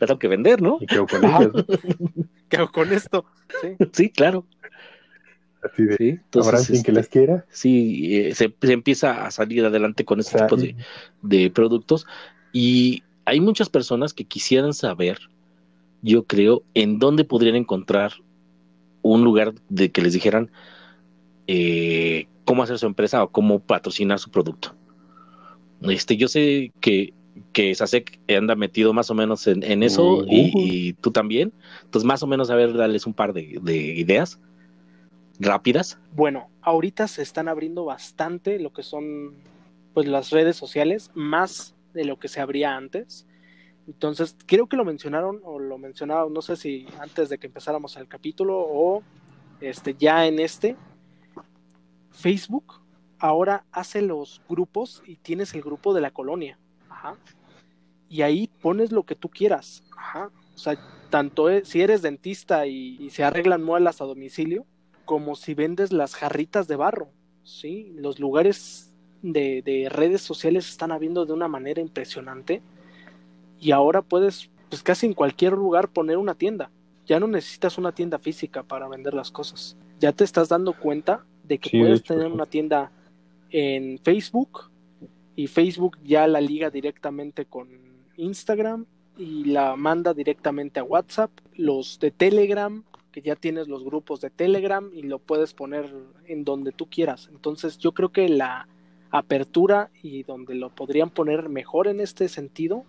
tengo 0.00 0.18
que 0.18 0.28
vender, 0.28 0.62
¿no? 0.62 0.78
Y 0.80 0.86
quedo 0.86 1.06
con 1.06 1.24
Ajá. 1.24 1.42
ellas. 1.42 1.66
¿Qué 2.48 2.56
hago 2.56 2.70
con 2.70 2.92
esto? 2.92 3.24
Sí. 3.60 3.68
Sí, 3.92 4.10
claro. 4.10 4.46
Así 5.62 5.84
de, 5.84 5.96
Sí, 5.96 6.08
entonces, 6.10 6.46
¿habrá 6.46 6.58
alguien 6.58 6.82
que 6.82 6.90
este, 6.90 6.92
las 6.92 7.08
quiera? 7.08 7.44
sí, 7.48 8.16
eh, 8.16 8.34
se, 8.34 8.54
se 8.60 8.72
empieza 8.72 9.26
a 9.26 9.30
salir 9.30 9.64
adelante 9.64 10.04
con 10.04 10.18
O 10.18 10.20
este 10.20 10.38
sea, 10.38 10.46
tipo 10.46 10.56
de, 10.56 10.76
de 11.22 11.50
productos 11.50 12.06
y 12.52 13.02
hay 13.24 13.40
muchas 13.40 13.68
personas 13.68 14.12
que 14.12 14.24
quisieran 14.24 14.74
saber, 14.74 15.18
yo 16.02 16.24
creo, 16.24 16.62
en 16.74 16.98
dónde 16.98 17.24
podrían 17.24 17.56
encontrar 17.56 18.12
un 19.02 19.22
lugar 19.24 19.54
de 19.68 19.90
que 19.90 20.02
les 20.02 20.12
dijeran 20.12 20.50
eh, 21.46 22.26
cómo 22.44 22.62
hacer 22.62 22.78
su 22.78 22.86
empresa 22.86 23.22
o 23.22 23.28
cómo 23.28 23.60
patrocinar 23.60 24.18
su 24.18 24.30
producto. 24.30 24.74
Este, 25.82 26.16
yo 26.16 26.28
sé 26.28 26.72
que, 26.80 27.12
que 27.52 27.74
Sasek 27.74 28.18
anda 28.28 28.54
metido 28.54 28.92
más 28.92 29.10
o 29.10 29.14
menos 29.14 29.46
en, 29.46 29.62
en 29.62 29.82
eso 29.82 30.24
y 30.26 30.94
tú 30.94 31.10
también. 31.10 31.52
Entonces, 31.82 32.06
más 32.06 32.22
o 32.22 32.26
menos, 32.26 32.50
a 32.50 32.54
ver, 32.54 32.72
darles 32.74 33.06
un 33.06 33.12
par 33.12 33.32
de, 33.34 33.58
de 33.62 33.76
ideas 33.76 34.38
rápidas. 35.38 35.98
Bueno, 36.14 36.48
ahorita 36.62 37.08
se 37.08 37.22
están 37.22 37.48
abriendo 37.48 37.84
bastante 37.84 38.58
lo 38.58 38.72
que 38.72 38.82
son 38.82 39.32
pues 39.92 40.08
las 40.08 40.30
redes 40.30 40.56
sociales, 40.56 41.10
más 41.14 41.73
de 41.94 42.04
lo 42.04 42.18
que 42.18 42.28
se 42.28 42.40
abría 42.40 42.76
antes. 42.76 43.26
Entonces, 43.86 44.36
creo 44.46 44.66
que 44.66 44.76
lo 44.76 44.84
mencionaron 44.84 45.40
o 45.44 45.58
lo 45.58 45.78
mencionaron, 45.78 46.32
no 46.32 46.42
sé 46.42 46.56
si 46.56 46.86
antes 46.98 47.28
de 47.28 47.38
que 47.38 47.46
empezáramos 47.46 47.96
el 47.96 48.08
capítulo 48.08 48.58
o 48.58 49.02
este 49.60 49.94
ya 49.94 50.26
en 50.26 50.38
este 50.38 50.76
Facebook 52.10 52.82
ahora 53.18 53.64
hace 53.72 54.02
los 54.02 54.42
grupos 54.48 55.02
y 55.06 55.16
tienes 55.16 55.54
el 55.54 55.62
grupo 55.62 55.94
de 55.94 56.00
la 56.00 56.10
colonia. 56.10 56.58
Ajá. 56.88 57.16
Y 58.08 58.22
ahí 58.22 58.48
pones 58.60 58.92
lo 58.92 59.04
que 59.04 59.14
tú 59.14 59.28
quieras. 59.28 59.82
Ajá. 59.96 60.30
O 60.54 60.58
sea, 60.58 60.78
tanto 61.10 61.50
e- 61.50 61.64
si 61.64 61.80
eres 61.80 62.02
dentista 62.02 62.66
y, 62.66 62.96
y 63.00 63.10
se 63.10 63.24
arreglan 63.24 63.62
muelas 63.62 64.00
a 64.00 64.04
domicilio, 64.04 64.66
como 65.04 65.34
si 65.36 65.54
vendes 65.54 65.92
las 65.92 66.14
jarritas 66.14 66.68
de 66.68 66.76
barro. 66.76 67.10
Sí, 67.42 67.92
los 67.96 68.18
lugares 68.18 68.93
de, 69.24 69.62
de 69.62 69.88
redes 69.88 70.20
sociales 70.20 70.68
están 70.68 70.92
habiendo 70.92 71.24
de 71.24 71.32
una 71.32 71.48
manera 71.48 71.80
impresionante. 71.80 72.62
Y 73.58 73.70
ahora 73.70 74.02
puedes, 74.02 74.50
pues 74.68 74.82
casi 74.82 75.06
en 75.06 75.14
cualquier 75.14 75.54
lugar 75.54 75.88
poner 75.88 76.18
una 76.18 76.34
tienda. 76.34 76.70
Ya 77.06 77.18
no 77.18 77.26
necesitas 77.26 77.78
una 77.78 77.92
tienda 77.92 78.18
física 78.18 78.62
para 78.62 78.86
vender 78.88 79.14
las 79.14 79.30
cosas. 79.30 79.76
Ya 79.98 80.12
te 80.12 80.24
estás 80.24 80.48
dando 80.48 80.74
cuenta 80.74 81.24
de 81.42 81.58
que 81.58 81.70
Sí, 81.70 81.80
puedes 81.80 82.02
tener 82.02 82.26
una 82.26 82.46
tienda 82.46 82.90
en 83.50 83.98
Facebook 83.98 84.70
y 85.36 85.46
Facebook 85.46 85.98
ya 86.04 86.26
la 86.26 86.40
liga 86.40 86.70
directamente 86.70 87.46
con 87.46 87.68
Instagram 88.16 88.86
y 89.16 89.44
la 89.44 89.76
manda 89.76 90.12
directamente 90.12 90.80
a 90.80 90.84
WhatsApp. 90.84 91.30
Los 91.54 91.98
de 91.98 92.10
Telegram, 92.10 92.84
que 93.10 93.22
ya 93.22 93.36
tienes 93.36 93.68
los 93.68 93.84
grupos 93.84 94.20
de 94.20 94.28
Telegram 94.28 94.90
y 94.92 95.02
lo 95.02 95.18
puedes 95.18 95.54
poner 95.54 95.94
en 96.26 96.44
donde 96.44 96.72
tú 96.72 96.86
quieras. 96.86 97.28
Entonces 97.32 97.78
yo 97.78 97.92
creo 97.92 98.10
que 98.10 98.28
la 98.28 98.68
apertura 99.18 99.90
y 100.02 100.24
donde 100.24 100.56
lo 100.56 100.70
podrían 100.70 101.08
poner 101.08 101.48
mejor 101.48 101.86
en 101.86 102.00
este 102.00 102.28
sentido 102.28 102.84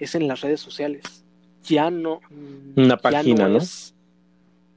es 0.00 0.14
en 0.16 0.26
las 0.26 0.40
redes 0.40 0.60
sociales. 0.60 1.24
Ya 1.62 1.90
no. 1.90 2.20
mm, 2.30 2.78
Una 2.80 2.96
ya 2.96 2.96
página, 2.96 3.48
¿no? 3.48 3.58
es, 3.58 3.94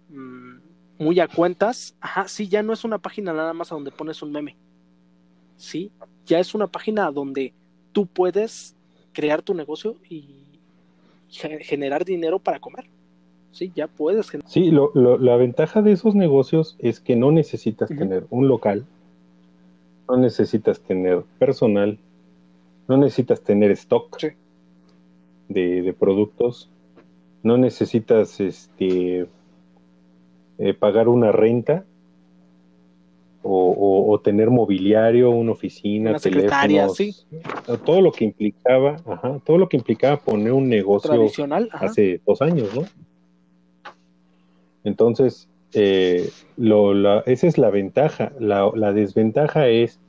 mm, 0.09 0.55
muy 0.99 1.20
a 1.20 1.28
cuentas. 1.28 1.95
Ajá, 1.99 2.28
sí, 2.28 2.47
ya 2.47 2.62
no 2.62 2.74
es 2.74 2.84
una 2.84 2.99
página 2.99 3.34
nada 3.34 3.53
más 3.53 3.72
a 3.72 3.76
donde 3.76 3.91
pones 3.91 4.22
un 4.22 4.32
meme. 4.32 4.55
Sí, 5.57 5.91
ya 6.28 6.39
es 6.39 6.53
una 6.53 6.68
página 6.68 7.12
donde 7.12 7.53
tú 7.91 8.05
puedes 8.05 8.76
crear 9.14 9.41
tu 9.41 9.53
negocio 9.55 9.97
y 10.09 10.59
ge- 11.30 11.64
generar 11.64 12.05
dinero 12.05 12.38
para 12.39 12.59
comer. 12.59 12.86
Sí, 13.51 13.72
ya 13.76 13.88
puedes. 13.88 14.28
Sí, 14.45 14.70
lo, 14.72 14.91
lo- 14.93 15.18
la 15.18 15.36
ventaja 15.38 15.82
de 15.82 15.91
esos 15.91 16.14
negocios 16.16 16.76
es 16.80 16.99
que 16.99 17.16
no 17.16 17.32
necesitas 17.32 17.89
tener 17.89 18.26
un 18.30 18.47
local, 18.47 18.86
no 20.12 20.18
necesitas 20.18 20.82
tener 20.82 21.24
personal, 21.39 21.97
no 22.89 22.97
necesitas 22.97 23.41
tener 23.41 23.72
stock 23.72 24.18
Sí. 24.20 24.28
de, 25.47 25.82
de 25.84 25.93
productos, 25.93 26.70
no 27.43 27.57
necesitas 27.57 28.41
este 28.41 29.26
eh, 30.57 30.74
pagar 30.74 31.07
una 31.07 31.32
renta 31.32 31.86
o, 33.43 34.12
o, 34.12 34.20
tener 34.20 34.51
mobiliario, 34.51 35.32
una 35.32 35.53
oficina, 35.53 36.20
teléfonos, 36.20 36.95
sí. 36.95 37.16
todo 37.86 38.01
lo 38.01 38.12
que 38.12 38.26
implicaba, 38.26 38.97
ajá, 39.05 39.39
todo 39.43 39.57
lo 39.57 39.68
que 39.68 39.78
implicaba 39.78 40.18
poner 40.18 40.51
un 40.51 40.70
negocio 40.70 41.09
tradicional 41.09 41.70
hace 41.72 42.22
dos 42.24 42.39
años, 42.43 42.70
¿no? 42.76 42.84
Entonces, 44.84 45.47
eh, 45.74 46.30
lo, 46.57 46.93
la, 46.93 47.24
esa 47.26 47.47
es 47.47 47.57
la 47.57 47.69
ventaja. 47.69 48.32
La, 48.39 48.72
la, 48.76 48.93
desventaja 48.93 49.67
es 49.67 49.99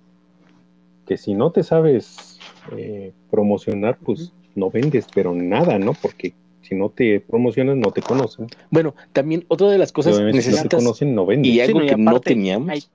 que 1.07 1.17
si 1.17 1.35
no 1.35 1.53
te 1.53 1.63
sabes 1.63 2.39
eh, 2.77 3.13
promocionar, 3.31 3.99
pues 3.99 4.33
no 4.55 4.71
vendes, 4.71 5.07
pero 5.15 5.35
nada, 5.35 5.79
¿no? 5.79 5.95
Porque 5.95 6.35
si 6.63 6.75
no 6.75 6.91
te 6.91 7.21
promocionas, 7.21 7.77
no 7.77 7.91
te 7.91 8.03
conocen. 8.03 8.47
Bueno, 8.71 8.95
también 9.13 9.45
otra 9.49 9.69
de 9.69 9.79
las 9.79 9.93
cosas 9.93 10.21
necesitas... 10.21 10.59
Si 10.59 10.63
no 10.65 10.69
te 10.69 10.77
conocen, 10.77 11.15
no 11.15 11.27
vendes. 11.27 11.53
Y 11.53 11.61
algo 11.61 11.81
que 11.81 11.97
no 11.97 12.21
teníamos 12.21 12.91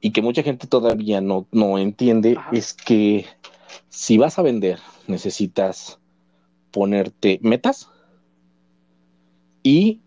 y 0.00 0.10
que 0.10 0.20
mucha 0.20 0.42
gente 0.42 0.66
todavía 0.66 1.20
no, 1.20 1.46
no 1.52 1.78
entiende 1.78 2.36
es 2.50 2.74
que 2.74 3.24
si 3.88 4.18
vas 4.18 4.38
a 4.38 4.42
vender, 4.42 4.78
necesitas 5.06 5.98
ponerte 6.72 7.38
metas 7.42 7.88
y 9.62 10.01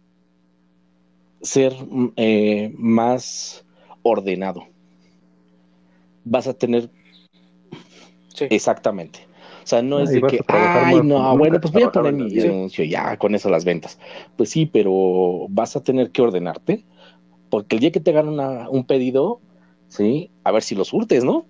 ser 1.46 1.74
eh, 2.16 2.74
más 2.78 3.66
ordenado. 4.04 4.66
Vas 6.24 6.48
a 6.48 6.54
tener 6.54 6.90
exactamente. 8.50 9.20
O 9.64 9.68
sea, 9.68 9.82
no 9.82 10.00
es 10.00 10.12
de 10.12 10.22
que, 10.22 10.42
ay, 10.48 11.02
no, 11.04 11.36
bueno, 11.38 11.60
pues 11.60 11.74
voy 11.74 11.84
a 11.84 11.92
poner 11.92 12.14
mi 12.14 12.40
anuncio 12.40 12.84
ya 12.84 13.18
con 13.18 13.34
eso 13.34 13.50
las 13.50 13.66
ventas. 13.66 13.98
Pues 14.38 14.50
sí, 14.50 14.68
pero 14.68 15.48
vas 15.50 15.76
a 15.76 15.84
tener 15.84 16.12
que 16.12 16.22
ordenarte, 16.22 16.86
porque 17.50 17.76
el 17.76 17.80
día 17.80 17.92
que 17.92 18.00
te 18.00 18.12
hagan 18.12 18.40
un 18.70 18.86
pedido, 18.86 19.40
sí, 19.88 20.30
a 20.44 20.52
ver 20.52 20.62
si 20.62 20.76
lo 20.76 20.86
surtes, 20.86 21.24
¿no? 21.24 21.46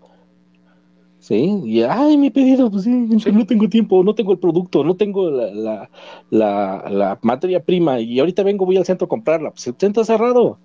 Sí, 1.26 1.60
y 1.64 1.82
ay, 1.82 2.20
mi 2.20 2.30
pedido, 2.30 2.70
pues 2.70 2.84
sí, 2.84 2.92
no 2.92 3.48
tengo 3.48 3.68
tiempo, 3.68 4.04
no 4.04 4.14
tengo 4.14 4.32
el 4.32 4.38
producto, 4.38 4.84
no 4.84 4.96
tengo 4.96 5.32
la, 5.32 5.90
la, 6.30 6.88
la, 6.88 7.20
materia 7.24 7.64
prima 7.64 8.00
y 8.00 8.20
ahorita 8.20 8.44
vengo, 8.44 8.64
voy 8.64 8.78
al 8.78 8.86
centro 8.86 9.06
a 9.06 9.10
comprarla, 9.10 9.50
pues 9.50 9.66
el 9.66 9.74
centro 9.76 10.04
está 10.04 10.14
cerrado. 10.14 10.60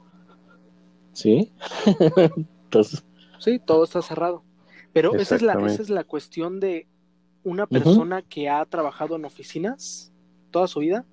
Sí, 1.14 1.50
entonces. 2.64 3.02
Sí, 3.38 3.58
todo 3.58 3.84
está 3.84 4.02
cerrado. 4.02 4.42
Pero 4.92 5.14
esa 5.14 5.36
es, 5.36 5.40
la, 5.40 5.54
esa 5.64 5.80
es 5.80 5.88
la 5.88 6.04
cuestión 6.04 6.60
de 6.60 6.86
una 7.42 7.66
persona 7.66 8.20
que 8.20 8.50
ha 8.50 8.62
trabajado 8.66 9.16
en 9.16 9.24
oficinas 9.24 10.12
toda 10.50 10.68
su 10.68 10.80
vida 10.80 11.06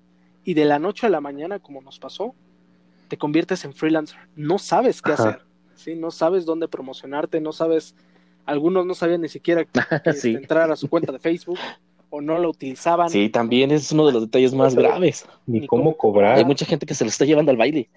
y 0.44 0.52
de 0.52 0.66
la 0.66 0.78
noche 0.78 1.06
a 1.06 1.10
la 1.10 1.22
mañana, 1.22 1.58
como 1.58 1.80
nos 1.80 1.98
pasó, 1.98 2.34
te 3.08 3.16
conviertes 3.16 3.64
en 3.64 3.72
freelancer. 3.72 4.18
No 4.36 4.58
sabes 4.58 5.00
qué 5.00 5.12
hacer, 5.12 5.40
¿sí? 5.74 5.94
No 5.94 6.10
sabes 6.10 6.44
dónde 6.44 6.68
promocionarte, 6.68 7.40
no 7.40 7.52
sabes 7.52 7.94
algunos 8.48 8.86
no 8.86 8.94
sabían 8.94 9.20
ni 9.20 9.28
siquiera 9.28 9.64
este, 10.04 10.30
entrar 10.32 10.70
a 10.70 10.76
su 10.76 10.88
cuenta 10.88 11.12
de 11.12 11.18
Facebook 11.18 11.58
o 12.10 12.22
no 12.22 12.38
lo 12.38 12.48
utilizaban. 12.48 13.10
Sí, 13.10 13.28
también 13.28 13.70
es 13.70 13.92
uno 13.92 14.06
de 14.06 14.12
los 14.12 14.22
detalles 14.22 14.54
más 14.54 14.74
graves. 14.74 15.26
Ni, 15.46 15.66
cómo, 15.66 15.96
cobrar. 15.96 16.38
Hay 16.38 16.46
mucha 16.46 16.64
gente 16.64 16.86
que 16.86 16.94
se 16.94 17.04
lo 17.04 17.10
está 17.10 17.26
llevando 17.26 17.50
al 17.50 17.58
baile. 17.58 17.90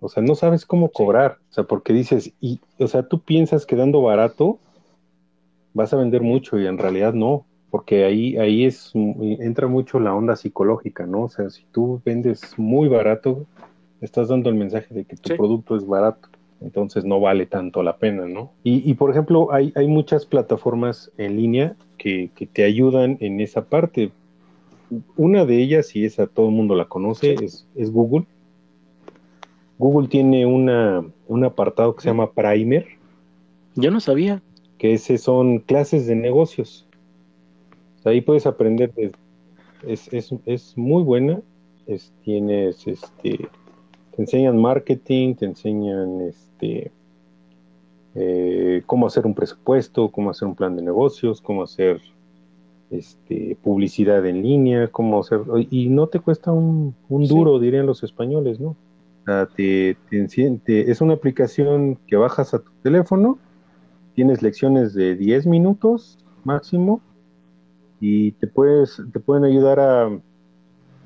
O 0.00 0.08
sea, 0.08 0.24
no 0.24 0.34
sabes 0.34 0.66
cómo 0.66 0.90
cobrar. 0.90 1.38
O 1.50 1.52
sea, 1.52 1.64
porque 1.64 1.92
dices, 1.92 2.32
y, 2.40 2.58
o 2.80 2.88
sea, 2.88 3.04
tú 3.04 3.20
piensas 3.20 3.64
que 3.64 3.76
dando 3.76 4.02
barato 4.02 4.58
vas 5.72 5.92
a 5.92 5.96
vender 5.96 6.22
mucho 6.22 6.58
y 6.58 6.66
en 6.66 6.76
realidad 6.76 7.14
no. 7.14 7.46
Porque 7.70 8.04
ahí, 8.04 8.36
ahí 8.36 8.64
es, 8.64 8.90
entra 8.94 9.68
mucho 9.68 10.00
la 10.00 10.14
onda 10.14 10.34
psicológica, 10.34 11.06
¿no? 11.06 11.22
O 11.22 11.28
sea, 11.28 11.50
si 11.50 11.64
tú 11.70 12.02
vendes 12.04 12.56
muy 12.56 12.88
barato, 12.88 13.46
estás 14.00 14.28
dando 14.28 14.50
el 14.50 14.56
mensaje 14.56 14.92
de 14.92 15.04
que 15.04 15.16
tu 15.16 15.36
producto 15.36 15.76
es 15.76 15.86
barato 15.86 16.28
entonces 16.64 17.04
no 17.04 17.20
vale 17.20 17.44
tanto 17.44 17.82
la 17.82 17.98
pena, 17.98 18.26
¿no? 18.26 18.52
Y, 18.62 18.94
por 18.94 19.10
ejemplo, 19.10 19.52
hay, 19.52 19.70
hay, 19.76 19.86
muchas 19.86 20.24
plataformas 20.24 21.12
en 21.18 21.36
línea 21.36 21.76
que, 21.98 22.30
te 22.52 22.64
ayudan 22.64 23.18
en 23.20 23.40
esa 23.40 23.66
parte. 23.66 24.10
Una 25.16 25.44
de 25.44 25.62
ellas, 25.62 25.94
y 25.94 26.06
esa 26.06 26.26
todo 26.26 26.48
el 26.48 26.54
mundo 26.54 26.74
la 26.74 26.86
conoce, 26.86 27.34
es, 27.34 27.92
Google. 27.92 28.24
Google 29.78 30.08
tiene 30.08 30.46
una, 30.46 31.04
un 31.28 31.44
apartado 31.44 31.94
que 31.94 32.02
se 32.02 32.08
llama 32.08 32.32
Primer. 32.32 32.86
Yo 33.74 33.90
no 33.90 34.00
sabía. 34.00 34.40
Que 34.78 34.94
ese 34.94 35.18
son 35.18 35.58
clases 35.58 36.06
de 36.06 36.16
negocios. 36.16 36.86
ahí 38.04 38.22
puedes 38.22 38.46
aprender, 38.46 38.90
es, 39.86 40.10
es, 40.12 40.34
es 40.46 40.78
muy 40.78 41.02
buena. 41.02 41.42
Es, 41.86 42.10
tienes 42.22 42.86
este 42.86 43.50
te 44.14 44.22
enseñan 44.22 44.60
marketing, 44.60 45.34
te 45.34 45.46
enseñan 45.46 46.20
este 46.22 46.92
eh, 48.14 48.82
cómo 48.86 49.06
hacer 49.06 49.26
un 49.26 49.34
presupuesto, 49.34 50.10
cómo 50.10 50.30
hacer 50.30 50.46
un 50.46 50.54
plan 50.54 50.76
de 50.76 50.82
negocios, 50.82 51.40
cómo 51.40 51.64
hacer 51.64 52.00
este, 52.90 53.56
publicidad 53.62 54.24
en 54.24 54.42
línea, 54.42 54.88
cómo 54.88 55.20
hacer, 55.20 55.40
y 55.70 55.88
no 55.88 56.06
te 56.06 56.20
cuesta 56.20 56.52
un, 56.52 56.94
duro, 57.08 57.58
dirían 57.58 57.86
los 57.86 58.04
españoles, 58.04 58.60
¿no? 58.60 58.76
te, 59.56 59.96
es 60.66 61.00
una 61.00 61.14
aplicación 61.14 61.98
que 62.06 62.16
bajas 62.16 62.54
a 62.54 62.60
tu 62.60 62.70
teléfono, 62.82 63.38
tienes 64.14 64.42
lecciones 64.42 64.94
de 64.94 65.16
10 65.16 65.46
minutos 65.46 66.18
máximo 66.44 67.00
y 68.00 68.32
te 68.32 68.46
puedes, 68.46 69.02
te 69.12 69.18
pueden 69.18 69.44
ayudar 69.44 69.80
a 69.80 70.20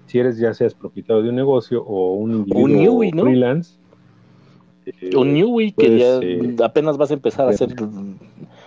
si 0.08 0.18
eres 0.18 0.38
ya 0.38 0.54
seas 0.54 0.74
propietario 0.74 1.22
de 1.22 1.28
un 1.28 1.36
negocio 1.36 1.84
o 1.84 2.14
un 2.14 2.32
individuo 2.32 3.00
freelance. 3.22 3.78
Eh, 4.86 5.14
un 5.14 5.34
Newey 5.34 5.72
que 5.72 5.98
ya 5.98 6.18
eh, 6.22 6.56
apenas 6.64 6.96
vas 6.96 7.10
a 7.10 7.14
empezar 7.14 7.46
a 7.46 7.50
hacer 7.50 7.74
tus 7.74 7.90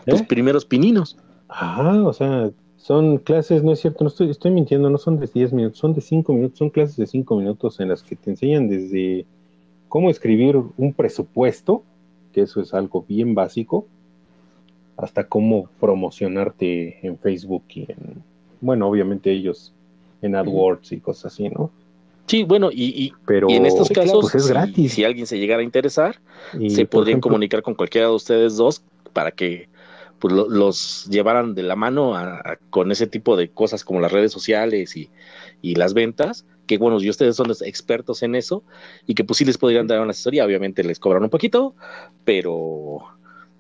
¿Eh? 0.06 0.24
primeros 0.28 0.66
pininos. 0.66 1.18
Ajá, 1.50 2.04
o 2.06 2.14
sea, 2.14 2.52
son 2.78 3.18
clases, 3.18 3.64
no 3.64 3.72
es 3.72 3.80
cierto, 3.80 4.04
no 4.04 4.10
estoy, 4.10 4.30
estoy 4.30 4.52
mintiendo, 4.52 4.90
no 4.92 5.00
son 5.00 5.20
de 5.20 5.28
10 5.28 5.54
minutos, 5.54 5.80
son 5.80 5.96
de 5.96 6.02
5 6.02 6.32
minutos, 6.34 6.60
son 6.60 6.70
clases 6.70 6.96
de 6.96 7.08
5 7.08 7.36
minutos 7.36 7.80
en 7.80 7.90
las 7.90 8.04
que 8.04 8.16
te 8.16 8.30
enseñan 8.30 8.70
desde 8.70 9.26
cómo 9.90 10.12
escribir 10.12 10.62
un 10.78 10.94
presupuesto, 10.94 11.84
que 12.34 12.42
eso 12.42 12.62
es 12.62 12.76
algo 12.76 13.04
bien 13.08 13.34
básico, 13.34 13.88
hasta 14.96 15.28
cómo 15.28 15.70
promocionarte 15.80 17.06
en 17.06 17.18
Facebook 17.18 17.64
y 17.70 17.92
en, 17.92 18.24
bueno, 18.62 18.88
obviamente 18.88 19.32
ellos 19.32 19.74
en 20.22 20.36
AdWords 20.36 20.92
y 20.92 21.00
cosas 21.00 21.34
así, 21.34 21.50
¿no? 21.50 21.72
Sí, 22.28 22.44
bueno, 22.44 22.70
y, 22.72 23.14
Pero, 23.26 23.50
en 23.50 23.66
estos 23.66 23.90
casos, 23.90 24.32
pues 24.32 24.36
es 24.36 24.48
gratis. 24.48 24.94
Si, 24.94 25.04
alguien 25.04 25.28
se 25.28 25.38
llegara 25.38 25.62
a 25.62 25.66
interesar, 25.66 26.22
se 26.70 26.86
podrían 26.86 27.20
comunicar 27.20 27.62
con 27.62 27.76
cualquiera 27.76 28.08
de 28.08 28.14
ustedes 28.14 28.56
dos 28.56 28.84
para 29.12 29.32
que 29.32 29.68
pues, 30.20 30.34
los 30.34 31.08
llevaran 31.10 31.56
de 31.56 31.64
la 31.64 31.76
mano 31.76 32.14
con 32.70 32.92
ese 32.92 33.08
tipo 33.08 33.36
de 33.36 33.50
cosas 33.50 33.84
como 33.84 34.00
las 34.00 34.12
redes 34.12 34.32
sociales 34.32 34.96
y, 34.96 35.10
las 35.76 35.94
ventas, 35.94 36.46
que 36.68 36.78
bueno, 36.78 37.02
y 37.02 37.10
ustedes 37.10 37.36
son 37.36 37.48
los 37.48 37.62
expertos 37.62 38.24
en 38.24 38.36
eso, 38.36 38.64
y 39.06 39.14
que 39.14 39.24
pues 39.24 39.38
sí 39.38 39.46
les 39.46 39.58
podrían 39.58 39.88
dar 39.88 40.00
una 40.00 40.12
asesoría, 40.12 40.46
obviamente 40.46 40.84
les 40.84 41.00
cobran 41.00 41.24
un 41.24 41.30
poquito, 41.30 41.76
pero 42.24 43.00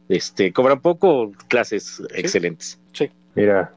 este 0.07 0.53
cobran 0.53 0.81
poco, 0.81 1.31
clases 1.49 2.01
excelentes. 2.13 2.79
Sí. 2.93 3.09
Mira, 3.35 3.73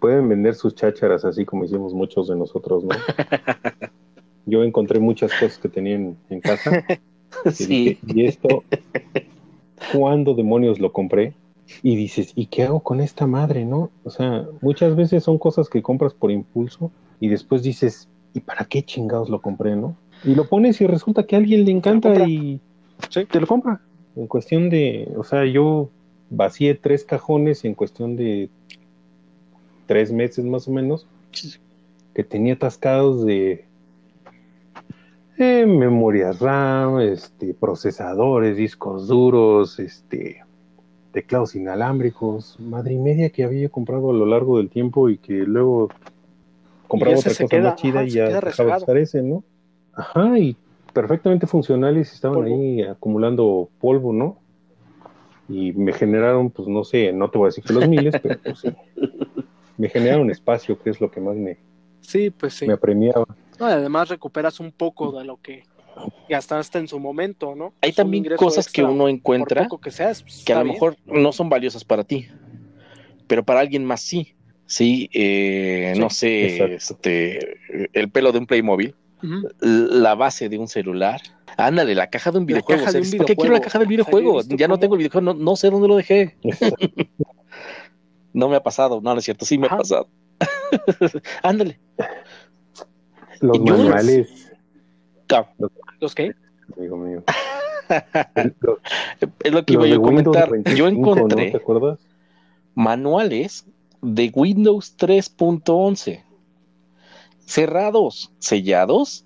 pueden 0.00 0.28
vender 0.28 0.54
sus 0.54 0.74
chácharas 0.74 1.24
así 1.24 1.44
como 1.44 1.64
hicimos 1.64 1.94
muchos 1.94 2.28
de 2.28 2.36
nosotros, 2.36 2.84
¿no? 2.84 2.94
Yo 4.46 4.64
encontré 4.64 4.98
muchas 4.98 5.32
cosas 5.32 5.58
que 5.58 5.68
tenían 5.68 6.16
en 6.30 6.40
casa. 6.40 6.84
sí. 7.52 7.98
y 8.06 8.24
esto, 8.24 8.64
¿cuándo 9.92 10.34
demonios 10.34 10.78
lo 10.78 10.92
compré? 10.92 11.34
Y 11.82 11.96
dices, 11.96 12.32
¿y 12.34 12.46
qué 12.46 12.62
hago 12.62 12.80
con 12.80 13.00
esta 13.00 13.26
madre, 13.26 13.64
no? 13.66 13.90
O 14.04 14.10
sea, 14.10 14.46
muchas 14.62 14.96
veces 14.96 15.24
son 15.24 15.38
cosas 15.38 15.68
que 15.68 15.82
compras 15.82 16.14
por 16.14 16.30
impulso 16.30 16.90
y 17.20 17.28
después 17.28 17.62
dices, 17.62 18.08
¿y 18.32 18.40
para 18.40 18.64
qué 18.64 18.82
chingados 18.82 19.28
lo 19.28 19.40
compré, 19.40 19.76
no? 19.76 19.96
Y 20.24 20.34
lo 20.34 20.48
pones 20.48 20.80
y 20.80 20.86
resulta 20.86 21.24
que 21.24 21.36
a 21.36 21.38
alguien 21.38 21.64
le 21.64 21.72
encanta 21.72 22.26
y 22.26 22.60
te 23.30 23.40
lo 23.40 23.46
compra. 23.46 23.80
En 24.16 24.26
cuestión 24.26 24.70
de, 24.70 25.12
o 25.16 25.24
sea, 25.24 25.44
yo 25.44 25.90
vacié 26.30 26.74
tres 26.74 27.04
cajones 27.04 27.64
en 27.64 27.74
cuestión 27.74 28.16
de 28.16 28.50
tres 29.88 30.12
meses 30.12 30.44
más 30.44 30.68
o 30.68 30.70
menos, 30.70 31.08
que 32.14 32.22
tenía 32.22 32.54
atascados 32.54 33.26
de 33.26 33.64
eh, 35.38 35.66
memorias 35.66 36.38
RAM, 36.38 37.00
este, 37.00 37.54
procesadores, 37.54 38.56
discos 38.56 39.08
duros, 39.08 39.80
este, 39.80 40.42
teclados 41.12 41.54
inalámbricos, 41.54 42.60
madre 42.60 42.94
y 42.94 42.98
media 42.98 43.30
que 43.30 43.44
había 43.44 43.68
comprado 43.68 44.10
a 44.10 44.12
lo 44.12 44.26
largo 44.26 44.58
del 44.58 44.68
tiempo 44.68 45.08
y 45.08 45.18
que 45.18 45.32
luego 45.32 45.88
compraba 46.86 47.18
otra 47.18 47.34
cosa 47.34 47.58
más 47.60 47.76
chida 47.76 48.04
y 48.04 48.10
ya 48.10 48.40
dejaba 48.40 48.72
de 48.72 48.76
estar 48.78 48.96
ese, 48.98 49.22
¿no? 49.22 49.42
Ajá, 49.94 50.38
y 50.38 50.56
perfectamente 50.92 51.46
funcionales 51.46 52.12
estaban 52.12 52.44
ahí 52.44 52.82
acumulando 52.82 53.68
polvo, 53.80 54.12
¿no? 54.12 54.38
Y 55.48 55.72
me 55.72 55.92
generaron, 55.92 56.50
pues 56.50 56.68
no 56.68 56.84
sé, 56.84 57.12
no 57.12 57.30
te 57.30 57.38
voy 57.38 57.46
a 57.46 57.48
decir 57.48 57.64
que 57.64 57.72
los 57.72 57.88
miles, 57.88 58.14
pero 58.22 58.38
pues 58.42 58.58
sí. 58.58 58.68
me 59.78 59.88
genera 59.88 60.18
un 60.18 60.30
espacio, 60.30 60.78
que 60.78 60.90
es 60.90 61.00
lo 61.00 61.10
que 61.10 61.20
más 61.20 61.36
me, 61.36 61.58
sí, 62.00 62.30
pues 62.30 62.54
sí. 62.54 62.66
me 62.66 62.74
apremiaba. 62.74 63.24
además 63.58 64.08
recuperas 64.10 64.60
un 64.60 64.72
poco 64.72 65.18
de 65.18 65.24
lo 65.24 65.38
que 65.40 65.62
hasta 66.34 66.60
en 66.74 66.88
su 66.88 66.98
momento, 67.00 67.54
¿no? 67.54 67.72
Hay 67.80 67.90
Es 67.90 67.96
también 67.96 68.24
cosas 68.36 68.70
que 68.70 68.82
uno 68.82 69.08
encuentra 69.08 69.62
poco 69.62 69.80
que 69.80 69.90
seas, 69.90 70.22
pues, 70.22 70.44
que 70.44 70.52
a 70.52 70.58
lo 70.58 70.64
bien. 70.64 70.74
mejor 70.74 70.96
no 71.06 71.32
son 71.32 71.48
valiosas 71.48 71.84
para 71.84 72.04
ti, 72.04 72.28
pero 73.26 73.44
para 73.44 73.60
alguien 73.60 73.84
más 73.84 74.00
sí. 74.02 74.34
Sí, 74.66 75.08
eh, 75.14 75.92
Sí, 75.94 76.00
no 76.00 76.10
sé, 76.10 76.44
exacto. 76.44 76.74
este, 76.74 77.56
el 77.94 78.10
pelo 78.10 78.32
de 78.32 78.38
un 78.38 78.46
Playmobil, 78.46 78.94
Ujú. 79.22 79.48
la 79.60 80.14
base 80.14 80.50
de 80.50 80.58
un 80.58 80.68
celular. 80.68 81.22
Ándale, 81.56 81.94
la 81.94 82.10
caja 82.10 82.30
de 82.30 82.38
un 82.38 82.44
videojuego. 82.46 82.84
de 82.92 83.00
un 83.00 83.10
¿Por 83.16 83.26
qué 83.26 83.34
quiero 83.34 83.54
la 83.54 83.60
caja 83.60 83.78
del 83.78 83.88
videojuego? 83.88 84.42
ya 84.42 84.68
no 84.68 84.78
tengo 84.78 84.94
el 84.94 84.98
videojuego, 84.98 85.32
no, 85.32 85.34
no 85.34 85.56
sé 85.56 85.70
dónde 85.70 85.88
lo 85.88 85.96
dejé. 85.96 86.36
No 88.38 88.48
me 88.48 88.54
ha 88.54 88.62
pasado, 88.62 89.00
no, 89.02 89.12
no 89.14 89.18
es 89.18 89.24
cierto, 89.24 89.44
sí 89.44 89.58
me 89.58 89.66
Ajá. 89.66 89.74
ha 89.74 89.78
pasado. 89.78 90.06
Ándale. 91.42 91.80
Los 93.40 93.58
manuales, 93.60 94.28
Ah, 95.34 95.44
¿Los 96.00 96.14
qué? 96.14 96.34
amigo 96.76 96.96
mío. 96.96 97.24
Los, 98.60 98.78
Es 99.40 99.52
lo 99.52 99.64
que 99.64 99.72
los 99.74 99.86
iba 99.86 99.96
yo 99.96 99.96
a 99.96 100.02
comentar. 100.02 100.50
25, 100.50 100.76
Yo 100.76 100.88
¿no? 100.90 100.96
encontré 101.16 101.50
¿Te 101.50 101.56
acuerdas? 101.56 101.98
manuales 102.76 103.66
de 104.02 104.30
Windows 104.32 104.94
3.11 104.96 106.22
cerrados, 107.44 108.30
sellados, 108.38 109.24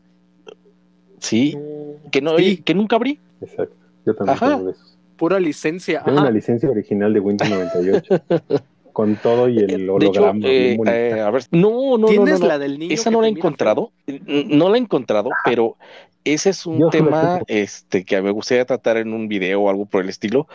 sí, 1.18 1.54
Mm, 1.56 2.08
que 2.10 2.22
no 2.22 2.38
Sí. 2.38 2.56
que 2.58 2.74
nunca 2.74 2.96
abrí. 2.96 3.20
Exacto. 3.42 3.74
Yo 4.06 4.14
también 4.14 4.36
Ajá. 4.36 4.48
tengo 4.56 4.64
de 4.64 4.70
esos. 4.72 4.96
Pura 5.18 5.38
licencia. 5.38 6.02
Tengo 6.02 6.18
Ajá. 6.18 6.26
una 6.28 6.34
licencia 6.34 6.70
original 6.70 7.12
de 7.12 7.20
Windows 7.20 7.50
98. 7.50 8.14
con 8.92 9.16
todo 9.16 9.48
y 9.48 9.58
el 9.58 9.90
hecho, 9.94 9.94
holograma. 9.94 10.40
eh, 10.42 10.58
bien 10.58 10.76
bonito. 10.76 11.16
eh, 11.16 11.20
a 11.20 11.30
ver, 11.30 11.44
no, 11.50 11.98
no, 11.98 11.98
no, 11.98 12.06
¿Tienes 12.06 12.34
no, 12.34 12.46
no. 12.46 12.46
la 12.46 12.58
del 12.58 12.78
niño? 12.78 12.92
Esa 12.94 13.10
no 13.10 13.20
la 13.20 13.28
he 13.28 13.30
encontrado, 13.30 13.92
no 14.06 14.68
la 14.68 14.76
he 14.76 14.80
encontrado, 14.80 15.30
pero 15.44 15.76
ese 16.24 16.50
es 16.50 16.66
un 16.66 16.88
tema 16.90 17.40
este, 17.46 18.04
que 18.04 18.20
me 18.22 18.30
gustaría 18.30 18.64
tratar 18.64 18.96
en 18.98 19.12
un 19.12 19.28
video 19.28 19.62
o 19.62 19.70
algo 19.70 19.86
por 19.86 20.02
el 20.02 20.08
estilo, 20.08 20.46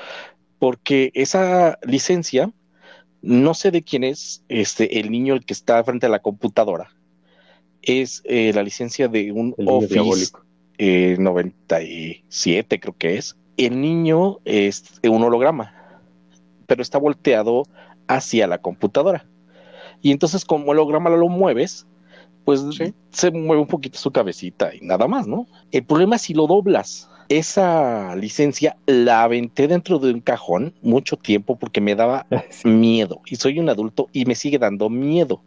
porque 0.59 1.11
esa 1.13 1.77
licencia, 1.83 2.51
no 3.21 3.53
sé 3.53 3.71
de 3.71 3.83
quién 3.83 4.03
es 4.03 4.43
este, 4.47 4.99
el 4.99 5.11
niño 5.11 5.33
el 5.33 5.45
que 5.45 5.53
está 5.53 5.83
frente 5.83 6.05
a 6.05 6.09
la 6.09 6.19
computadora, 6.19 6.89
es 7.81 8.21
eh, 8.25 8.51
la 8.53 8.63
licencia 8.63 9.07
de 9.07 9.31
un 9.31 9.55
El 9.57 9.67
Office 9.69 9.93
diabólico. 9.93 10.45
eh, 10.77 11.15
97, 11.19 12.79
creo 12.79 12.95
que 12.97 13.17
es. 13.17 13.35
El 13.57 13.81
niño 13.81 14.39
es 14.45 14.83
un 15.03 15.23
holograma, 15.23 15.73
pero 16.67 16.81
está 16.81 16.97
volteado 16.97 17.63
hacia 18.07 18.47
la 18.47 18.57
computadora. 18.59 19.25
Y 20.01 20.11
entonces, 20.11 20.45
como 20.45 20.63
el 20.73 20.79
holograma 20.79 21.09
lo 21.09 21.27
mueves, 21.29 21.87
pues 22.45 22.63
Sí. 22.71 22.93
se 23.11 23.31
mueve 23.31 23.61
un 23.61 23.67
poquito 23.67 23.97
su 23.99 24.11
cabecita 24.11 24.73
y 24.73 24.79
nada 24.81 25.07
más, 25.07 25.27
¿no? 25.27 25.47
El 25.71 25.83
problema 25.83 26.15
es 26.15 26.21
si 26.23 26.33
lo 26.33 26.47
doblas. 26.47 27.09
Esa 27.29 28.15
licencia 28.15 28.77
la 28.85 29.23
aventé 29.23 29.67
dentro 29.67 29.99
de 29.99 30.13
un 30.13 30.21
cajón 30.21 30.73
mucho 30.81 31.17
tiempo 31.17 31.57
porque 31.57 31.81
me 31.81 31.93
daba 31.95 32.25
Sí. 32.49 32.67
miedo. 32.69 33.19
Y 33.25 33.35
soy 33.35 33.59
un 33.59 33.67
adulto 33.69 34.07
y 34.13 34.25
me 34.25 34.35
sigue 34.35 34.57
dando 34.59 34.89
miedo. 34.89 35.41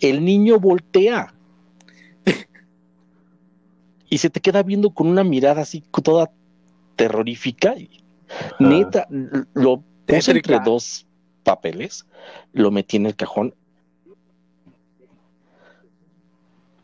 El 0.00 0.24
niño 0.24 0.58
voltea. 0.58 1.34
y 4.08 4.18
se 4.18 4.30
te 4.30 4.40
queda 4.40 4.62
viendo 4.62 4.90
con 4.90 5.06
una 5.06 5.24
mirada 5.24 5.62
así 5.62 5.82
toda 6.02 6.30
terrorífica. 6.96 7.74
Y, 7.76 7.90
Ajá. 8.28 8.56
Neta, 8.60 9.06
lo 9.54 9.82
puse 10.06 10.30
entre 10.32 10.58
dos 10.64 11.06
papeles, 11.42 12.06
lo 12.52 12.70
metí 12.70 12.96
en 12.96 13.06
el 13.06 13.16
cajón. 13.16 13.54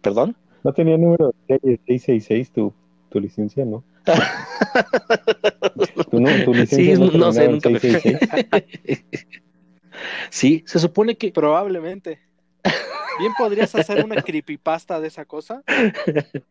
¿Perdón? 0.03 0.37
No 0.65 0.73
tenía 0.73 0.97
número 0.97 1.35
de 1.49 1.59
calle 1.59 1.81
666 1.87 2.51
tu, 2.51 2.73
tu 3.11 3.21
licencia, 3.21 3.65
¿no? 3.65 3.85
¿Tu, 6.11 6.21
no, 6.21 6.45
tu 6.45 6.55
licencia 6.55 6.97
Sí, 6.97 7.19
no 7.19 7.33
sé, 7.33 7.49
nunca 7.49 7.69
me 7.69 7.79
666? 7.81 9.17
Sí, 10.31 10.63
se 10.67 10.79
supone 10.79 11.17
que 11.17 11.33
Probablemente. 11.33 12.21
Bien 13.19 13.33
podrías 13.37 13.75
hacer 13.75 14.05
una 14.05 14.23
creepypasta 14.23 15.01
de 15.01 15.09
esa 15.09 15.25
cosa 15.25 15.65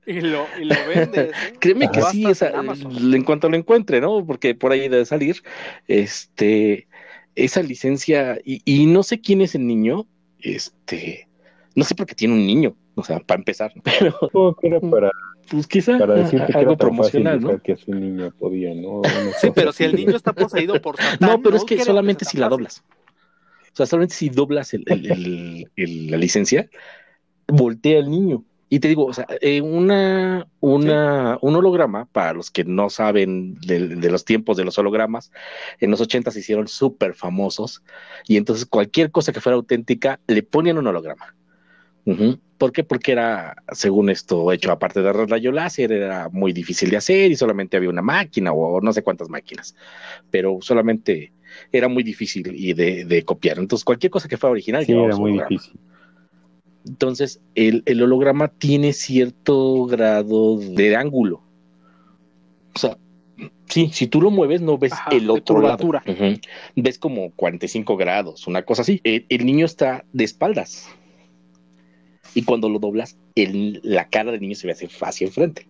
y 0.05 0.19
lo, 0.19 0.45
y 0.59 0.65
lo 0.65 0.75
vendes. 0.85 1.29
¿eh? 1.29 1.53
Créeme 1.59 1.89
que 1.89 2.01
sí, 2.01 2.25
esa- 2.29 2.51
en 2.51 3.23
cuanto 3.23 3.49
lo 3.49 3.55
encuentre, 3.55 4.01
¿no? 4.01 4.25
Porque 4.25 4.53
por 4.53 4.73
ahí 4.73 4.89
debe 4.89 5.05
salir, 5.05 5.41
este, 5.87 6.87
esa 7.37 7.61
licencia, 7.61 8.39
y, 8.43 8.61
y 8.65 8.85
no 8.87 9.03
sé 9.03 9.21
quién 9.21 9.41
es 9.41 9.55
el 9.55 9.65
niño, 9.67 10.05
este, 10.39 11.27
no 11.75 11.83
sé 11.83 11.95
por 11.95 12.05
qué 12.05 12.15
tiene 12.15 12.33
un 12.33 12.45
niño, 12.45 12.75
o 12.95 13.03
sea, 13.03 13.19
para 13.19 13.39
empezar, 13.39 13.71
pero 13.83 14.55
que 14.59 14.67
era 14.67 14.79
para, 14.79 15.11
pues 15.49 15.67
quizá 15.67 15.97
para 15.97 16.15
decirte 16.15 16.51
que 16.51 16.57
algo 16.57 16.77
promocional, 16.77 17.39
¿no? 17.41 17.61
que 17.61 17.75
su 17.77 17.91
niño 17.93 18.31
podía, 18.39 18.73
¿no? 18.73 19.01
Sí, 19.41 19.49
pero 19.53 19.71
si 19.71 19.83
el 19.85 19.95
niño 19.95 20.15
está 20.15 20.33
poseído 20.33 20.81
por 20.81 20.97
Satán. 21.01 21.17
No, 21.29 21.41
pero 21.41 21.57
es 21.57 21.63
que 21.63 21.79
solamente 21.83 22.25
si 22.25 22.37
la 22.37 22.49
doblas. 22.49 22.83
O 23.71 23.75
sea, 23.77 23.85
solamente 23.85 24.15
si 24.15 24.29
doblas 24.29 24.73
el- 24.73 24.83
el- 24.87 25.11
el- 25.11 25.71
el- 25.75 26.11
la 26.11 26.17
licencia, 26.17 26.67
voltea 27.47 27.99
el 27.99 28.09
niño. 28.09 28.43
Y 28.69 28.79
te 28.79 28.89
digo, 28.89 29.05
o 29.05 29.13
sea, 29.13 29.25
eh, 29.41 29.61
una, 29.61 30.45
una, 30.59 31.37
un 31.41 31.55
holograma, 31.55 32.05
para 32.11 32.33
los 32.33 32.51
que 32.51 32.65
no 32.65 32.89
saben 32.89 33.55
de, 33.61 33.87
de 33.87 34.11
los 34.11 34.25
tiempos 34.25 34.57
de 34.57 34.65
los 34.65 34.77
hologramas, 34.77 35.31
en 35.79 35.91
los 35.91 36.01
80 36.01 36.31
se 36.31 36.39
hicieron 36.39 36.67
súper 36.67 37.13
famosos 37.13 37.81
y 38.27 38.35
entonces 38.35 38.65
cualquier 38.65 39.09
cosa 39.11 39.31
que 39.31 39.39
fuera 39.39 39.55
auténtica 39.55 40.19
le 40.27 40.43
ponían 40.43 40.77
un 40.77 40.87
holograma. 40.87 41.33
Ujú. 42.05 42.39
¿Por 42.57 42.71
qué? 42.71 42.83
Porque 42.83 43.11
era, 43.11 43.55
según 43.71 44.09
esto, 44.09 44.51
hecho 44.51 44.71
aparte 44.71 45.01
de 45.01 45.13
rayo 45.13 45.51
láser, 45.51 45.91
era 45.91 46.27
muy 46.29 46.51
difícil 46.53 46.89
de 46.89 46.97
hacer 46.97 47.31
y 47.31 47.35
solamente 47.35 47.77
había 47.77 47.89
una 47.89 48.01
máquina 48.01 48.51
o 48.51 48.81
no 48.81 48.91
sé 48.91 49.03
cuántas 49.03 49.29
máquinas, 49.29 49.75
pero 50.31 50.57
solamente 50.61 51.31
era 51.71 51.87
muy 51.87 52.03
difícil 52.03 52.51
y 52.55 52.73
de, 52.73 53.05
de 53.05 53.23
copiar. 53.23 53.59
Entonces, 53.59 53.85
cualquier 53.85 54.09
cosa 54.09 54.27
que 54.27 54.37
fuera 54.37 54.51
original 54.51 54.85
Sí, 54.85 54.91
llevaba 54.91 55.07
era 55.07 55.17
muy 55.17 55.31
holograma. 55.31 55.49
difícil. 55.49 55.79
Entonces, 56.87 57.39
el, 57.55 57.83
el 57.85 58.01
holograma 58.01 58.47
tiene 58.47 58.93
cierto 58.93 59.85
grado 59.85 60.57
de 60.57 60.95
ángulo. 60.95 61.41
O 62.75 62.79
sea, 62.79 62.97
sí, 63.67 63.89
si 63.93 64.07
tú 64.07 64.21
lo 64.21 64.29
mueves, 64.31 64.61
no 64.61 64.77
ves 64.77 64.93
Ajá, 64.93 65.11
el 65.11 65.29
otro 65.29 65.61
lado. 65.61 65.89
Ves 66.75 66.99
como 66.99 67.31
45 67.31 67.97
grados, 67.97 68.47
una 68.47 68.63
cosa 68.63 68.83
así. 68.83 69.01
El, 69.03 69.25
el 69.29 69.45
niño 69.45 69.65
está 69.65 70.05
de 70.13 70.23
espaldas. 70.23 70.87
Y 72.35 72.43
cuando 72.43 72.69
lo 72.69 72.77
doblas, 72.79 73.17
el- 73.35 73.79
la 73.83 74.09
cara 74.09 74.31
del 74.31 74.41
niño 74.41 74.55
se 74.55 74.67
ve 74.67 74.73
hacia, 74.73 74.89
hacia 75.01 75.27
enfrente. 75.27 75.67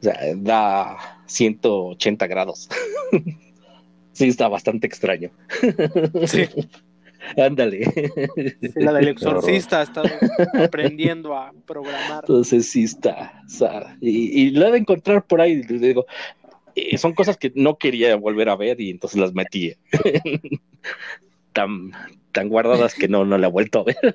O 0.00 0.02
sea, 0.02 0.18
da 0.36 0.96
180 1.26 2.26
grados. 2.26 2.68
sí, 4.12 4.26
está 4.26 4.48
bastante 4.48 4.86
extraño. 4.86 5.30
Sí, 6.26 6.44
Ándale. 7.36 7.92
la 8.76 8.92
del 8.92 9.08
exorcista 9.08 9.82
está 9.82 10.02
aprendiendo 10.54 11.36
a 11.36 11.52
programar. 11.66 12.20
Entonces 12.20 12.70
sí 12.70 12.84
está. 12.84 13.42
o 13.46 13.48
sea, 13.48 13.96
y, 14.00 14.48
y 14.48 14.56
he 14.56 14.70
de 14.70 14.78
encontrar 14.78 15.24
por 15.24 15.40
ahí. 15.40 15.62
digo, 15.62 16.06
eh, 16.74 16.96
son 16.96 17.12
cosas 17.12 17.36
que 17.36 17.52
no 17.54 17.76
quería 17.76 18.14
volver 18.16 18.48
a 18.48 18.56
ver 18.56 18.80
y 18.80 18.90
entonces 18.90 19.20
las 19.20 19.32
metí 19.34 19.74
tan, 21.52 21.90
tan 22.32 22.48
guardadas 22.48 22.94
que 22.94 23.08
no, 23.08 23.24
no 23.24 23.36
la 23.36 23.48
he 23.48 23.50
vuelto 23.50 23.80
a 23.80 23.84
ver. 23.84 24.14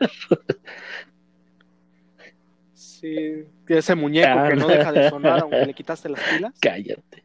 Sí, 2.74 3.44
ese 3.68 3.96
muñeco 3.96 4.48
que 4.48 4.56
no 4.56 4.68
deja 4.68 4.92
de 4.94 5.10
sonar 5.10 5.42
aunque 5.42 5.66
le 5.66 5.74
quitaste 5.74 6.08
las 6.08 6.22
pilas. 6.22 6.54
Cállate. 6.62 7.23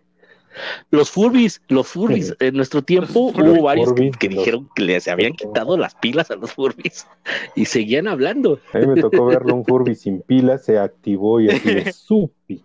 Los 0.90 1.10
Furbis, 1.10 1.60
los 1.68 1.86
Furbis, 1.88 2.34
en 2.40 2.54
nuestro 2.56 2.82
tiempo 2.82 3.32
hubo 3.34 3.62
varios 3.62 3.92
que, 3.92 4.02
Furby, 4.04 4.10
que 4.18 4.28
los- 4.28 4.38
dijeron 4.38 4.68
que 4.74 4.82
les 4.82 5.08
habían 5.08 5.32
quitado 5.32 5.76
las 5.76 5.94
pilas 5.94 6.30
a 6.30 6.36
los 6.36 6.52
Furbis 6.52 7.06
y 7.54 7.64
seguían 7.66 8.08
hablando. 8.08 8.58
A 8.72 8.78
mí 8.78 8.86
me 8.86 9.00
tocó 9.00 9.26
verlo 9.26 9.54
un 9.54 9.64
Furby 9.64 9.94
sin 9.94 10.22
pilas, 10.22 10.64
se 10.64 10.78
activó 10.78 11.40
y 11.40 11.48
así 11.50 11.74
de 11.74 11.92
su 11.92 12.30
pinche. 12.46 12.64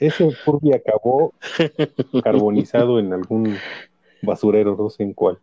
Ese 0.00 0.30
Furby 0.44 0.72
acabó 0.72 1.32
carbonizado 2.22 2.98
en 2.98 3.12
algún 3.12 3.56
basurero, 4.22 4.76
no 4.78 4.88
sé 4.90 5.02
en 5.02 5.12
cuál. 5.12 5.38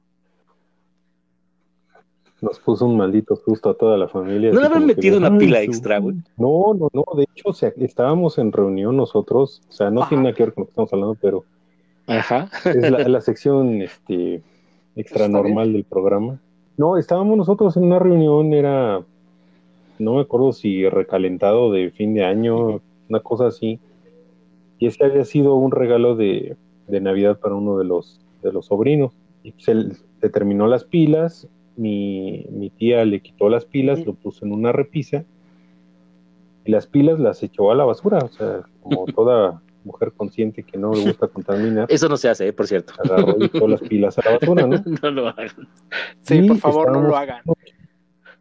Nos 2.41 2.59
puso 2.59 2.85
un 2.85 2.97
maldito 2.97 3.35
susto 3.37 3.69
a 3.69 3.73
toda 3.77 3.97
la 3.97 4.07
familia. 4.07 4.51
¿No 4.51 4.59
le 4.61 4.69
que 4.69 4.79
metido 4.79 5.17
una 5.17 5.29
"Ay, 5.29 5.37
pila 5.37 5.57
su- 5.59 5.63
extra, 5.63 5.99
güey? 5.99 6.17
No, 6.37 6.73
no, 6.77 6.89
no. 6.93 7.03
De 7.15 7.23
hecho, 7.23 7.49
o 7.49 7.53
sea, 7.53 7.71
estábamos 7.77 8.37
en 8.37 8.51
reunión 8.51 8.97
nosotros. 8.97 9.61
O 9.69 9.71
sea, 9.71 9.89
no 9.89 10.01
Ajá. 10.01 10.09
tiene 10.09 10.23
nada 10.25 10.35
que 10.35 10.43
ver 10.43 10.53
con 10.53 10.61
lo 10.63 10.65
que 10.65 10.71
estamos 10.71 10.93
hablando, 10.93 11.17
pero 11.19 11.45
Ajá. 12.07 12.49
es 12.65 12.89
la, 12.89 12.99
la 13.07 13.21
sección 13.21 13.81
este, 13.81 14.41
extra 14.95 15.27
normal 15.27 15.73
del 15.73 15.83
programa. 15.83 16.39
No, 16.77 16.97
estábamos 16.97 17.37
nosotros 17.37 17.77
en 17.77 17.85
una 17.85 17.99
reunión, 17.99 18.53
era, 18.53 19.01
no 19.99 20.13
me 20.15 20.21
acuerdo 20.21 20.51
si 20.51 20.87
recalentado 20.89 21.71
de 21.71 21.91
fin 21.91 22.13
de 22.13 22.25
año, 22.25 22.81
una 23.09 23.19
cosa 23.21 23.47
así. 23.47 23.79
Y 24.77 24.87
ese 24.87 25.05
había 25.05 25.23
sido 25.23 25.55
un 25.55 25.71
regalo 25.71 26.15
de, 26.15 26.57
de 26.87 27.01
Navidad 27.01 27.39
para 27.39 27.55
uno 27.55 27.77
de 27.77 27.85
los, 27.85 28.19
de 28.43 28.51
los 28.51 28.65
sobrinos. 28.65 29.13
Y 29.43 29.53
se, 29.57 29.93
se 30.19 30.29
terminó 30.29 30.67
las 30.67 30.83
pilas, 30.83 31.47
mi, 31.77 32.45
mi 32.51 32.69
tía 32.69 33.05
le 33.05 33.21
quitó 33.21 33.49
las 33.49 33.65
pilas, 33.65 34.05
lo 34.05 34.13
puso 34.13 34.45
en 34.45 34.51
una 34.51 34.71
repisa 34.71 35.23
y 36.65 36.71
las 36.71 36.87
pilas 36.87 37.19
las 37.19 37.43
echó 37.43 37.71
a 37.71 37.75
la 37.75 37.85
basura, 37.85 38.19
o 38.19 38.29
sea, 38.29 38.63
como 38.81 39.05
toda 39.15 39.61
mujer 39.85 40.11
consciente 40.11 40.63
que 40.63 40.77
no 40.77 40.93
le 40.93 41.03
gusta 41.05 41.27
contaminar, 41.27 41.85
Eso 41.89 42.09
no 42.09 42.17
se 42.17 42.29
hace, 42.29 42.47
¿eh? 42.47 42.53
por 42.53 42.67
cierto. 42.67 42.93
agarró 43.03 43.35
y 43.39 43.45
echó 43.45 43.67
las 43.67 43.81
pilas 43.81 44.17
a 44.17 44.21
la 44.25 44.37
basura, 44.37 44.67
¿no? 44.67 44.83
no 45.01 45.11
lo 45.11 45.27
hagan. 45.29 45.49
Sí, 46.21 46.35
Y 46.39 46.47
por 46.47 46.57
favor, 46.57 46.91
no 46.91 47.01
lo 47.01 47.15
hagan. 47.15 47.41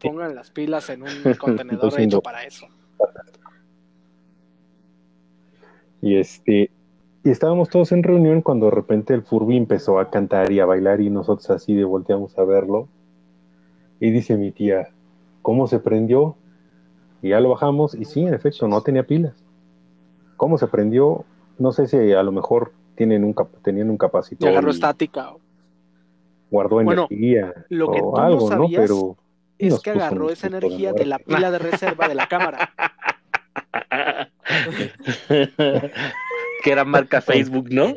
Pongan 0.01 0.35
las 0.35 0.51
pilas 0.51 0.89
en 0.89 1.03
un 1.03 1.09
contenedor 1.39 1.99
hecho 1.99 2.21
para 2.21 2.43
eso. 2.43 2.67
Y 6.01 6.17
este, 6.17 6.69
y 7.23 7.31
estábamos 7.31 7.69
todos 7.69 7.91
en 7.91 8.03
reunión 8.03 8.43
cuando 8.43 8.67
de 8.67 8.71
repente 8.73 9.15
el 9.15 9.23
Furby 9.23 9.57
empezó 9.57 9.97
a 9.97 10.11
cantar 10.11 10.51
y 10.51 10.59
a 10.59 10.65
bailar 10.67 11.01
y 11.01 11.09
nosotros 11.09 11.49
así 11.49 11.73
de 11.73 11.83
volteamos 11.83 12.37
a 12.37 12.43
verlo. 12.43 12.87
Y 13.99 14.11
dice 14.11 14.37
mi 14.37 14.51
tía, 14.51 14.89
¿cómo 15.41 15.65
se 15.65 15.79
prendió? 15.79 16.35
Y 17.23 17.29
ya 17.29 17.39
lo 17.39 17.49
bajamos 17.49 17.95
y 17.95 18.05
sí, 18.05 18.21
en 18.21 18.35
efecto, 18.35 18.67
no 18.67 18.81
tenía 18.81 19.07
pilas. 19.07 19.33
¿Cómo 20.37 20.59
se 20.59 20.67
prendió? 20.67 21.25
No 21.57 21.71
sé 21.71 21.87
si 21.87 22.13
a 22.13 22.23
lo 22.23 22.31
mejor 22.31 22.73
tienen 22.95 23.23
un 23.23 23.33
cap- 23.33 23.61
tenían 23.63 23.89
un 23.89 23.95
Y 23.95 23.99
capacitor 23.99 24.49
agarró 24.49 24.69
y 24.69 24.73
estática. 24.73 25.31
guardó 26.49 26.75
Bueno, 26.83 27.07
energía 27.09 27.53
lo 27.69 27.91
que 27.91 27.99
o 28.01 28.11
tú 28.13 28.17
no 28.21 28.23
algo, 28.25 28.41
¿no? 28.41 28.47
sabías 28.47 28.81
Pero 28.81 29.17
Es 29.57 29.79
que 29.79 29.91
agarró 29.91 30.29
esa 30.29 30.47
energía 30.47 30.93
de 30.93 31.05
la 31.05 31.19
pila 31.19 31.51
de 31.51 31.59
reserva 31.59 32.07
de 32.07 32.15
la 32.15 32.27
cámara. 32.27 32.71
que 36.63 36.71
era 36.71 36.83
marca 36.85 37.21
Facebook, 37.21 37.69
¿no? 37.71 37.93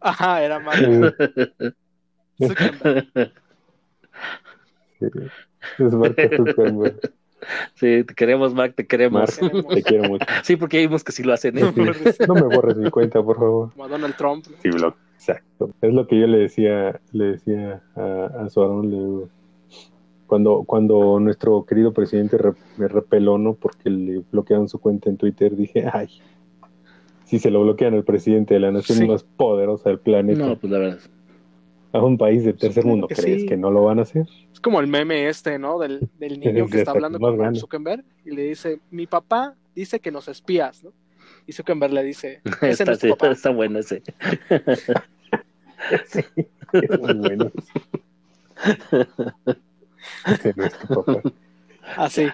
Ajá, 0.00 0.42
era. 0.42 0.60
Sí, 2.38 2.46
Zuckerberg. 2.48 3.06
es 5.78 5.92
Marca 5.94 6.22
Zuckerberg. 6.36 7.12
Sí, 7.74 8.04
te 8.04 8.14
queremos, 8.14 8.54
Mark, 8.54 8.74
te 8.74 8.86
queremos. 8.86 9.40
Mark, 9.42 9.66
te 9.74 9.82
quiero 9.82 10.08
mucho. 10.08 10.26
Sí, 10.44 10.56
porque 10.56 10.78
vimos 10.78 11.02
que 11.04 11.12
sí 11.12 11.22
lo 11.22 11.32
hacen, 11.32 11.56
¿eh? 11.58 11.62
No 12.28 12.34
me 12.34 12.42
borres 12.54 12.76
mi 12.76 12.90
cuenta, 12.90 13.22
por 13.22 13.36
favor. 13.38 13.70
Como 13.72 13.84
a 13.84 13.88
Donald 13.88 14.16
Trump. 14.16 14.44
Sí, 14.62 14.68
blog. 14.70 14.94
Exacto. 15.14 15.70
Es 15.80 15.92
lo 15.92 16.06
que 16.06 16.18
yo 16.18 16.26
le 16.26 16.38
decía, 16.38 17.00
le 17.12 17.24
decía 17.32 17.82
a, 17.96 18.44
a 18.44 18.48
Suarón, 18.48 18.90
le 18.90 18.96
digo, 18.96 19.28
cuando, 20.26 20.62
cuando 20.66 21.18
nuestro 21.20 21.64
querido 21.64 21.92
presidente 21.92 22.38
re- 22.38 22.52
me 22.78 22.88
repeló, 22.88 23.36
¿no? 23.36 23.54
Porque 23.54 23.90
le 23.90 24.22
bloquearon 24.30 24.68
su 24.68 24.78
cuenta 24.78 25.10
en 25.10 25.16
Twitter, 25.16 25.54
dije, 25.56 25.86
ay, 25.92 26.08
si 27.24 27.38
se 27.38 27.50
lo 27.50 27.62
bloquean 27.62 27.94
al 27.94 28.04
presidente 28.04 28.54
de 28.54 28.60
la 28.60 28.70
nación 28.72 28.98
Sí. 28.98 29.06
más 29.06 29.22
poderosa 29.24 29.88
del 29.90 29.98
planeta, 29.98 30.46
No, 30.46 30.56
pues 30.56 30.72
la 30.72 30.78
verdad. 30.78 30.98
A 31.92 31.98
un 32.04 32.16
país 32.18 32.44
de 32.44 32.52
tercer 32.52 32.82
Supongo 32.82 32.88
mundo, 32.92 33.08
que 33.08 33.14
¿crees 33.16 33.40
sí. 33.42 33.46
que 33.48 33.56
no 33.56 33.70
lo 33.70 33.84
van 33.84 33.98
a 33.98 34.02
hacer? 34.02 34.26
Es 34.52 34.60
como 34.60 34.80
el 34.80 34.86
meme 34.86 35.28
este, 35.28 35.58
¿no? 35.58 35.78
Del, 35.78 36.08
del 36.18 36.38
niño 36.40 36.66
Sí, 36.66 36.72
que 36.72 36.78
está 36.78 36.92
hablando 36.92 37.18
con 37.18 37.36
ganas. 37.38 37.58
Zuckerberg 37.58 38.04
y 38.24 38.30
le 38.30 38.42
dice, 38.44 38.80
mi 38.90 39.06
papá 39.06 39.54
dice 39.74 40.00
que 40.00 40.10
nos 40.12 40.28
espías, 40.28 40.84
¿no? 40.84 40.92
Y 41.46 41.52
Zuckerberg 41.52 41.92
le 41.92 42.04
dice, 42.04 42.40
ese 42.62 42.70
Está, 42.70 42.84
no 42.84 42.92
es 42.92 42.98
tu 43.00 43.06
sí, 43.06 43.10
papá. 43.12 43.30
está 43.30 43.50
bueno 43.50 43.78
ese. 43.78 44.02
Sí, 46.06 46.20
es 46.72 47.00
muy 47.00 47.14
bueno. 47.14 47.50
Ese 50.26 50.52
no 50.56 50.64
es 50.64 50.78
tu 50.78 50.86
papá. 51.02 51.22
Así. 51.96 52.26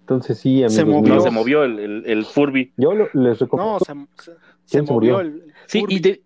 Entonces 0.00 0.38
sí, 0.38 0.62
amigos 0.62 0.74
Se 0.74 0.84
movió. 0.84 1.14
No, 1.16 1.20
se 1.20 1.30
movió 1.30 1.64
el, 1.64 1.78
el, 1.80 2.04
el 2.06 2.24
Furby. 2.24 2.72
Yo 2.76 2.94
lo- 2.94 3.08
les 3.12 3.38
recomiendo. 3.40 3.78
No, 3.78 3.78
se, 3.80 4.22
se- 4.22 4.30
se 4.32 4.38
¿Quién 4.70 4.86
se 4.86 4.92
movió 4.92 5.14
murió? 5.14 5.20
el, 5.20 5.26
el 5.42 5.52
Sí, 5.66 5.80
Furby. 5.80 5.94
y 5.96 6.00
te... 6.00 6.22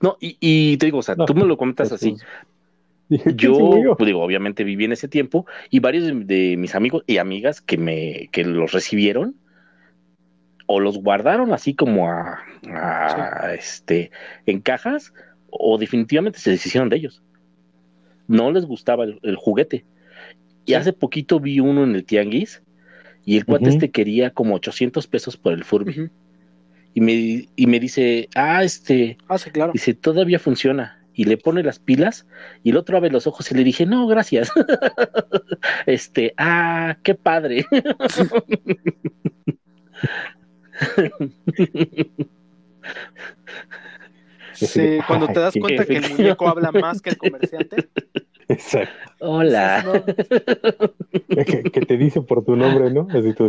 No, 0.00 0.16
y, 0.20 0.36
y 0.40 0.76
te 0.76 0.86
digo, 0.86 0.98
o 0.98 1.02
sea, 1.02 1.14
No, 1.14 1.24
tú 1.24 1.34
me 1.34 1.44
lo 1.44 1.56
comentas 1.56 1.92
así. 1.92 2.16
¿quién 3.08 3.22
se 3.24 3.34
Yo, 3.36 3.96
pues 3.96 4.06
digo, 4.06 4.22
obviamente 4.22 4.62
viví 4.62 4.84
en 4.84 4.92
ese 4.92 5.08
tiempo 5.08 5.44
y 5.68 5.80
varios 5.80 6.04
de, 6.06 6.14
de 6.14 6.56
mis 6.56 6.74
amigos 6.76 7.02
y 7.08 7.18
amigas 7.18 7.60
que 7.60 7.76
me 7.76 8.28
que 8.30 8.44
los 8.44 8.70
recibieron 8.72 9.34
o 10.66 10.78
los 10.78 10.98
guardaron 10.98 11.52
así 11.52 11.74
como 11.74 12.08
a, 12.08 12.38
a, 12.72 13.52
este 13.54 14.12
en 14.46 14.60
cajas 14.60 15.12
o 15.50 15.76
definitivamente 15.78 16.38
se 16.38 16.50
deshicieron 16.50 16.88
de 16.88 16.96
ellos. 16.98 17.22
No 18.28 18.52
les 18.52 18.64
gustaba 18.64 19.02
el, 19.04 19.18
el 19.22 19.34
juguete. 19.34 19.84
Y 20.64 20.72
Sí. 20.72 20.74
hace 20.74 20.92
poquito 20.92 21.40
vi 21.40 21.58
uno 21.58 21.82
en 21.82 21.96
el 21.96 22.04
tianguis 22.04 22.62
y 23.24 23.36
el 23.38 23.44
cuate 23.44 23.64
Ujú. 23.64 23.72
este 23.74 23.90
quería 23.90 24.30
como 24.30 24.54
800 24.54 25.08
pesos 25.08 25.36
por 25.36 25.52
el 25.52 25.64
Furby. 25.64 26.10
Y 26.94 27.00
me, 27.00 27.48
y 27.54 27.66
me 27.66 27.80
dice, 27.80 28.28
ah, 28.34 28.64
este, 28.64 29.16
Ah, 29.28 29.38
sí, 29.38 29.50
claro. 29.50 29.72
Dice, 29.72 29.94
todavía 29.94 30.38
funciona. 30.38 30.96
Y 31.12 31.24
le 31.24 31.36
pone 31.36 31.62
las 31.62 31.78
pilas 31.78 32.26
y 32.62 32.70
el 32.70 32.76
otro 32.76 32.96
abre 32.96 33.10
los 33.10 33.26
ojos 33.26 33.50
y 33.50 33.54
le 33.54 33.64
dije, 33.64 33.84
no, 33.84 34.06
gracias. 34.06 34.50
este, 35.86 36.32
ah, 36.36 36.96
qué 37.02 37.14
padre. 37.14 37.66
Sí, 44.54 44.98
cuando 45.06 45.26
te 45.28 45.40
das 45.40 45.54
cuenta 45.60 45.84
que 45.84 45.96
el 45.96 46.10
muñeco 46.10 46.48
habla 46.48 46.70
más 46.72 47.00
que 47.00 47.10
el 47.10 47.18
comerciante. 47.18 47.88
Exacto. 48.50 49.12
Hola. 49.20 49.82
no, 49.84 49.92
Que, 51.46 51.62
que 51.62 51.80
te 51.82 51.96
dice 51.96 52.20
por 52.22 52.44
tu 52.44 52.56
nombre, 52.56 52.90
¿no? 52.90 53.06
Así 53.10 53.32
tú 53.34 53.48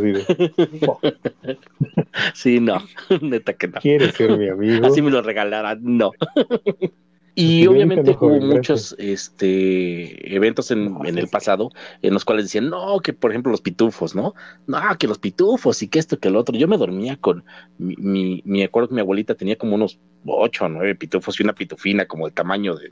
"Oh, 0.87 0.99
Sí, 2.35 2.59
no, 2.59 2.77
neta 3.21 3.53
que 3.53 3.67
no. 3.67 3.79
¿quieres 3.79 4.13
ser 4.13 4.37
mi 4.37 4.47
amigo? 4.47 4.85
Así 4.85 5.01
me 5.01 5.09
lo 5.09 5.21
regalaran, 5.21 5.79
no. 5.81 6.11
Y 7.33 7.65
obviamente 7.65 8.11
hubo 8.19 8.39
muchos 8.41 8.93
este, 8.99 10.35
eventos 10.35 10.69
en, 10.69 10.91
No, 10.93 11.05
en 11.05 11.15
sí, 11.15 11.19
el 11.21 11.27
pasado 11.29 11.69
en 12.01 12.13
los 12.13 12.25
cuales 12.25 12.45
decían, 12.45 12.69
no, 12.69 12.99
que 12.99 13.13
por 13.13 13.31
ejemplo 13.31 13.51
los 13.51 13.61
pitufos, 13.61 14.13
¿no? 14.13 14.35
No, 14.67 14.79
que 14.99 15.07
los 15.07 15.17
pitufos 15.17 15.81
y 15.81 15.87
que 15.87 15.97
esto, 15.99 16.19
que 16.19 16.27
el 16.27 16.35
otro. 16.35 16.55
Yo 16.57 16.67
me 16.67 16.77
dormía 16.77 17.15
con, 17.17 17.43
mi, 17.77 17.95
mi, 17.95 18.41
me 18.45 18.63
acuerdo 18.65 18.89
que 18.89 18.95
mi 18.95 19.01
abuelita 19.01 19.33
tenía 19.35 19.55
como 19.55 19.75
unos 19.75 19.97
ocho 20.25 20.65
o 20.65 20.69
nueve 20.69 20.93
pitufos 20.95 21.39
y 21.39 21.43
una 21.43 21.53
pitufina 21.53 22.05
como 22.05 22.27
el 22.27 22.33
tamaño 22.33 22.75
de, 22.75 22.91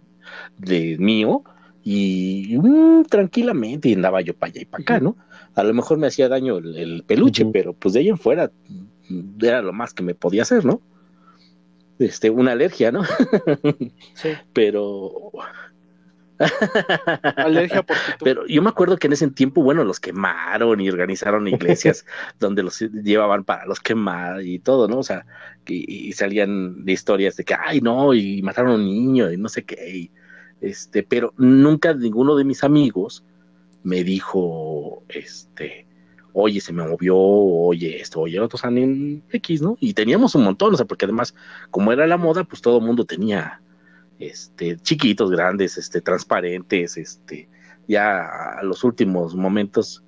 de 0.58 0.98
mío 0.98 1.44
y 1.84 2.58
mm, 2.58 3.04
tranquilamente 3.06 3.90
y 3.90 3.94
andaba 3.94 4.22
yo 4.22 4.36
para 4.36 4.52
allá 4.52 4.62
y 4.62 4.66
para 4.66 4.82
acá, 4.82 5.00
¿no? 5.00 5.16
A 5.56 5.64
lo 5.64 5.74
mejor 5.74 5.98
me 5.98 6.08
hacía 6.08 6.30
daño 6.30 6.58
el, 6.58 6.78
el 6.78 7.04
peluche, 7.04 7.46
pero 7.46 7.74
pues 7.74 7.94
de 7.94 8.02
ahí 8.02 8.10
en 8.10 8.18
fuera 8.18 8.52
mm, 9.10 9.44
era 9.44 9.62
lo 9.62 9.74
más 9.74 9.94
que 9.94 10.04
me 10.04 10.16
podía 10.16 10.44
hacer, 10.44 10.66
¿no? 10.66 10.82
Este, 12.00 12.30
una 12.30 12.54
alergia, 12.54 12.92
¿no? 12.92 13.04
sí, 14.14 14.30
pero 14.54 15.32
alergia 17.36 17.84
por 17.84 17.98
pero 18.24 18.48
yo 18.48 18.62
me 18.62 18.70
acuerdo 18.70 18.96
que 18.96 19.08
en 19.08 19.14
ese 19.14 19.30
tiempo, 19.32 19.62
bueno, 19.62 19.84
los 19.84 20.00
quemaron 20.00 20.80
y 20.80 20.90
organizaron 20.90 21.48
iglesias 21.48 22.06
donde 22.40 22.64
los 22.64 22.80
llevaban 22.80 23.44
para 23.44 23.66
los 23.66 23.82
quemar 23.82 24.42
y 24.42 24.60
todo, 24.60 24.88
¿no? 24.88 25.00
O 25.00 25.04
sea, 25.04 25.26
y, 25.68 26.10
y 26.10 26.14
salían 26.14 26.86
de 26.86 26.94
historias 26.94 27.36
de 27.36 27.44
que, 27.44 27.54
ay, 27.54 27.82
no, 27.82 28.14
y 28.14 28.42
mataron 28.42 28.72
a 28.72 28.76
un 28.76 28.86
niño 28.86 29.32
y 29.32 29.38
no 29.38 29.50
sé 29.50 29.66
qué. 29.66 29.90
y, 29.90 30.12
este, 30.62 31.04
pero 31.04 31.34
nunca 31.38 31.94
ninguno 31.94 32.36
de 32.36 32.44
mis 32.44 32.64
amigos 32.64 33.24
me 33.84 34.04
dijo, 34.04 35.04
este, 35.10 35.88
oye, 36.34 36.62
se 36.62 36.74
me 36.74 36.88
movió, 36.88 37.18
oye, 37.18 38.02
esto, 38.02 38.22
oye, 38.22 38.40
otros 38.40 38.64
en 38.64 39.24
X, 39.30 39.62
¿no? 39.62 39.78
Y 39.80 39.94
teníamos 39.94 40.36
un 40.36 40.44
montón, 40.44 40.74
o 40.74 40.78
sea, 40.78 40.86
porque 40.86 41.06
además, 41.06 41.34
como 41.72 41.92
era 41.92 42.08
la 42.08 42.18
moda, 42.18 42.44
pues 42.44 42.62
todo 42.62 42.80
el 42.80 42.86
mundo 42.86 43.06
tenía, 43.06 43.62
este, 44.20 44.78
chiquitos, 44.78 45.32
grandes, 45.32 45.78
este, 45.78 46.02
transparentes, 46.02 46.98
este, 46.98 47.50
ya 47.88 48.58
a 48.60 48.64
los 48.64 48.84
últimos 48.84 49.36
momentos. 49.36 50.04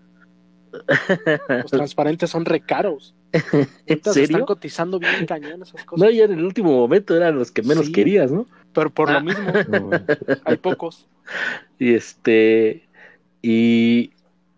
Los 1.50 1.72
transparentes 1.72 2.30
son 2.30 2.46
recaros. 2.46 3.16
¿En 3.54 3.68
Ahorita 3.90 4.14
se 4.14 4.24
están 4.24 4.34
serio? 4.34 4.46
cotizando 4.46 5.00
bien 5.00 5.26
cañón 5.26 5.62
esas 5.64 5.84
cosas. 5.86 6.04
No, 6.06 6.12
ya 6.12 6.26
en 6.26 6.34
el 6.34 6.44
último 6.46 6.72
momento 6.72 7.16
eran 7.16 7.36
los 7.38 7.52
que 7.52 7.62
menos 7.64 7.88
Sí. 7.88 7.92
querías, 7.92 8.32
¿no? 8.32 8.46
Pero 8.74 8.90
por 8.90 9.10
Ah. 9.10 9.14
lo 9.14 9.22
mismo, 9.22 9.44
No, 9.70 9.90
hay 10.46 10.58
pocos. 10.58 11.08
Y 11.80 11.94
este, 11.94 12.88
y, 13.42 14.12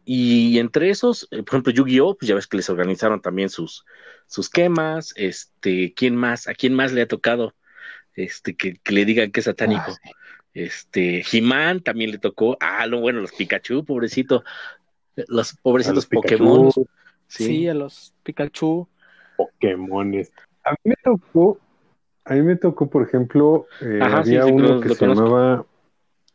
y 0.06 0.58
entre 0.60 0.90
esos, 0.90 1.28
eh, 1.32 1.44
por 1.44 1.56
ejemplo, 1.56 1.72
Yu-Gi-Oh, 1.74 2.16
pues 2.16 2.28
ya 2.28 2.36
ves 2.36 2.48
que 2.48 2.58
les 2.58 2.70
organizaron 2.70 3.22
también 3.22 3.50
sus, 3.50 3.86
sus 4.28 4.50
quemas, 4.50 5.14
este, 5.16 5.94
¿quién 5.94 6.16
más? 6.16 6.48
¿A 6.48 6.54
quién 6.54 6.74
más 6.74 6.92
le 6.94 7.02
ha 7.04 7.08
tocado? 7.08 7.54
Este, 8.16 8.56
que, 8.56 8.78
que 8.78 8.94
le 8.94 9.06
digan 9.06 9.32
que 9.32 9.40
es 9.40 9.46
satánico. 9.46 9.84
Ah, 9.88 10.00
sí. 10.04 10.12
Este, 10.56 11.24
He-Man 11.32 11.82
también 11.82 12.12
le 12.12 12.20
tocó. 12.20 12.58
Ah, 12.60 12.86
lo 12.86 13.00
bueno, 13.00 13.22
los 13.22 13.32
Pikachu, 13.32 13.84
pobrecito. 13.86 14.44
Los 15.28 15.56
pobrecitos 15.62 15.96
los 15.96 16.06
Pokémon. 16.06 16.62
Pikachu, 16.68 16.88
Sí, 17.34 17.46
Sí. 17.46 17.68
a 17.68 17.74
los 17.74 18.14
Pikachu. 18.24 18.88
Pokémones. 19.36 20.32
A 20.64 20.72
mí 20.72 20.78
me 20.86 20.96
tocó, 21.04 21.58
a 22.26 22.34
mí 22.36 22.42
me 22.44 22.56
tocó, 22.56 22.88
por 22.90 23.04
ejemplo, 23.04 23.66
eh, 23.82 24.00
Ajá, 24.02 24.20
había 24.20 24.44
sí, 24.46 24.52
uno 24.52 24.80
que 24.80 24.90
se 24.90 25.00
conozco. 25.00 25.26
llamaba 25.26 25.66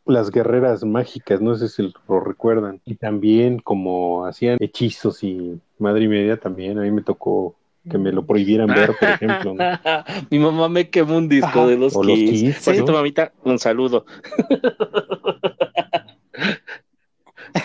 Las 0.05 0.30
Guerreras 0.30 0.84
Mágicas, 0.84 1.40
no 1.40 1.55
sé 1.55 1.68
si 1.68 1.92
lo 2.09 2.20
recuerdan. 2.20 2.80
Y 2.84 2.96
también 2.96 3.61
como 3.61 4.26
hacían 4.26 4.59
hechizos 4.61 5.22
y 5.22 5.61
madre 5.78 6.05
y 6.05 6.09
media 6.09 6.36
también, 6.38 6.78
a 6.78 6.82
mí 6.82 6.90
me 6.90 7.03
tocó 7.03 7.55
que 7.88 7.96
me 7.96 8.12
lo 8.12 8.26
prohibieran 8.26 8.66
ver, 8.66 8.92
por 8.99 9.09
ejemplo. 9.09 9.55
¿no? 9.55 9.64
Mi 10.30 10.38
mamá 10.38 10.68
me 10.68 10.90
quemó 10.90 11.16
un 11.16 11.28
disco 11.28 11.46
Ajá. 11.49 11.66
de 11.68 11.76
los 11.78 11.96
O 11.96 12.03
los 12.03 12.18
Kiss. 12.18 12.62
Por 12.64 12.92
mamita, 12.92 13.32
un 13.44 13.59
saludo. 13.59 14.05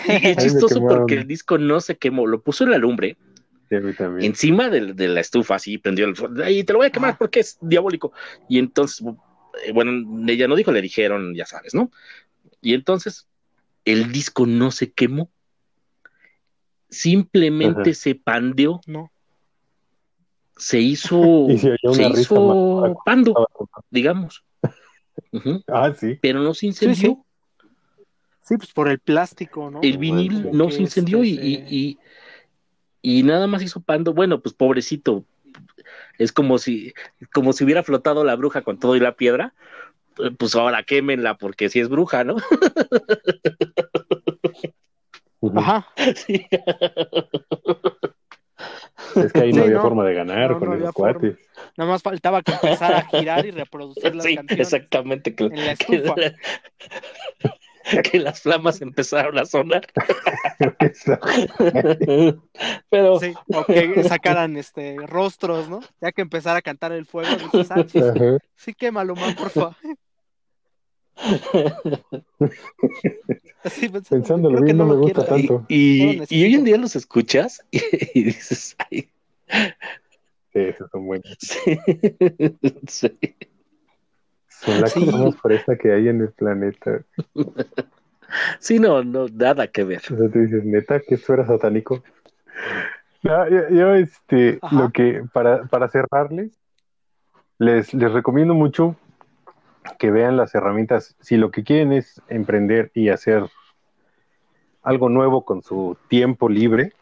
y 0.08 0.26
es 0.28 0.36
chistoso 0.38 0.80
porque 0.80 1.14
el 1.14 1.26
disco 1.26 1.58
no 1.58 1.80
se 1.80 1.96
quemó, 1.96 2.26
lo 2.26 2.40
puso 2.42 2.64
en 2.64 2.70
la 2.70 2.78
lumbre 2.78 3.16
Sí, 3.70 3.76
encima 4.20 4.68
de, 4.68 4.92
de 4.92 5.08
la 5.08 5.20
estufa, 5.20 5.54
así 5.54 5.78
prendió 5.78 6.04
el 6.04 6.14
fuego. 6.14 6.34
Y 6.48 6.64
te 6.64 6.72
lo 6.74 6.80
voy 6.80 6.88
a 6.88 6.90
quemar 6.90 7.12
Ah. 7.14 7.16
porque 7.18 7.40
es 7.40 7.56
diabólico. 7.62 8.12
Y 8.46 8.58
entonces, 8.58 9.04
eh, 9.66 9.72
bueno, 9.72 9.90
ella 10.30 10.46
no 10.46 10.54
dijo, 10.54 10.70
le 10.70 10.82
dijeron, 10.82 11.34
ya 11.34 11.46
sabes, 11.46 11.74
¿no? 11.74 11.90
Y 12.60 12.74
entonces 12.74 13.26
el 13.86 14.12
disco 14.12 14.44
no 14.46 14.70
se 14.70 14.92
quemó. 14.92 15.30
Simplemente 16.90 17.90
Ajá. 17.90 17.94
se 17.94 18.14
pandeó, 18.14 18.80
No. 18.86 19.10
se 20.56 20.80
hizo, 20.80 21.46
se 21.94 22.02
hizo 22.20 22.94
pando, 23.04 23.34
digamos. 23.90 24.44
Ah, 25.68 25.92
sí. 25.98 26.18
Pero 26.20 26.40
no 26.42 26.54
se 26.54 26.66
incendió. 26.66 26.94
sí. 26.96 27.06
Sí, 27.06 27.16
pues 28.48 28.72
por 28.72 28.88
el 28.88 28.98
plástico, 28.98 29.70
¿no? 29.70 29.80
el 29.82 29.98
vinil 29.98 30.50
no 30.52 30.70
se 30.70 30.82
incendió 30.82 31.22
este, 31.22 31.28
y, 31.46 31.54
y, 31.54 31.56
se- 31.56 31.74
y- 31.74 31.98
y 33.18 33.22
nada 33.22 33.46
más 33.46 33.62
hizo 33.62 33.80
pando. 33.80 34.12
Bueno, 34.14 34.40
pues 34.40 34.54
pobrecito. 34.54 35.24
Es 36.18 36.32
como 36.32 36.58
si, 36.58 36.92
como 37.32 37.52
si 37.52 37.64
hubiera 37.64 37.82
flotado 37.82 38.24
la 38.24 38.34
bruja 38.36 38.62
con 38.62 38.78
todo 38.78 38.96
y 38.96 39.00
la 39.00 39.12
piedra. 39.16 39.54
Pues 40.38 40.54
ahora 40.54 40.82
quémenla 40.84 41.36
porque 41.36 41.68
si 41.68 41.80
es 41.80 41.88
bruja, 41.88 42.22
¿no? 42.24 42.36
Ajá. 45.56 45.86
Sí. 46.14 46.46
Es 49.16 49.32
que 49.32 49.40
ahí 49.40 49.50
no 49.52 49.56
Sí, 49.56 49.60
había 49.64 49.74
no. 49.76 49.82
forma 49.82 50.04
de 50.04 50.14
ganar 50.14 50.50
No, 50.50 50.54
no 50.54 50.58
con 50.60 50.68
había 50.72 50.84
esos 50.84 50.94
forma. 50.94 51.12
cuates. 51.20 51.38
Nada 51.76 51.90
más 51.90 52.02
faltaba 52.02 52.42
que 52.42 52.52
empezara 52.52 52.98
a 52.98 53.04
girar 53.06 53.44
y 53.46 53.50
reproducir 53.50 54.14
las 54.14 54.24
Sí, 54.24 54.34
canciones. 54.36 54.66
exactamente. 54.72 55.34
Que, 55.34 55.44
En 55.44 55.66
la 55.66 55.76
que- 55.76 55.96
estufa. 55.96 56.14
que 58.10 58.18
las 58.18 58.40
flamas 58.40 58.80
empezaron 58.82 59.38
a 59.38 59.44
sonar. 59.44 59.86
Pero 62.90 63.20
Sí, 63.20 63.34
o 63.54 63.64
que 63.64 64.04
sacaran 64.04 64.56
este 64.56 64.96
rostros, 65.06 65.68
¿no? 65.68 65.80
Ya 66.00 66.12
que 66.12 66.22
empezara 66.22 66.58
a 66.58 66.62
cantar 66.62 66.92
el 66.92 67.06
fuego, 67.06 67.30
dices, 67.36 67.70
ah, 67.70 67.84
sí, 67.88 68.00
sí 68.56 68.74
quémalo, 68.74 69.14
man, 69.16 69.34
porfa. 69.34 69.76
Así 73.62 73.88
pensando, 73.88 74.08
Pensándolo 74.10 74.62
bien, 74.62 74.76
no 74.76 74.86
me 74.86 74.94
gusta 74.96 75.24
quiero. 75.24 75.34
tanto. 75.36 75.66
y- 75.68 76.16
No 76.18 76.24
y 76.28 76.44
hoy 76.44 76.54
en 76.54 76.64
día 76.64 76.76
los 76.76 76.96
escuchas 76.96 77.64
y, 77.70 77.80
y 78.14 78.22
dices, 78.24 78.76
ay, 78.90 79.10
Sí, 80.52 80.60
esos 80.60 80.88
son 80.90 81.06
buenos. 81.06 81.36
sí, 81.40 81.58
sí. 82.86 83.18
Son 84.64 84.80
la 84.80 84.86
Sí. 84.88 85.04
cosa 85.04 85.16
más 85.18 85.36
fresa 85.36 85.76
que 85.76 85.92
hay 85.92 86.08
en 86.08 86.20
el 86.22 86.30
planeta. 86.32 87.00
Sí, 88.58 88.80
no, 88.80 89.04
no, 89.04 89.26
nada 89.32 89.68
que 89.68 89.84
ver. 89.84 89.98
O 89.98 90.16
sea, 90.16 90.16
tú 90.28 90.38
dices, 90.40 90.64
neta, 90.64 90.98
que 90.98 91.14
esto 91.14 91.34
era 91.34 91.46
satánico. 91.46 92.02
No, 93.22 93.48
yo, 93.48 93.68
yo, 93.68 93.94
este, 93.94 94.58
Ajá. 94.60 94.74
lo 94.76 94.90
que, 94.90 95.22
para, 95.32 95.64
para 95.66 95.88
cerrarles, 95.88 96.58
les, 97.58 97.94
les 97.94 98.12
recomiendo 98.12 98.54
mucho 98.54 98.96
que 100.00 100.10
vean 100.10 100.36
las 100.36 100.52
herramientas. 100.56 101.14
Si 101.20 101.36
lo 101.36 101.52
que 101.52 101.62
quieren 101.62 101.92
es 101.92 102.20
emprender 102.28 102.90
y 102.94 103.10
hacer 103.10 103.44
algo 104.82 105.08
nuevo 105.08 105.44
con 105.44 105.62
su 105.62 105.96
tiempo 106.08 106.48
libre, 106.48 106.92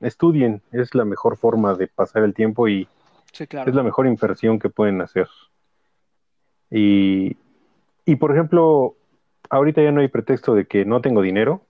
estudien. 0.00 0.60
Es 0.72 0.94
la 0.94 1.06
mejor 1.06 1.38
forma 1.38 1.74
de 1.74 1.86
pasar 1.86 2.22
el 2.24 2.34
tiempo 2.34 2.68
y 2.68 2.86
Sí, 3.32 3.46
claro. 3.46 3.70
es 3.70 3.74
la 3.74 3.82
mejor 3.82 4.06
inversión 4.06 4.58
que 4.58 4.68
pueden 4.68 5.00
hacer. 5.00 5.28
Y, 6.70 7.36
y, 8.04 8.16
por 8.16 8.32
ejemplo, 8.32 8.94
ahorita 9.50 9.82
ya 9.82 9.92
no 9.92 10.00
hay 10.00 10.08
pretexto 10.08 10.54
de 10.54 10.66
que 10.66 10.84
no 10.84 11.00
tengo 11.00 11.22
dinero. 11.22 11.62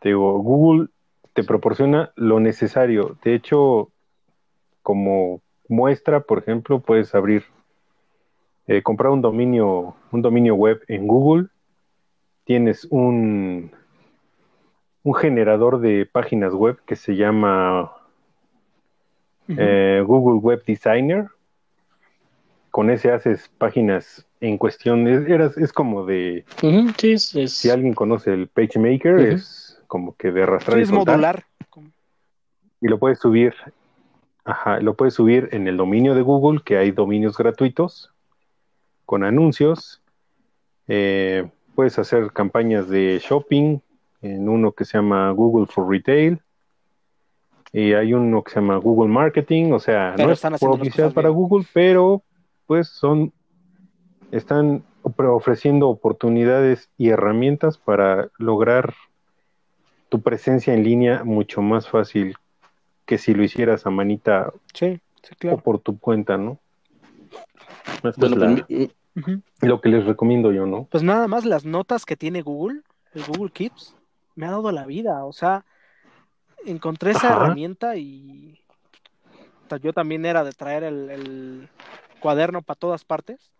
Te 0.00 0.10
digo, 0.10 0.38
Google 0.38 0.88
te 1.34 1.44
proporciona 1.44 2.12
lo 2.16 2.40
necesario. 2.40 3.16
De 3.22 3.34
hecho, 3.34 3.90
como 4.82 5.40
muestra, 5.68 6.20
por 6.20 6.38
ejemplo, 6.38 6.80
puedes 6.80 7.14
abrir, 7.14 7.44
eh, 8.66 8.82
comprar 8.82 9.12
un 9.12 9.22
dominio, 9.22 9.94
un 10.10 10.22
dominio 10.22 10.54
web 10.54 10.82
en 10.88 11.06
Google. 11.06 11.48
Tienes 12.44 12.86
un, 12.90 13.70
un 15.02 15.14
generador 15.14 15.80
de 15.80 16.06
páginas 16.06 16.52
web 16.54 16.78
que 16.86 16.96
se 16.96 17.14
llama 17.16 17.92
eh, 19.48 20.02
Google 20.04 20.40
Web 20.40 20.64
Designer. 20.64 21.28
Con 22.70 22.90
ese 22.90 23.10
haces 23.10 23.50
páginas 23.58 24.26
en 24.40 24.56
cuestión. 24.58 25.06
Es, 25.08 25.28
eras- 25.28 25.56
es 25.58 25.72
como 25.72 26.04
de. 26.06 26.44
Ujú, 26.62 26.90
sí, 26.98 27.12
es, 27.12 27.34
es- 27.34 27.52
Si 27.54 27.70
alguien 27.70 27.94
conoce 27.94 28.32
el 28.32 28.48
PageMaker, 28.48 29.14
Ujú. 29.14 29.22
es 29.22 29.82
como 29.86 30.14
que 30.16 30.30
de 30.30 30.42
arrastrar 30.44 30.74
Sí, 30.76 30.80
y 30.80 30.82
es 30.84 30.88
soltar. 30.88 31.14
modular. 31.16 31.44
Y 32.80 32.88
lo 32.88 32.98
puedes 32.98 33.18
subir. 33.18 33.54
Ajá, 34.44 34.80
lo 34.80 34.94
puedes 34.94 35.14
subir 35.14 35.48
en 35.52 35.68
el 35.68 35.76
dominio 35.76 36.14
de 36.14 36.22
Google, 36.22 36.60
que 36.64 36.78
hay 36.78 36.92
dominios 36.92 37.36
gratuitos 37.36 38.10
con 39.04 39.22
anuncios. 39.24 40.00
Eh, 40.88 41.46
puedes 41.74 41.98
hacer 41.98 42.32
campañas 42.32 42.88
de 42.88 43.20
shopping 43.22 43.78
en 44.22 44.48
uno 44.48 44.72
que 44.72 44.84
se 44.84 44.96
llama 44.96 45.30
Google 45.32 45.66
for 45.66 45.88
Retail. 45.88 46.40
Y 47.72 47.92
hay 47.92 48.14
uno 48.14 48.42
que 48.42 48.50
se 48.52 48.60
llama 48.60 48.76
Google 48.78 49.12
Marketing, 49.12 49.72
o 49.72 49.78
sea, 49.78 50.14
Pero 50.16 50.28
no 50.28 50.32
es 50.32 50.40
cosas 50.40 51.12
para. 51.12 51.28
Google, 51.28 51.64
pero 51.72 52.22
pues 52.70 52.86
son, 52.86 53.32
están 54.30 54.84
ofreciendo 55.02 55.88
oportunidades 55.88 56.88
y 56.96 57.08
herramientas 57.08 57.78
para 57.78 58.30
lograr 58.38 58.94
tu 60.08 60.20
presencia 60.22 60.72
en 60.72 60.84
línea 60.84 61.24
mucho 61.24 61.62
más 61.62 61.88
fácil 61.88 62.36
que 63.06 63.18
si 63.18 63.34
lo 63.34 63.42
hicieras 63.42 63.86
a 63.86 63.90
manita 63.90 64.52
Sí, 64.72 65.00
sí, 65.20 65.48
o 65.48 65.58
por 65.58 65.80
tu 65.80 65.98
cuenta, 65.98 66.36
¿no? 66.36 66.60
Bueno, 68.04 68.10
es 68.14 68.36
la- 68.36 68.64
pues, 68.68 68.88
lo 69.62 69.80
que 69.80 69.88
les 69.88 70.04
recomiendo 70.04 70.52
yo, 70.52 70.64
¿no? 70.64 70.84
Pues 70.92 71.02
nada 71.02 71.26
más 71.26 71.44
las 71.44 71.64
notas 71.64 72.06
que 72.06 72.16
tiene 72.16 72.40
Google, 72.40 72.82
el 73.14 73.24
Google 73.26 73.50
Keeps, 73.50 73.96
me 74.36 74.46
ha 74.46 74.52
dado 74.52 74.70
la 74.70 74.86
vida. 74.86 75.24
O 75.24 75.32
sea, 75.32 75.64
encontré 76.64 77.10
esa 77.10 77.30
Ajá. 77.30 77.46
herramienta 77.46 77.96
y 77.96 78.60
yo 79.82 79.92
también 79.92 80.24
era 80.24 80.44
de 80.44 80.52
traer 80.52 80.84
el, 80.84 81.10
el 81.10 81.68
cuaderno 82.20 82.62
para 82.62 82.78
todas 82.78 83.04
partes. 83.04 83.50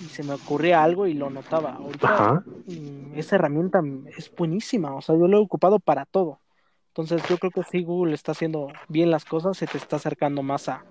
Y 0.00 0.04
se 0.04 0.22
me 0.22 0.34
ocurría 0.34 0.82
algo 0.82 1.06
y 1.06 1.14
lo 1.14 1.30
notaba. 1.30 1.74
Ahorita 1.76 2.08
Ajá. 2.08 2.44
mm, 2.66 3.18
esa 3.18 3.36
herramienta 3.36 3.80
es 4.16 4.30
buenísima. 4.34 4.94
O 4.94 5.00
sea, 5.00 5.16
yo 5.16 5.26
lo 5.28 5.38
he 5.38 5.40
ocupado 5.40 5.78
para 5.78 6.04
todo. 6.04 6.40
Entonces 6.88 7.22
yo 7.28 7.38
creo 7.38 7.50
que 7.50 7.62
sí, 7.62 7.82
Google 7.82 8.14
está 8.14 8.32
haciendo 8.32 8.68
bien 8.88 9.10
las 9.10 9.24
cosas, 9.24 9.56
se 9.58 9.66
te 9.66 9.76
está 9.76 9.96
acercando 9.96 10.42
más 10.42 10.68
a, 10.68 10.82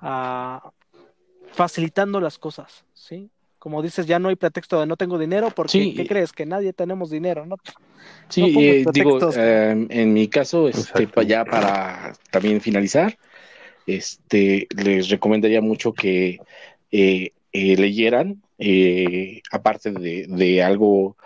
a 0.00 0.70
facilitando 1.52 2.20
las 2.20 2.38
cosas, 2.38 2.84
¿sí? 2.92 3.30
Como 3.60 3.82
dices, 3.82 4.06
ya 4.06 4.18
no 4.18 4.30
hay 4.30 4.36
pretexto 4.36 4.80
de 4.80 4.86
no 4.86 4.96
tengo 4.96 5.18
dinero, 5.18 5.50
porque 5.54 5.72
Sí. 5.72 5.94
¿qué 5.94 6.06
crees? 6.06 6.32
Que 6.32 6.46
nadie 6.46 6.72
tenemos 6.72 7.10
dinero, 7.10 7.46
¿no? 7.46 7.56
Sí, 8.28 8.40
No 8.40 8.60
eh, 8.60 8.84
digo, 8.92 9.18
eh, 9.36 9.86
en 9.90 10.12
mi 10.12 10.28
caso, 10.28 10.66
este, 10.68 11.08
ya 11.26 11.44
para 11.44 12.12
también 12.30 12.60
finalizar, 12.60 13.16
este, 13.96 14.66
les 14.76 15.08
recomendaría 15.08 15.60
mucho 15.60 15.92
que 15.92 16.38
eh, 16.92 17.32
eh, 17.52 17.76
leyeran, 17.76 18.42
eh, 18.58 19.42
aparte 19.50 19.90
de, 19.92 20.26
de 20.28 20.62
algo 20.62 21.16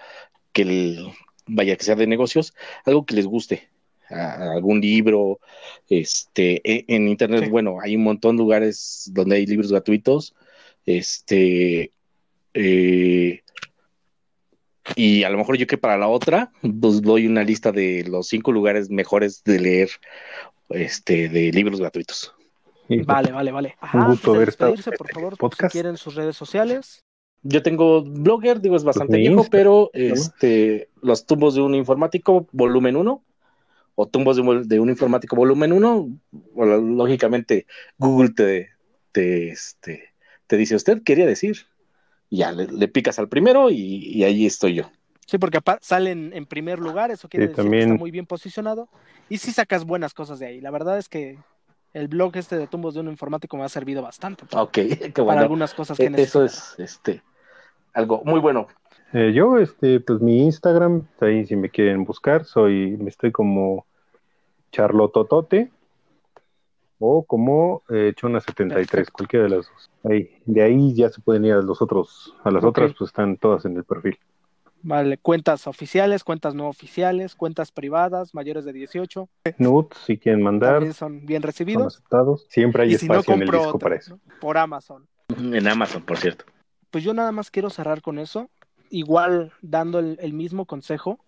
que 0.52 0.62
el- 0.62 1.08
vaya 1.46 1.76
que 1.76 1.84
sea 1.84 1.94
de 1.96 2.06
negocios, 2.06 2.54
algo 2.84 3.04
que 3.04 3.14
les 3.14 3.26
guste, 3.26 3.68
a- 4.08 4.52
algún 4.52 4.80
libro, 4.80 5.40
este, 5.88 6.60
e- 6.64 6.84
en 6.88 7.08
internet, 7.08 7.44
Sí. 7.44 7.50
bueno, 7.50 7.78
hay 7.82 7.96
un 7.96 8.04
montón 8.04 8.36
de 8.36 8.42
lugares 8.42 9.10
donde 9.12 9.36
hay 9.36 9.46
libros 9.46 9.70
gratuitos, 9.70 10.34
este, 10.86 11.90
y 14.96 15.24
a 15.24 15.30
lo 15.30 15.38
mejor 15.38 15.56
yo 15.56 15.66
que 15.66 15.78
para 15.78 15.96
la 15.96 16.08
otra, 16.08 16.52
pues 16.80 17.00
doy 17.02 17.26
una 17.26 17.42
lista 17.42 17.72
de 17.72 18.04
los 18.04 18.28
cinco 18.28 18.52
lugares 18.52 18.90
mejores 18.90 19.42
de 19.44 19.58
leer 19.58 19.90
este 20.70 21.28
de 21.28 21.50
libros 21.52 21.80
gratuitos. 21.80 22.34
Vale, 23.06 23.32
vale, 23.32 23.52
vale. 23.52 23.76
Ajá, 23.80 23.98
Un 23.98 24.04
gusto 24.06 24.40
estado 24.40 24.72
despedirse, 24.72 24.92
por 24.92 25.10
favor, 25.12 25.36
podcast. 25.36 25.72
si 25.72 25.78
quieren 25.78 25.96
sus 25.96 26.14
redes 26.14 26.36
sociales. 26.36 27.00
Yo 27.42 27.62
tengo 27.62 28.02
Blogger, 28.02 28.60
digo, 28.60 28.76
es 28.76 28.84
bastante 28.84 29.18
viejo, 29.18 29.34
Insta, 29.40 29.50
pero 29.50 29.90
¿no? 29.92 30.00
este 30.00 30.88
los 31.02 31.26
tumbos 31.26 31.54
de 31.54 31.60
un 31.62 31.74
informático, 31.74 32.46
volumen 32.52 32.96
1, 32.96 33.22
o 33.96 34.06
tumbos 34.06 34.36
de 34.36 34.42
un, 34.42 34.66
de 34.68 34.80
un 34.80 34.88
informático, 34.88 35.36
volumen 35.36 35.72
1, 35.72 36.08
bueno, 36.52 36.76
lógicamente 36.78 37.66
Google 37.98 38.30
te, 38.30 38.70
te, 39.12 39.48
este, 39.50 40.14
te 40.46 40.56
dice, 40.56 40.74
usted 40.74 41.02
quería 41.02 41.26
decir, 41.26 41.66
y 42.30 42.38
ya 42.38 42.52
le, 42.52 42.66
le 42.66 42.88
picas 42.88 43.18
al 43.18 43.28
primero 43.28 43.70
y, 43.70 43.76
y 43.76 44.24
ahí 44.24 44.46
estoy 44.46 44.74
yo. 44.74 44.90
Sí, 45.26 45.38
porque 45.38 45.60
salen 45.80 46.32
en 46.34 46.46
primer 46.46 46.78
lugar, 46.78 47.10
eso 47.10 47.28
quiere 47.28 47.46
Sí, 47.46 47.48
decir 47.50 47.62
también. 47.64 47.88
que 47.88 47.92
está 47.92 47.98
muy 47.98 48.10
bien 48.10 48.26
posicionado. 48.26 48.88
Y 49.30 49.38
sí 49.38 49.52
sacas 49.52 49.84
buenas 49.84 50.12
cosas 50.12 50.38
de 50.38 50.46
ahí. 50.46 50.60
La 50.60 50.70
verdad 50.70 50.98
es 50.98 51.08
que 51.08 51.38
el 51.94 52.08
blog 52.08 52.36
este 52.36 52.58
de 52.58 52.66
tumbos 52.66 52.92
de 52.94 53.00
un 53.00 53.08
informático 53.08 53.56
me 53.56 53.64
ha 53.64 53.68
servido 53.68 54.02
bastante 54.02 54.44
para, 54.44 54.62
Ok, 54.64 54.72
qué 54.72 55.10
para 55.14 55.24
bueno. 55.24 55.40
algunas 55.40 55.72
cosas 55.74 55.96
que 55.96 56.04
Eh, 56.04 56.12
Eso 56.16 56.42
necesito. 56.42 56.44
es 56.44 56.74
este 56.78 57.22
algo 57.94 58.22
muy 58.24 58.40
bueno. 58.40 58.66
Eh, 59.12 59.32
yo, 59.32 59.58
este, 59.58 60.00
pues 60.00 60.20
mi 60.20 60.42
Instagram, 60.42 61.06
ahí 61.20 61.46
si 61.46 61.54
me 61.56 61.70
quieren 61.70 62.04
buscar, 62.04 62.44
soy, 62.44 62.96
me 62.98 63.08
estoy 63.10 63.30
como 63.30 63.86
Charlototote 64.72 65.70
o 66.98 67.22
como 67.24 67.82
eh, 67.90 68.12
Chona73, 68.16 69.10
cualquiera 69.12 69.44
de 69.44 69.56
las 69.56 69.66
dos. 69.70 69.90
Ahí, 70.04 70.30
de 70.46 70.62
ahí 70.62 70.94
ya 70.94 71.08
se 71.10 71.20
pueden 71.20 71.44
ir 71.44 71.52
a 71.52 71.62
los 71.62 71.80
otros, 71.80 72.34
a 72.42 72.50
las 72.50 72.64
otras, 72.64 72.92
pues 72.98 73.08
están 73.10 73.36
todas 73.36 73.64
en 73.66 73.76
el 73.76 73.84
perfil. 73.84 74.18
Vale, 74.86 75.16
cuentas 75.16 75.66
oficiales, 75.66 76.24
cuentas 76.24 76.54
no 76.54 76.68
oficiales, 76.68 77.34
cuentas 77.34 77.72
privadas, 77.72 78.34
mayores 78.34 78.66
de 78.66 78.74
18. 78.74 79.28
Nudes, 79.56 79.98
si 80.04 80.18
quieren 80.18 80.42
mandar. 80.42 80.74
También 80.74 80.92
son 80.92 81.24
bien 81.24 81.42
recibidos. 81.42 81.96
aceptados. 81.96 82.46
Siempre 82.50 82.82
hay 82.82 82.94
Y 82.94 82.98
si 82.98 83.08
no, 83.08 83.14
espacio 83.14 83.34
en 83.34 83.42
el 83.42 83.50
disco 83.50 83.66
otro, 83.68 83.78
para 83.78 83.96
eso. 83.96 84.20
¿no? 84.26 84.38
Por 84.40 84.58
Amazon. 84.58 85.08
En 85.36 85.66
Amazon, 85.66 86.02
por 86.02 86.18
cierto. 86.18 86.44
Pues 86.90 87.02
yo 87.02 87.14
nada 87.14 87.32
más 87.32 87.50
quiero 87.50 87.70
cerrar 87.70 88.02
con 88.02 88.18
eso. 88.18 88.50
Igual 88.90 89.52
dando 89.62 89.98
el, 89.98 90.18
el 90.20 90.34
mismo 90.34 90.66
consejo. 90.66 91.24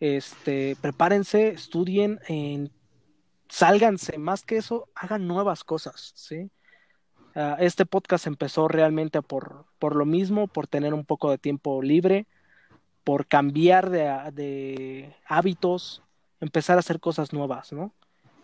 Este, 0.00 0.76
prepárense, 0.80 1.50
estudien, 1.50 2.18
en, 2.26 2.72
sálganse, 3.52 4.16
más 4.18 4.42
que 4.44 4.56
eso, 4.56 4.88
hagan 4.94 5.28
nuevas 5.28 5.62
cosas, 5.62 6.12
¿sí? 6.16 6.50
Ah, 7.34 7.56
este 7.60 7.86
podcast 7.86 8.26
empezó 8.26 8.66
realmente 8.66 9.20
por, 9.20 9.66
por 9.78 9.94
lo 9.94 10.06
mismo, 10.06 10.48
por 10.48 10.66
tener 10.66 10.94
un 10.94 11.04
poco 11.04 11.30
de 11.30 11.38
tiempo 11.38 11.82
libre, 11.82 12.26
por 13.04 13.26
cambiar 13.26 13.90
de, 13.90 14.30
de 14.32 15.14
hábitos, 15.26 16.02
empezar 16.40 16.76
a 16.76 16.80
hacer 16.80 17.00
cosas 17.00 17.32
nuevas, 17.32 17.72
¿no? 17.72 17.92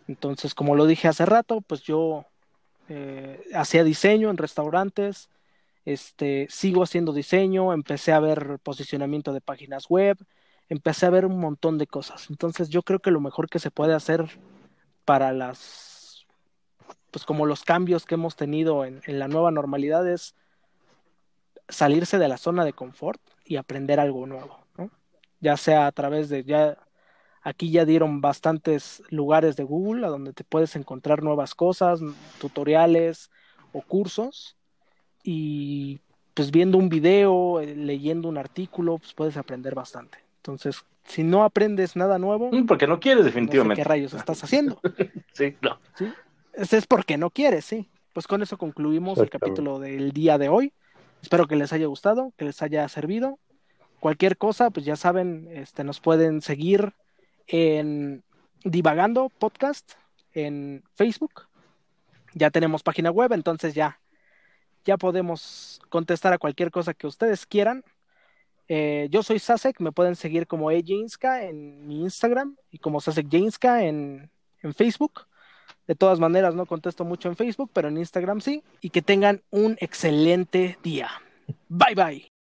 Entonces, 0.09 0.55
como 0.55 0.75
lo 0.75 0.87
dije 0.87 1.09
hace 1.09 1.27
rato, 1.27 1.61
pues 1.61 1.83
yo 1.83 2.25
eh, 2.89 3.43
hacía 3.55 3.85
diseño 3.85 4.31
en 4.31 4.39
restaurantes, 4.39 5.29
este, 5.85 6.47
sigo 6.51 6.83
haciendo 6.83 7.13
diseño, 7.13 7.73
empecé 7.73 8.13
a 8.13 8.21
ver 8.21 8.59
posicionamiento 8.63 9.33
de 9.33 9.41
páginas 9.41 9.87
web, 9.89 10.17
empecé 10.69 11.07
a 11.07 11.11
ver 11.11 11.27
un 11.27 11.39
montón 11.39 11.79
de 11.79 11.87
cosas. 11.87 12.29
Entonces, 12.31 12.71
yo 12.71 12.83
creo 12.83 13.01
que 13.01 13.11
lo 13.11 13.21
mejor 13.21 13.49
que 13.49 13.59
se 13.59 13.71
puede 13.71 13.95
hacer 13.95 14.41
para 15.05 15.33
las, 15.33 16.27
pues 17.11 17.25
como 17.25 17.47
los 17.47 17.63
cambios 17.63 18.07
que 18.07 18.15
hemos 18.15 18.37
tenido 18.37 18.85
en, 18.85 19.03
en 19.07 19.19
la 19.19 19.29
nueva 19.29 19.51
normalidad 19.51 20.09
es 20.09 20.35
salirse 21.69 22.19
de 22.19 22.29
la 22.29 22.39
zona 22.39 22.65
de 22.65 22.73
confort 22.73 23.21
y 23.49 23.57
aprender 23.57 23.99
algo 23.99 24.27
nuevo, 24.27 24.59
¿no? 24.77 24.91
Ya 25.41 25.57
sea 25.57 25.87
a 25.87 25.93
través 25.93 26.29
de, 26.29 26.45
ya, 26.45 26.77
aquí 27.43 27.71
ya 27.71 27.85
dieron 27.85 28.21
bastantes 28.21 29.03
lugares 29.11 29.57
de 29.57 29.65
Google 29.65 30.05
a 30.07 30.11
donde 30.11 30.33
te 30.33 30.45
puedes 30.45 30.77
encontrar 30.77 31.23
nuevas 31.23 31.55
cosas, 31.55 32.01
tutoriales 32.41 33.31
o 33.73 33.81
cursos 33.83 34.57
y 35.23 36.01
pues 36.35 36.51
viendo 36.51 36.79
un 36.79 36.89
video, 36.89 37.61
eh, 37.61 37.75
leyendo 37.75 38.29
un 38.29 38.39
artículo, 38.39 38.99
pues 38.99 39.13
puedes 39.15 39.37
aprender 39.37 39.75
bastante. 39.75 40.19
Entonces, 40.37 40.85
si 41.05 41.25
no 41.25 41.43
aprendes 41.43 41.97
nada 41.97 42.19
nuevo, 42.19 42.51
Mm, 42.53 42.67
Porque 42.67 42.87
no 42.87 43.01
quieres, 43.01 43.21
no 43.25 43.25
sé 43.25 43.31
definitivamente. 43.35 43.83
qué 43.83 43.85
rayos 43.85 44.15
estás 44.15 44.45
haciendo. 44.45 44.81
Sí, 45.33 45.57
no. 45.63 45.79
¿sí? 45.97 46.13
Ese 46.53 46.77
es 46.79 46.87
porque 46.87 47.17
no 47.17 47.31
quieres, 47.31 47.65
sí. 47.65 47.89
Pues 48.13 48.27
con 48.27 48.43
eso 48.43 48.57
concluimos 48.59 49.19
el 49.19 49.31
capítulo 49.31 49.79
del 49.79 50.13
día 50.13 50.39
de 50.39 50.49
hoy. 50.49 50.73
Espero 51.23 51.47
que 51.47 51.57
les 51.57 51.73
haya 51.73 51.87
gustado, 51.87 52.33
que 52.37 52.45
les 52.45 52.63
haya 52.63 52.89
servido. 52.89 53.39
Cualquier 54.01 54.37
cosa, 54.37 54.71
pues 54.71 54.87
ya 54.87 54.97
saben, 54.97 55.49
este, 55.53 55.85
nos 55.85 56.01
pueden 56.01 56.41
seguir 56.41 56.95
en 57.47 58.23
Divagando 58.65 59.29
Podcast 59.29 59.93
en 60.33 60.85
Facebook. 60.95 61.49
Ya 62.35 62.51
tenemos 62.51 62.83
página 62.83 63.11
web, 63.11 63.33
entonces 63.33 63.75
ya, 63.75 64.01
ya 64.85 64.97
podemos 64.97 65.81
contestar 65.89 66.33
a 66.33 66.39
cualquier 66.39 66.71
cosa 66.71 66.95
que 66.95 67.07
ustedes 67.07 67.47
quieran. 67.47 67.85
Eh, 68.69 69.09
yo 69.11 69.23
soy 69.23 69.39
Sasek, 69.39 69.81
me 69.81 69.93
pueden 69.93 70.15
seguir 70.15 70.47
como 70.47 70.71
Ejinska 70.71 71.45
en 71.45 71.87
mi 71.87 72.03
Instagram 72.03 72.57
y 72.71 72.79
como 72.79 73.01
Sasek 73.01 73.29
Jainska 73.31 73.83
en, 73.85 74.31
en 74.63 74.75
Facebook. 74.75 75.28
De 75.89 75.95
todas 75.95 76.21
maneras, 76.21 76.55
no 76.55 76.67
contesto 76.67 77.05
mucho 77.05 77.29
en 77.29 77.37
Facebook, 77.37 77.71
pero 77.73 77.89
en 77.89 77.97
Instagram 77.97 78.41
sí. 78.41 78.63
Y 78.81 78.91
que 78.91 79.03
tengan 79.03 79.43
un 79.51 79.77
excelente 79.81 80.79
día. 80.85 81.11
Bye 81.69 81.95
bye. 81.97 82.38